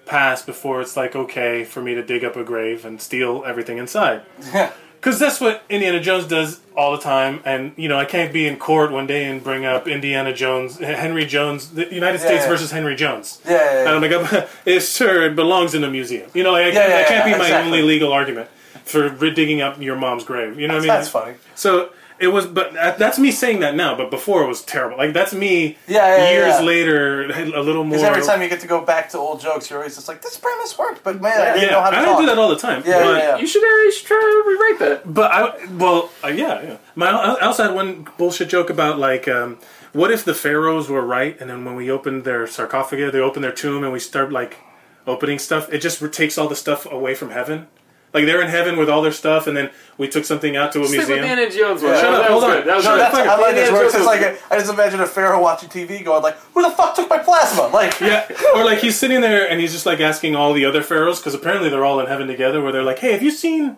[0.05, 3.77] pass before it's like okay for me to dig up a grave and steal everything
[3.77, 4.23] inside.
[4.53, 4.71] yeah.
[4.99, 8.47] Because that's what Indiana Jones does all the time, and you know I can't be
[8.47, 12.49] in court one day and bring up Indiana Jones, Henry Jones, the United States yeah.
[12.49, 13.41] versus Henry Jones.
[13.43, 13.79] Yeah, yeah, yeah.
[13.81, 16.29] And I'm like, yes, sir, it belongs in a museum.
[16.33, 17.65] You know, I, Yeah, yeah, that can't be my exactly.
[17.65, 18.49] only legal argument
[18.85, 20.57] for digging up your mom's grave.
[20.57, 20.87] You know what I mean?
[20.87, 21.35] That's funny.
[21.55, 21.89] So
[22.19, 23.95] it was, but that's me saying that now.
[23.95, 24.97] But before it was terrible.
[24.97, 25.77] Like that's me.
[25.87, 26.61] Yeah, yeah, years yeah.
[26.61, 27.97] later, a little more.
[27.97, 30.21] Because every time you get to go back to old jokes, you're always just like,
[30.21, 32.09] this premise worked, but man, I didn't yeah, know how to I talk.
[32.09, 32.83] don't do that all the time.
[32.85, 33.37] Yeah, but, yeah, yeah.
[33.37, 35.13] You should, uh, you should try to rewrite that.
[35.13, 36.77] But I, well, uh, yeah, yeah.
[36.95, 39.59] My I also had one bullshit joke about like, um,
[39.91, 43.41] what if the pharaohs were right, and then when we opened their sarcophagus, they open
[43.41, 44.57] their tomb, and we start like
[45.05, 47.67] opening stuff, it just takes all the stuff away from heaven.
[48.13, 50.81] Like they're in heaven with all their stuff, and then we took something out to
[50.81, 51.21] a Stick museum.
[51.21, 51.93] the Indiana Jones one.
[51.93, 52.01] Yeah.
[52.01, 52.67] Shut up, was hold on.
[52.67, 52.99] That was No, good.
[52.99, 53.95] that's- I like this Indiana works.
[53.95, 56.69] It's like was a, I just imagine a pharaoh watching TV going like, "Who the
[56.71, 59.99] fuck took my plasma?" Like, Yeah, or like he's sitting there and he's just like
[59.99, 62.61] asking all the other pharaohs because apparently they're all in heaven together.
[62.61, 63.77] Where they're like, "Hey, have you seen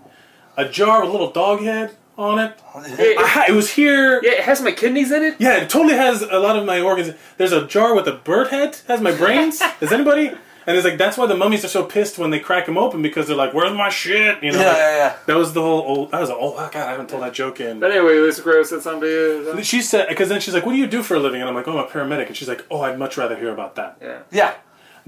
[0.57, 2.59] a jar with a little dog head on it?
[2.99, 4.19] It, I ha- it was here.
[4.21, 5.35] yeah, it has my kidneys in it.
[5.39, 7.13] Yeah, it totally has a lot of my organs.
[7.37, 8.77] There's a jar with a bird head.
[8.89, 9.61] Has my brains.
[9.81, 10.31] Is anybody?
[10.67, 13.01] And it's like that's why the mummies are so pissed when they crack them open
[13.01, 14.59] because they're like, "Where's my shit?" You know.
[14.59, 15.15] yeah, like, yeah, yeah.
[15.27, 16.11] That was the whole old.
[16.11, 17.79] That was a, oh god, I haven't told that joke in.
[17.79, 19.01] But anyway, Lisa Crow said something.
[19.01, 19.63] To you.
[19.63, 21.55] She said because then she's like, "What do you do for a living?" And I'm
[21.55, 23.97] like, "Oh, I'm a paramedic." And she's like, "Oh, I'd much rather hear about that."
[24.01, 24.19] Yeah.
[24.31, 24.53] Yeah.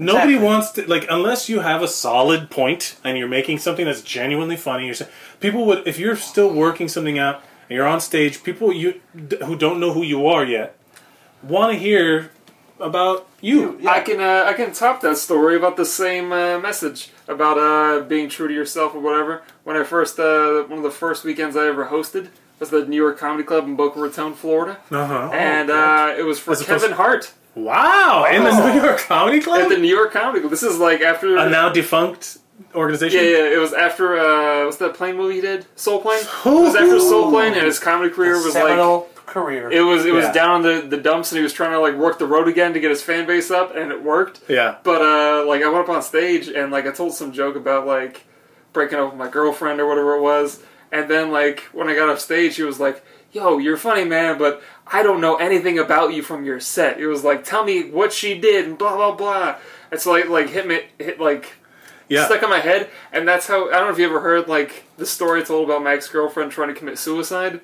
[0.00, 0.46] Nobody Exactly.
[0.46, 4.56] wants to like unless you have a solid point and you're making something that's genuinely
[4.56, 4.86] funny.
[4.86, 4.94] You're
[5.40, 9.00] people would if you're still working something out and you're on stage, people you
[9.44, 10.76] who don't know who you are yet
[11.42, 12.30] want to hear
[12.78, 13.78] about you.
[13.80, 13.90] Yeah.
[13.90, 18.04] I can uh, I can top that story about the same uh, message about uh,
[18.04, 19.42] being true to yourself or whatever.
[19.64, 22.28] When I first uh, one of the first weekends I ever hosted
[22.58, 25.30] was the New York Comedy Club in Boca Raton, Florida, Uh-huh.
[25.32, 28.72] and uh, it was for As opposed Kevin Hart Wow, in the Oh.
[28.74, 29.60] New York Comedy Club.
[29.62, 30.50] at the New York Comedy Club.
[30.50, 32.38] This is like after a now defunct
[32.74, 33.20] organization.
[33.22, 35.66] Yeah, yeah, it was after uh, what's that plane movie he did?
[35.76, 36.20] Soul Plane.
[36.22, 39.08] It was after Soul Plane, and his comedy career was like Seminal
[39.42, 39.70] career.
[39.70, 40.32] it was it was Yeah.
[40.32, 42.72] down in the, the dumps, and he was trying to like work the road again
[42.74, 44.40] to get his fan base up, and it worked.
[44.48, 44.76] Yeah.
[44.82, 47.86] But uh, like I went up on stage and like I told some joke about
[47.86, 48.24] like
[48.72, 50.62] breaking up with my girlfriend or whatever it was,
[50.92, 54.38] and then like when I got off stage, he was like, "Yo, you're funny, man,
[54.38, 57.90] but I don't know anything about you from your set." It was like, "Tell me
[57.90, 59.56] what she did," and blah blah blah.
[59.90, 61.54] It's like like hit me hit like
[62.08, 62.26] yeah.
[62.26, 64.84] stuck in my head, and that's how I don't know if you ever heard like
[64.96, 67.60] the story told about my ex girlfriend trying to commit suicide.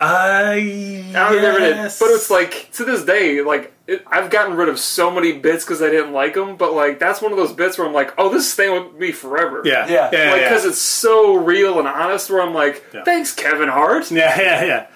[0.00, 1.98] I I don't remember it, yes.
[1.98, 5.64] but it's like to this day, like it, I've gotten rid of so many bits
[5.64, 6.56] because I didn't like them.
[6.56, 8.94] But like that's one of those bits where I'm like, oh, this is staying with
[9.00, 9.62] me forever.
[9.64, 10.10] yeah, Yeah.
[10.12, 10.48] yeah, like yeah.
[10.48, 12.30] because it's so real and honest.
[12.30, 13.04] Where I'm like, Yeah.
[13.04, 14.10] thanks, Kevin Hart.
[14.10, 14.86] yeah, yeah, yeah.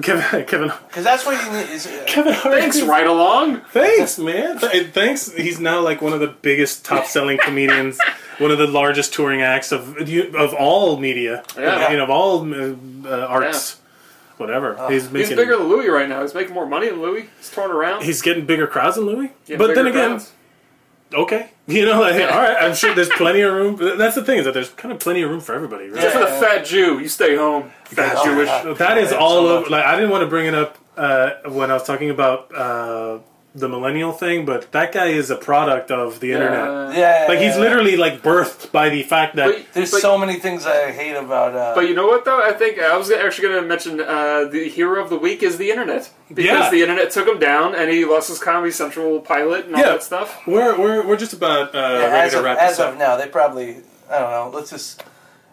[0.00, 1.68] Kevin, Kevin, Because that's what you need.
[1.68, 2.54] Is, Kevin Hart.
[2.54, 3.60] Thanks, right along.
[3.72, 4.58] Thanks, man.
[4.58, 5.30] Thanks.
[5.32, 7.98] He's now like one of the biggest top-selling comedians,
[8.38, 11.90] one of the largest touring acts of of all media, Yeah.
[11.90, 12.74] you know, of all uh,
[13.06, 13.76] uh, arts.
[14.36, 14.76] Whatever.
[14.90, 15.36] he's He's making.
[15.36, 16.22] bigger than Louis right now.
[16.22, 17.28] He's making more money than Louis.
[17.38, 18.04] He's touring around.
[18.04, 19.30] He's getting bigger crowds than Louis.
[19.56, 20.32] But then again, crowds.
[21.14, 22.56] okay, you know, like, all right.
[22.60, 23.76] I'm sure there's plenty of room.
[23.98, 25.88] That's the thing is that there's kind of plenty of room for everybody.
[25.88, 26.04] Right?
[26.04, 27.70] Except for the fat Jew, you stay home.
[27.84, 28.48] Fat Jewish.
[28.48, 28.74] yeah.
[28.74, 29.70] That is all so over.
[29.70, 33.18] Like I didn't want to bring it up uh, when I was talking about uh,
[33.54, 36.96] the millennial thing, but that guy is a product of the internet.
[36.96, 37.60] Yeah, Like he's yeah.
[37.60, 41.14] literally like birthed by the fact that But- There's but- so many things I hate
[41.14, 41.54] about.
[41.54, 42.40] Uh, But you know what, though?
[42.42, 45.58] I think I was actually going to mention uh, the hero of the week is
[45.58, 46.70] the internet because Yeah.
[46.70, 49.88] the internet took him down and he lost his Comedy Central pilot and all Yeah.
[49.90, 50.40] that stuff.
[50.46, 52.92] we're we're, we're just about uh, yeah, ready as to of, wrap as this up.
[52.94, 53.76] of now, they probably
[54.10, 54.50] I don't know.
[54.54, 55.02] Let's just.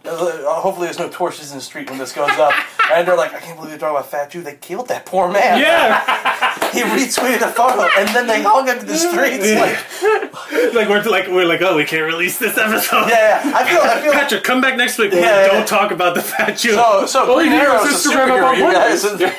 [0.06, 2.54] Uh, Hopefully, there's no torches in the street when this goes up.
[2.92, 4.42] and they're like, I can't believe they're talking about Fat Jew.
[4.42, 5.60] They killed that poor man.
[5.60, 9.50] yeah, He retweeted a photo, and then they hung him to the streets.
[9.50, 13.08] Like, like we're like we're like oh we can't release this episode.
[13.10, 13.58] yeah, yeah.
[13.58, 14.12] I feel, I feel.
[14.12, 15.12] Patrick, come back next week.
[15.12, 15.48] when Yeah, yeah.
[15.48, 16.74] don't talk about the fat Jew.
[16.74, 19.04] So, so Green you Arrow's use a Instagram superhero, up you on guys.
[19.04, 19.32] Mondays.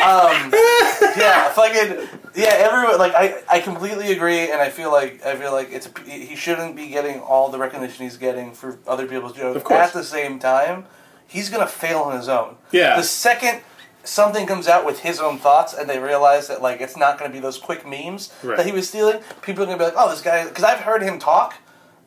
[0.00, 0.52] um,
[1.18, 2.48] yeah, fucking yeah.
[2.52, 6.36] Everyone like I, I completely agree, and I feel like I feel like it's he
[6.36, 9.56] shouldn't be getting all the recognition he's getting for other people's jokes.
[9.56, 9.88] Of course.
[9.88, 10.86] At the same time,
[11.26, 12.56] he's gonna fail on his own.
[12.72, 12.96] Yeah.
[12.96, 13.60] The second
[14.02, 17.32] something comes out with his own thoughts, and they realize that like it's not gonna
[17.32, 18.56] be those quick memes Right.
[18.56, 20.44] that he was stealing, people are gonna be like, oh, this guy.
[20.46, 21.54] Because I've heard him talk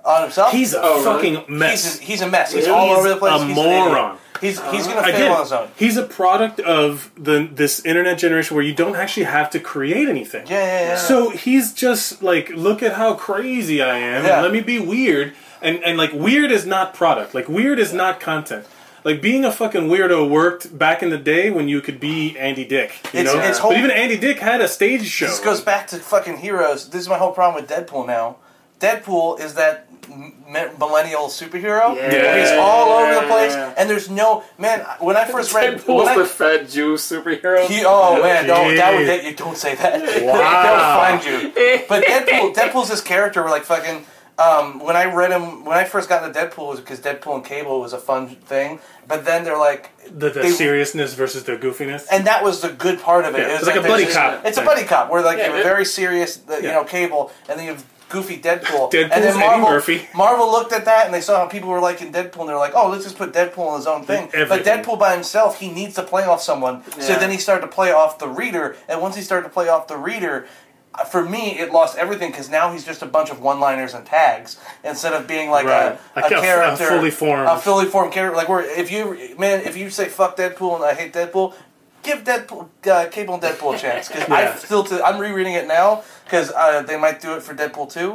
[0.06, 0.51] on himself.
[0.51, 1.34] he's a Oh, really?
[1.38, 1.84] fucking mess.
[1.84, 2.51] He's a, he's a mess.
[2.54, 3.34] He's He's all over the place.
[3.41, 3.86] a he's an idiot.
[3.86, 4.18] moron.
[4.41, 5.70] He's he's gonna uh, fail Again, on his own.
[5.78, 10.10] he's a product of the this internet generation where you don't actually have to create
[10.10, 10.45] anything.
[10.47, 10.97] Yeah, yeah, yeah.
[10.97, 14.26] So he's just like, look at how crazy I am.
[14.26, 14.41] Yeah.
[14.41, 15.34] Let me be weird.
[15.62, 17.34] And and like weird is not product.
[17.34, 18.66] Like weird is not content.
[19.06, 22.66] Like being a fucking weirdo worked back in the day when you could be Andy
[22.66, 22.99] Dick.
[23.14, 25.28] You It's- know, it's but even Andy Dick had a stage show.
[25.28, 26.89] This goes back to fucking heroes.
[26.89, 28.38] This is my whole problem with Deadpool now.
[28.80, 31.95] Deadpool is that m- m- millennial superhero.
[31.95, 32.38] Yeah.
[32.39, 34.82] He's all over the place, and there's no man.
[34.99, 37.65] When I first read, when Deadpool's I, the fat Jew superhero.
[37.67, 39.05] he, oh man, don't that would Jeez.
[39.07, 39.36] get you.
[39.36, 40.01] Don't say that.
[40.24, 40.63] Wow.
[40.63, 41.86] They'll find you.
[41.88, 44.05] But Deadpool, Deadpool's this character where like fucking.
[44.36, 47.45] Um, when I read him, when I first got into Deadpool, was because Deadpool and
[47.45, 48.80] Cable was a fun thing.
[49.07, 52.07] But then they're like, the, the they- seriousness versus the goofiness.
[52.11, 53.41] and that was the good part of it.
[53.41, 55.38] Yeah, It was it's like a buddy this- cop It's a buddy cop where like
[55.38, 58.38] Yeah, you have a very serious, the, you know, Cable, and then you have goofy
[58.38, 58.91] Deadpool.
[58.91, 60.07] Deadpool's and then Eddie Marvel, Murphy.
[60.16, 62.74] Marvel looked at that and they saw how people were liking Deadpool, and they're like,
[62.76, 65.95] "Oh, let's just put Deadpool in his own thing." But Deadpool by himself, he needs
[65.95, 66.84] to play off someone.
[67.01, 69.68] So then he started to play off the reader, and once he started to play
[69.68, 70.47] off the reader.
[70.95, 74.05] uh, For me, it lost everything because now he's just a bunch of one-liners and
[74.05, 75.97] tags instead of being like Right.
[76.16, 78.38] a, Like a- a a character, fully formed- a fully formed character.
[78.38, 81.55] Like where if you man, if you say fuck Deadpool and I hate Deadpool,
[82.03, 84.53] give Deadpool, uh, Cable and Deadpool a chance because Yeah.
[84.53, 87.91] I still to, I'm rereading it now because uh, they might do it for Deadpool
[87.91, 88.13] two.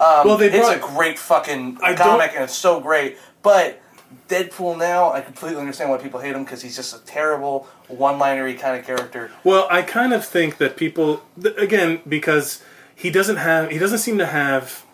[0.00, 3.80] Um, Well, they it's a great fucking I comic and it's so great, but.
[4.28, 8.54] Deadpool now, I completely understand why people hate him because he's just a terrible one-linery
[8.54, 9.30] kind of character.
[9.44, 11.22] Well, I kind of think that people,
[11.56, 12.60] again, because
[12.92, 14.84] he doesn't have, he doesn't seem to have.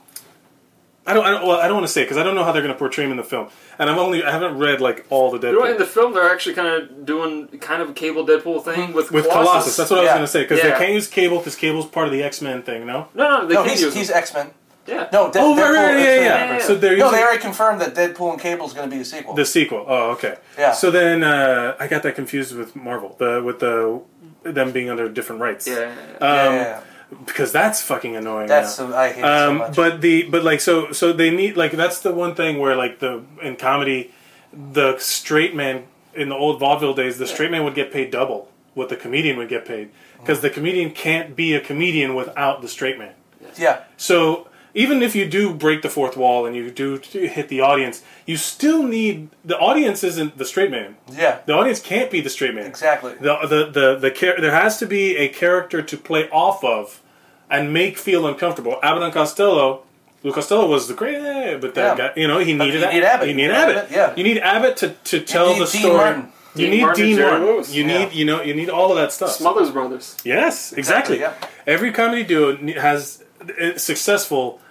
[1.07, 2.51] I don't, I don't, well, I don't want to say because I don't know how
[2.53, 3.49] they're going to portray him in the film,
[3.79, 6.13] and I'm only, I haven't read like all the You know what, in the film,
[6.15, 9.51] they're actually kind of doing kind of a cable Deadpool thing with with Colossus.
[9.51, 9.77] Colossus.
[9.77, 10.71] That's what I was going to say because Yeah.
[10.71, 12.87] they can't use Cable because Cable's part of the X Men thing.
[12.87, 13.09] No.
[13.15, 14.11] No, no, they No, can he's, use he's.
[14.11, 14.51] X-Men.
[14.87, 15.09] Yeah.
[15.13, 16.23] No, De- Oh, right, Deadpool, right, yeah, X-Men.
[16.25, 16.53] yeah.
[16.59, 16.63] yeah.
[16.63, 19.03] So they're No, using they already confirmed that Deadpool and Cable is going to be
[19.03, 19.35] a sequel.
[19.35, 19.85] the sequel.
[19.89, 20.37] Oh, okay.
[20.59, 20.73] Yeah.
[20.73, 24.01] So then uh, I got that confused with Marvel, the with the
[24.45, 25.67] them being under different rights.
[25.67, 25.87] Yeah.
[26.21, 26.81] Um, yeah,
[27.25, 28.49] because that's fucking annoying.
[28.49, 28.95] that's now.
[28.97, 29.77] I hate it so um, much.
[29.77, 32.99] but the but like so so they need like that's the one thing where like
[32.99, 34.13] the in comedy
[34.53, 35.85] the straight man
[36.15, 39.37] in the old vaudeville days the straight man would get paid double what the comedian
[39.37, 43.15] would get paid because the comedian can't be a comedian without the straight man
[43.57, 44.49] yeah, so
[44.83, 46.89] even if you do break the fourth wall and you do
[47.37, 47.97] hit the audience
[48.27, 52.31] you still need the audience isn't the straight man yeah, the audience can't be the
[52.37, 53.13] straight man exactly.
[53.27, 57.01] the the the, the char- there has to be a character to play off of
[57.49, 58.75] and make feel uncomfortable.
[58.83, 59.83] Abbott and Costello,
[60.25, 62.09] Lou Costello was the great, eh, but that Yeah.
[62.09, 63.29] guy, you know, he needed you need Abbott.
[63.29, 63.77] You need Abbott.
[63.77, 64.13] Abbott, yeah.
[64.17, 65.97] You need Abbott to, to tell the Dean story.
[65.97, 66.33] Martin.
[66.57, 67.47] You Dean need Martin and Dean Jerry Martin.
[67.47, 67.73] Lewis.
[67.73, 67.99] You Yeah.
[67.99, 69.31] need you know you need all of that stuff.
[69.31, 70.17] Smothers Brothers.
[70.25, 71.17] Yes, exactly.
[71.17, 74.66] Exactly, Every comedy duo has uh, successful f-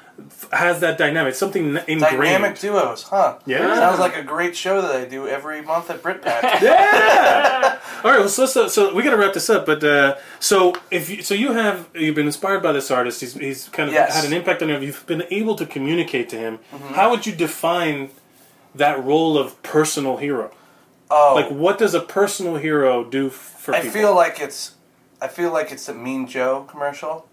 [0.51, 1.99] has that dynamic, something ingrained.
[2.01, 3.37] Dynamic duos, huh?
[3.45, 3.75] Yeah.
[3.75, 6.61] Sounds like a great show that I do every month at BritPack.
[6.61, 7.79] Yeah.
[8.03, 8.19] All right.
[8.19, 9.65] Well, so uh, so we got to wrap this up.
[9.65, 13.21] But uh, so if you, so you have you've been inspired by this artist.
[13.21, 14.15] He's he's kind of Yes.
[14.15, 14.79] had an impact on you.
[14.79, 16.59] You've been able to communicate to him.
[16.71, 16.93] Mm-hmm.
[16.93, 18.09] How would you define
[18.75, 20.51] that role of personal hero?
[21.09, 23.93] Oh, Like, what does a personal hero do for I people?
[23.93, 24.73] feel like it's,
[25.21, 27.27] I feel like it's a Mean Joe commercial.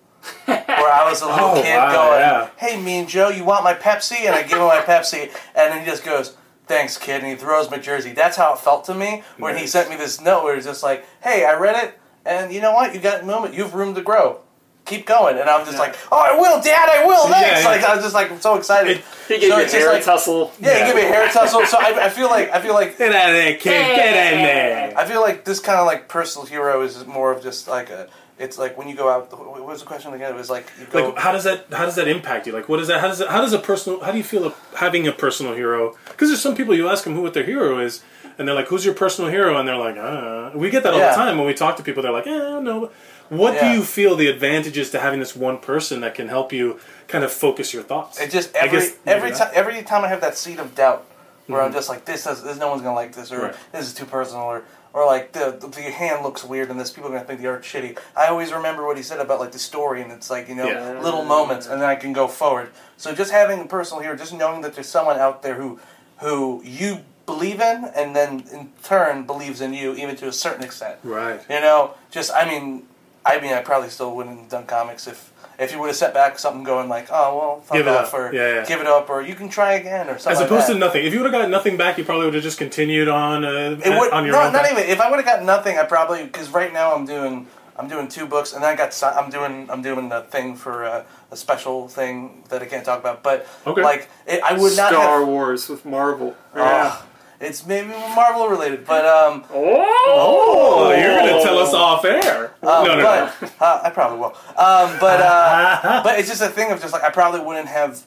[0.46, 0.58] Where
[0.92, 2.48] I was a little Oh, kid wow, going, yeah.
[2.56, 5.22] "Hey, Mean Joe, you want my Pepsi?" And I give him my Pepsi,
[5.54, 8.12] and then he just goes, thanks, kid, and he throws my jersey.
[8.12, 10.82] That's how it felt to me when he sent me this note where it's just
[10.82, 12.94] like, hey, I read it, and you know what?
[12.94, 13.54] You got a moment.
[13.54, 14.40] You have room to grow.
[14.84, 15.38] Keep going.
[15.38, 17.28] And I'm just like, oh, I will, Dad, I will.
[17.28, 17.62] Thanks.
[17.62, 17.68] yeah.
[17.68, 18.96] Like I was just like so excited.
[18.98, 20.52] It- He gave So you a hair like- tussle.
[20.60, 21.64] Yeah, he gave me a hair tussle.
[21.66, 23.64] So I, I feel like I feel like Get out of there, kid.
[23.64, 24.92] Get in there.
[24.98, 28.08] I feel like this kind of like personal hero is more of just like a.
[28.42, 29.30] It's like when you go out.
[29.38, 30.32] What was the question again?
[30.32, 31.10] It was like you go.
[31.10, 32.52] Like, how does that how does that impact you?
[32.52, 33.00] Like, what is that?
[33.00, 35.96] How does it, how does a personal how do you feel having a personal hero?
[36.08, 38.02] Because there's some people you ask them who what their hero is,
[38.38, 40.98] and they're like, "Who's your personal hero?" And they're like, "Uh." We get that all
[40.98, 41.10] Yeah.
[41.10, 42.02] the time when we talk to people.
[42.02, 42.90] They're like, "Eh, I don't know."
[43.28, 43.60] What Yeah.
[43.72, 47.22] do you feel the advantages to having this one person that can help you kind
[47.22, 48.20] of focus your thoughts?
[48.20, 51.04] It just I every guess every time every time I have that seed of doubt
[51.46, 53.54] where I'm just like this is this no one's gonna like this or Right.
[53.70, 54.62] this is too personal or
[54.94, 57.46] or like the, the the hand looks weird and this people are gonna think the
[57.48, 57.98] art's shitty.
[58.16, 60.66] I always remember what he said about like the story and it's like you know
[60.68, 61.00] Yeah.
[61.00, 62.70] little moments and then I can go forward.
[62.96, 65.80] So just having a personal hero, just knowing that there's someone out there who
[66.18, 70.62] who you believe in and then in turn believes in you even to a certain
[70.64, 70.98] extent.
[71.02, 71.40] Right.
[71.48, 72.86] You know, just I mean,
[73.24, 75.31] I mean, I probably still wouldn't have done comics if
[75.62, 78.08] if you would have set back something going like, oh well, fuck Give it off,
[78.12, 78.14] up.
[78.20, 78.64] or Yeah, yeah.
[78.66, 80.32] give it up, or you can try again, or something.
[80.32, 80.74] As like opposed that.
[80.74, 81.04] to nothing.
[81.06, 83.78] If you would have got nothing back, you probably would have just continued on uh,
[83.84, 84.52] it would on your no, own.
[84.52, 84.72] not path.
[84.78, 84.90] even.
[84.90, 87.46] If I would have got nothing, I probably because right now I'm doing
[87.76, 91.04] I'm doing two books, and I got I'm doing I'm doing the thing for uh,
[91.30, 93.82] a special thing that I can't talk about, but Okay.
[93.82, 95.24] like it, I would not Star.
[95.24, 96.36] Wars with Marvel.
[96.54, 97.06] Oh,
[97.42, 102.54] it's maybe Marvel related, but um, Oh, you're gonna tell us off air?
[102.62, 103.32] Um, no, no, no.
[103.60, 104.34] Uh, I probably will.
[104.56, 108.02] Um, but uh, but it's just a thing of just like I probably wouldn't have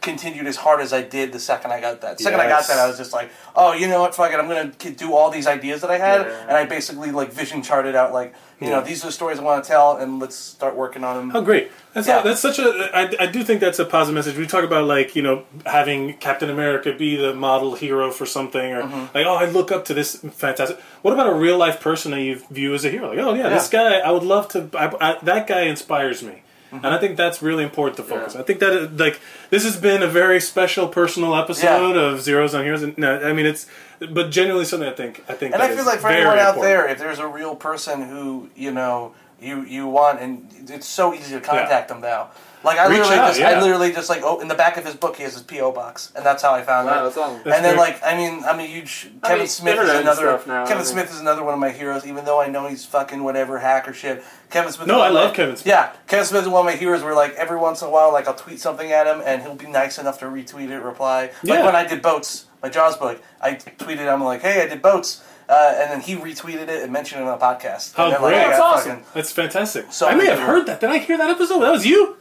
[0.00, 2.18] continued as hard as I did the second I got that.
[2.18, 4.14] The second I got that, I was just like, oh, you know what?
[4.14, 4.38] Fuck it.
[4.38, 6.42] I'm gonna do all these ideas that I had, Yeah.
[6.42, 9.42] and I basically like vision charted out like, you know, these are the stories I
[9.42, 11.36] want to tell, and let's start working on them.
[11.36, 11.70] Oh, great!
[11.94, 12.22] That's Yeah.
[12.22, 12.90] that's such a.
[12.92, 14.36] I, I do think that's a positive message.
[14.36, 18.72] We talk about like you know having Captain America be the model hero for something,
[18.72, 19.16] or Mm-hmm.
[19.16, 20.80] like oh I look up to this fantastic.
[21.02, 23.10] What about a real life person that you view as a hero?
[23.10, 24.68] Like oh yeah, this guy I would love to.
[24.74, 26.42] I, I, that guy inspires me.
[26.72, 26.84] Mm-hmm.
[26.84, 28.34] And I think that's really important to focus.
[28.34, 28.40] Yeah.
[28.40, 32.64] I think that like this has been a very special personal episode of Zeros on
[32.64, 32.82] Heroes.
[32.82, 33.66] And no, I mean it's,
[34.00, 35.54] but genuinely something I think I think.
[35.54, 36.64] And I feel like for anyone out important.
[36.64, 41.14] there, if there's a real person who you know you you want, and it's so
[41.14, 42.30] easy to contact them now.
[42.64, 43.50] Like I Reach literally out, just yeah.
[43.50, 45.70] I literally just like oh in the back of his book he has his PO
[45.72, 47.04] box, and that's how I found Wow, it.
[47.04, 47.40] that's awesome.
[47.44, 47.94] That's and then great.
[47.94, 50.78] like I mean I'm a huge I Kevin mean, Smith is another stuff now, Kevin
[50.78, 50.86] I mean.
[50.86, 52.04] Smith is another one of my heroes.
[52.04, 54.24] Even though I know he's fucking whatever hacker shit.
[54.50, 54.88] Kevin Smith.
[54.88, 55.66] No, I love my- Kevin Smith.
[55.66, 57.02] Yeah, Kevin Smith is one of my heroes.
[57.04, 59.54] Where like every once in a while, like I'll tweet something at him, and he'll
[59.54, 61.26] be nice enough to retweet it, reply.
[61.26, 61.64] Like Yeah.
[61.66, 65.22] when I did boats, my Jaws book, I tweeted I'm like, hey, I did boats.
[65.50, 67.94] Uh, and then he retweeted it and mentioned it on a podcast.
[67.94, 68.52] How and then, like, great.
[68.52, 68.90] I awesome.
[68.98, 69.86] fucking- That's fantastic.
[69.94, 70.78] So I may have heard that.
[70.80, 71.60] Did I hear that episode?
[71.60, 72.17] That was you.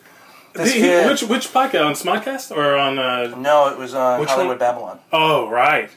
[0.57, 2.99] This The- kid- which which podcast on Smodcast or on?
[2.99, 4.67] Uh, No, it was uh, Which Hollywood one?
[4.67, 4.99] Babylon.
[5.13, 5.89] oh right,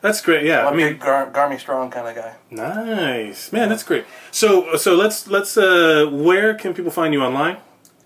[0.00, 0.44] that's great.
[0.44, 2.34] Yeah, I'm I a mean, big Gar- Garmy Strong kind of guy.
[2.50, 3.68] nice man.
[3.68, 4.04] That's great.
[4.30, 5.56] So so let's let's.
[5.56, 7.56] Uh, where can people find you online?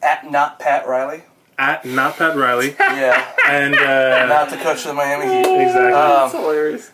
[0.03, 1.23] At not Pat Riley.
[1.59, 5.63] At not Pat Riley Yeah, and uh, not the coach of the Miami Heat.
[5.63, 5.93] exactly.
[5.93, 6.91] That's hilarious.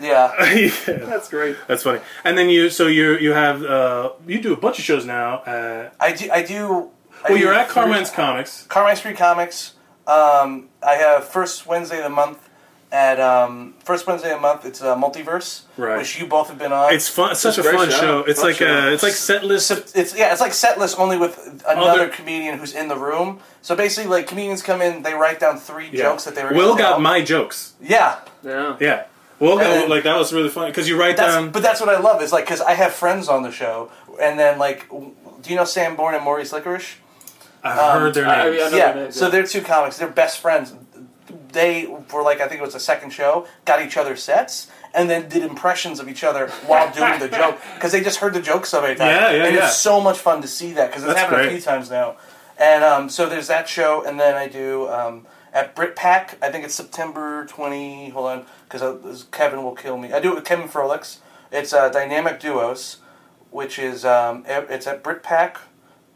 [0.00, 0.70] Yeah, Yeah,
[1.10, 1.56] That's great.
[1.66, 2.00] that's funny.
[2.24, 5.38] And then you so you you have uh, you do a bunch of shows now.
[5.38, 6.30] Uh, I do.
[6.30, 6.90] I do.
[7.24, 8.66] I well, do you're at three- Carmine's Comics.
[8.68, 9.72] Carmine Street Comics.
[10.06, 12.38] Um, I have first Wednesday of the month
[12.92, 14.66] at um, first Wednesday of the month.
[14.66, 15.96] It's a multiverse, Right.
[15.98, 16.92] which you both have been on.
[16.92, 17.30] It's fun.
[17.32, 17.96] It's such a, a fun show.
[17.98, 18.18] show.
[18.20, 18.66] It's Fun like show.
[18.88, 19.66] uh, it's like set list.
[19.68, 22.96] So it's yeah, it's like set list only with another Other- comedian who's in the
[22.96, 23.40] room.
[23.62, 26.02] So basically, like comedians come in, they write down three Yeah.
[26.02, 26.52] jokes that they were.
[26.52, 27.00] Will gonna got tell.
[27.00, 27.72] my jokes.
[27.80, 28.16] yeah.
[28.44, 28.76] Yeah.
[28.78, 29.04] Yeah.
[29.40, 31.50] Will got then- like that was really fun because you write That's, down.
[31.50, 34.38] but that's what I love is like because I have friends on the show, and
[34.38, 35.12] then like, w-
[35.42, 36.96] do you know Sam Bourne and Maurice Licorice?
[37.64, 38.62] I've heard their I- I names.
[38.62, 38.92] I know yeah.
[38.92, 39.30] their names, so yeah.
[39.30, 39.98] they're two comics.
[39.98, 40.74] They're best friends.
[41.52, 45.10] They for like I think it was the second show got each other sets and
[45.10, 48.40] then did impressions of each other while doing the joke because they just heard the
[48.40, 49.10] joke so many times.
[49.10, 49.66] Yeah, yeah, and yeah.
[49.66, 52.16] it's so much fun to see that because it's That's happened a few times now.
[52.58, 56.36] And um, so there's that show, and then I do um, at BritPack.
[56.40, 58.10] I think it's September 20.
[58.10, 60.12] Hold on, because Kevin will kill me.
[60.12, 61.18] I do it with Kevin Frolix.
[61.50, 62.98] It's uh, Dynamic Duos,
[63.50, 65.56] which is um, it's at BritPack.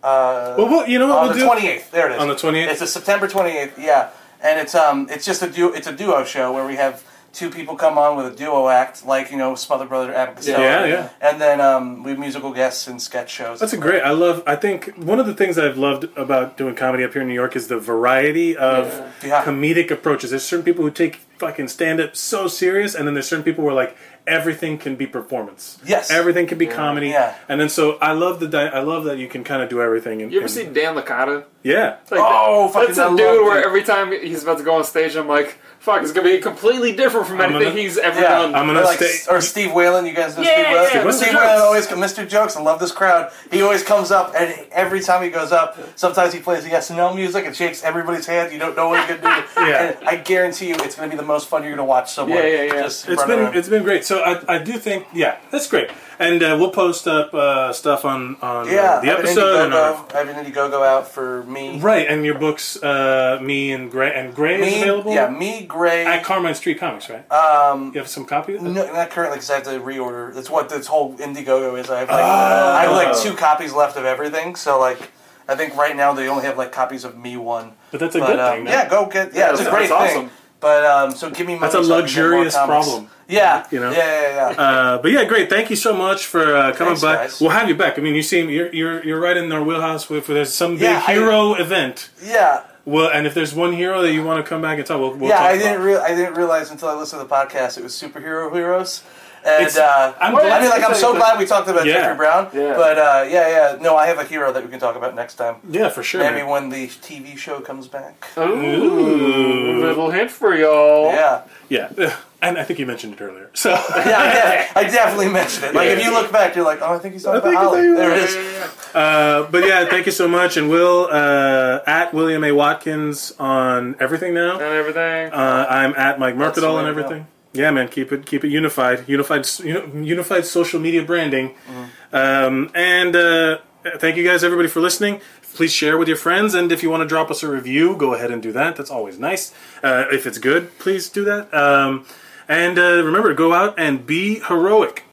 [0.03, 1.47] Uh, Well, well, you know what on we'll the do?
[1.47, 1.91] twenty eighth.
[1.91, 2.21] There it is.
[2.21, 2.69] On the 28th?
[2.71, 3.79] It's a September twenty eighth.
[3.79, 4.11] Yeah,
[4.43, 5.73] and it's um it's just a duo.
[5.73, 9.05] It's a duo show where we have two people come on with a duo act,
[9.05, 10.61] like you know Smother Brother Abbott Costello.
[10.61, 11.09] Yeah, yeah.
[11.21, 13.61] And then um, we have musical guests and sketch shows.
[13.61, 14.03] That's a great.
[14.03, 14.43] I love.
[14.47, 17.35] I think one of the things I've loved about doing comedy up here in New
[17.35, 18.87] York is the variety of
[19.23, 19.43] Yeah.
[19.45, 20.31] comedic approaches.
[20.31, 23.63] There's certain people who take fucking stand up so serious, and then there's certain people
[23.65, 23.97] who are like
[24.29, 25.79] everything can be performance.
[25.85, 26.11] Yes.
[26.11, 27.09] everything can be comedy.
[27.09, 27.35] Yeah.
[27.49, 29.81] and then so I love the di- I love that you can kind of do
[29.83, 30.23] everything.
[30.23, 31.45] And, You ever and- see Dan Licata?
[31.65, 33.65] Yeah, Like, Oh, fucking that's I a love dude where him.
[33.67, 36.93] every time he's about to go on stage, I'm like, fuck, it's gonna be completely
[36.95, 38.55] different from I'm anything gonna- he's ever Yeah, done.
[38.55, 40.07] I'm gonna or, like, stay- or Steve Whalen.
[40.07, 40.91] You guys know Yeah, Steve yeah, Whalen.
[40.95, 41.03] yeah.
[41.05, 41.13] Mr.
[41.15, 41.43] Steve Jokes.
[41.45, 42.29] Whalen always Mr.
[42.29, 42.57] Jokes.
[42.57, 43.33] I love this crowd.
[43.51, 47.13] He always comes up, and every time he goes up, sometimes he plays the SNL
[47.15, 48.53] music and shakes everybody's hand.
[48.53, 49.45] You don't know what he's gonna do.
[49.69, 49.83] Yeah.
[49.99, 52.47] And I guarantee you, it's gonna be the most fun you're gonna watch somewhere.
[52.47, 52.83] Yeah, yeah, yeah.
[52.85, 53.57] Just it's run been around.
[53.57, 54.05] it's been great.
[54.05, 55.91] So I, I do think yeah that's great,
[56.21, 59.01] and uh, we'll post up uh, stuff on on uh, yeah.
[59.01, 60.15] the I have an episode and our, Indiegogo.
[60.15, 61.58] I have an Indiegogo out for me.
[61.81, 66.05] Right and your books uh, me and Gray and Gray is available yeah, me, Gray.
[66.07, 67.31] at Carmine Street Comics right.
[67.33, 68.71] um, you have some copy of that?
[68.71, 70.35] No, not currently because I have to reorder.
[70.35, 71.91] That's what this whole Indiegogo is.
[71.91, 74.57] I have like I have like two copies left of everything.
[74.57, 75.11] So like
[75.49, 77.73] I think right now they only have like copies of me one.
[77.91, 78.65] But that's a But good um, thing.
[78.65, 78.71] no?
[78.71, 79.51] yeah, go get yeah.
[79.53, 80.25] It's a that's- great that's thing.
[80.25, 80.31] awesome.
[80.61, 81.61] But um, so give me money.
[81.73, 82.89] That's a so I can luxurious comics.
[82.89, 83.11] problem.
[83.29, 83.91] Yeah, You know?
[83.91, 84.61] Yeah, yeah, yeah.
[84.61, 85.51] Uh, but yeah, great.
[85.51, 87.15] Thank you so much for uh, coming Thanks, by.
[87.15, 87.41] guys.
[87.41, 87.99] We'll have you back.
[87.99, 90.11] I mean, you seem you're you're, you're right in our wheelhouse.
[90.11, 92.63] If there's some big Yeah, I- hero event, yeah.
[92.87, 95.13] well, and if there's one hero that you want to come back and talk, we'll,
[95.15, 95.63] we'll yeah, talk I about.
[95.65, 99.03] didn't real I didn't realize until I listened to the podcast it was superhero heroes.
[99.45, 101.95] And uh, I'm I glad- mean, like, I'm so glad we talked about Yeah.
[101.95, 102.49] Jeffrey Brown.
[102.53, 102.75] Yeah.
[102.75, 103.79] But uh, yeah, yeah.
[103.81, 105.57] No, I have a hero that we can talk about next time.
[105.69, 106.21] Yeah, for sure.
[106.23, 106.49] Maybe man.
[106.49, 108.27] when the TV show comes back.
[108.39, 111.13] Ooh, little hint for y'all.
[111.13, 111.43] Yeah.
[111.69, 113.51] Yeah, and I think you mentioned it earlier.
[113.55, 115.75] So Yeah, I, I definitely mentioned it.
[115.75, 117.83] Like, if you look back, you're like, oh, I think he's talking I about Holly.
[117.83, 122.43] There it about- Uh, but yeah, thank you so much, and Will uh, at William
[122.45, 124.53] A Watkins on everything now.
[124.55, 125.33] And everything.
[125.33, 127.07] Uh, I'm at Mike That's the Mercadal way and to go.
[127.07, 127.27] everything.
[127.55, 131.51] Yeah, man, keep it keep it unified, unified, unified social media branding.
[131.51, 132.17] Mm-hmm.
[132.17, 133.59] Um, and uh,
[133.97, 135.21] thank you guys, everybody, for listening.
[135.55, 138.15] Please share with your friends, and if you want to drop us a review, go
[138.15, 138.77] ahead and do that.
[138.77, 139.53] That's always nice.
[139.83, 141.53] Uh, if it's good, please do that.
[141.53, 142.05] Um,
[142.49, 145.05] and uh, remember, to go out and be heroic.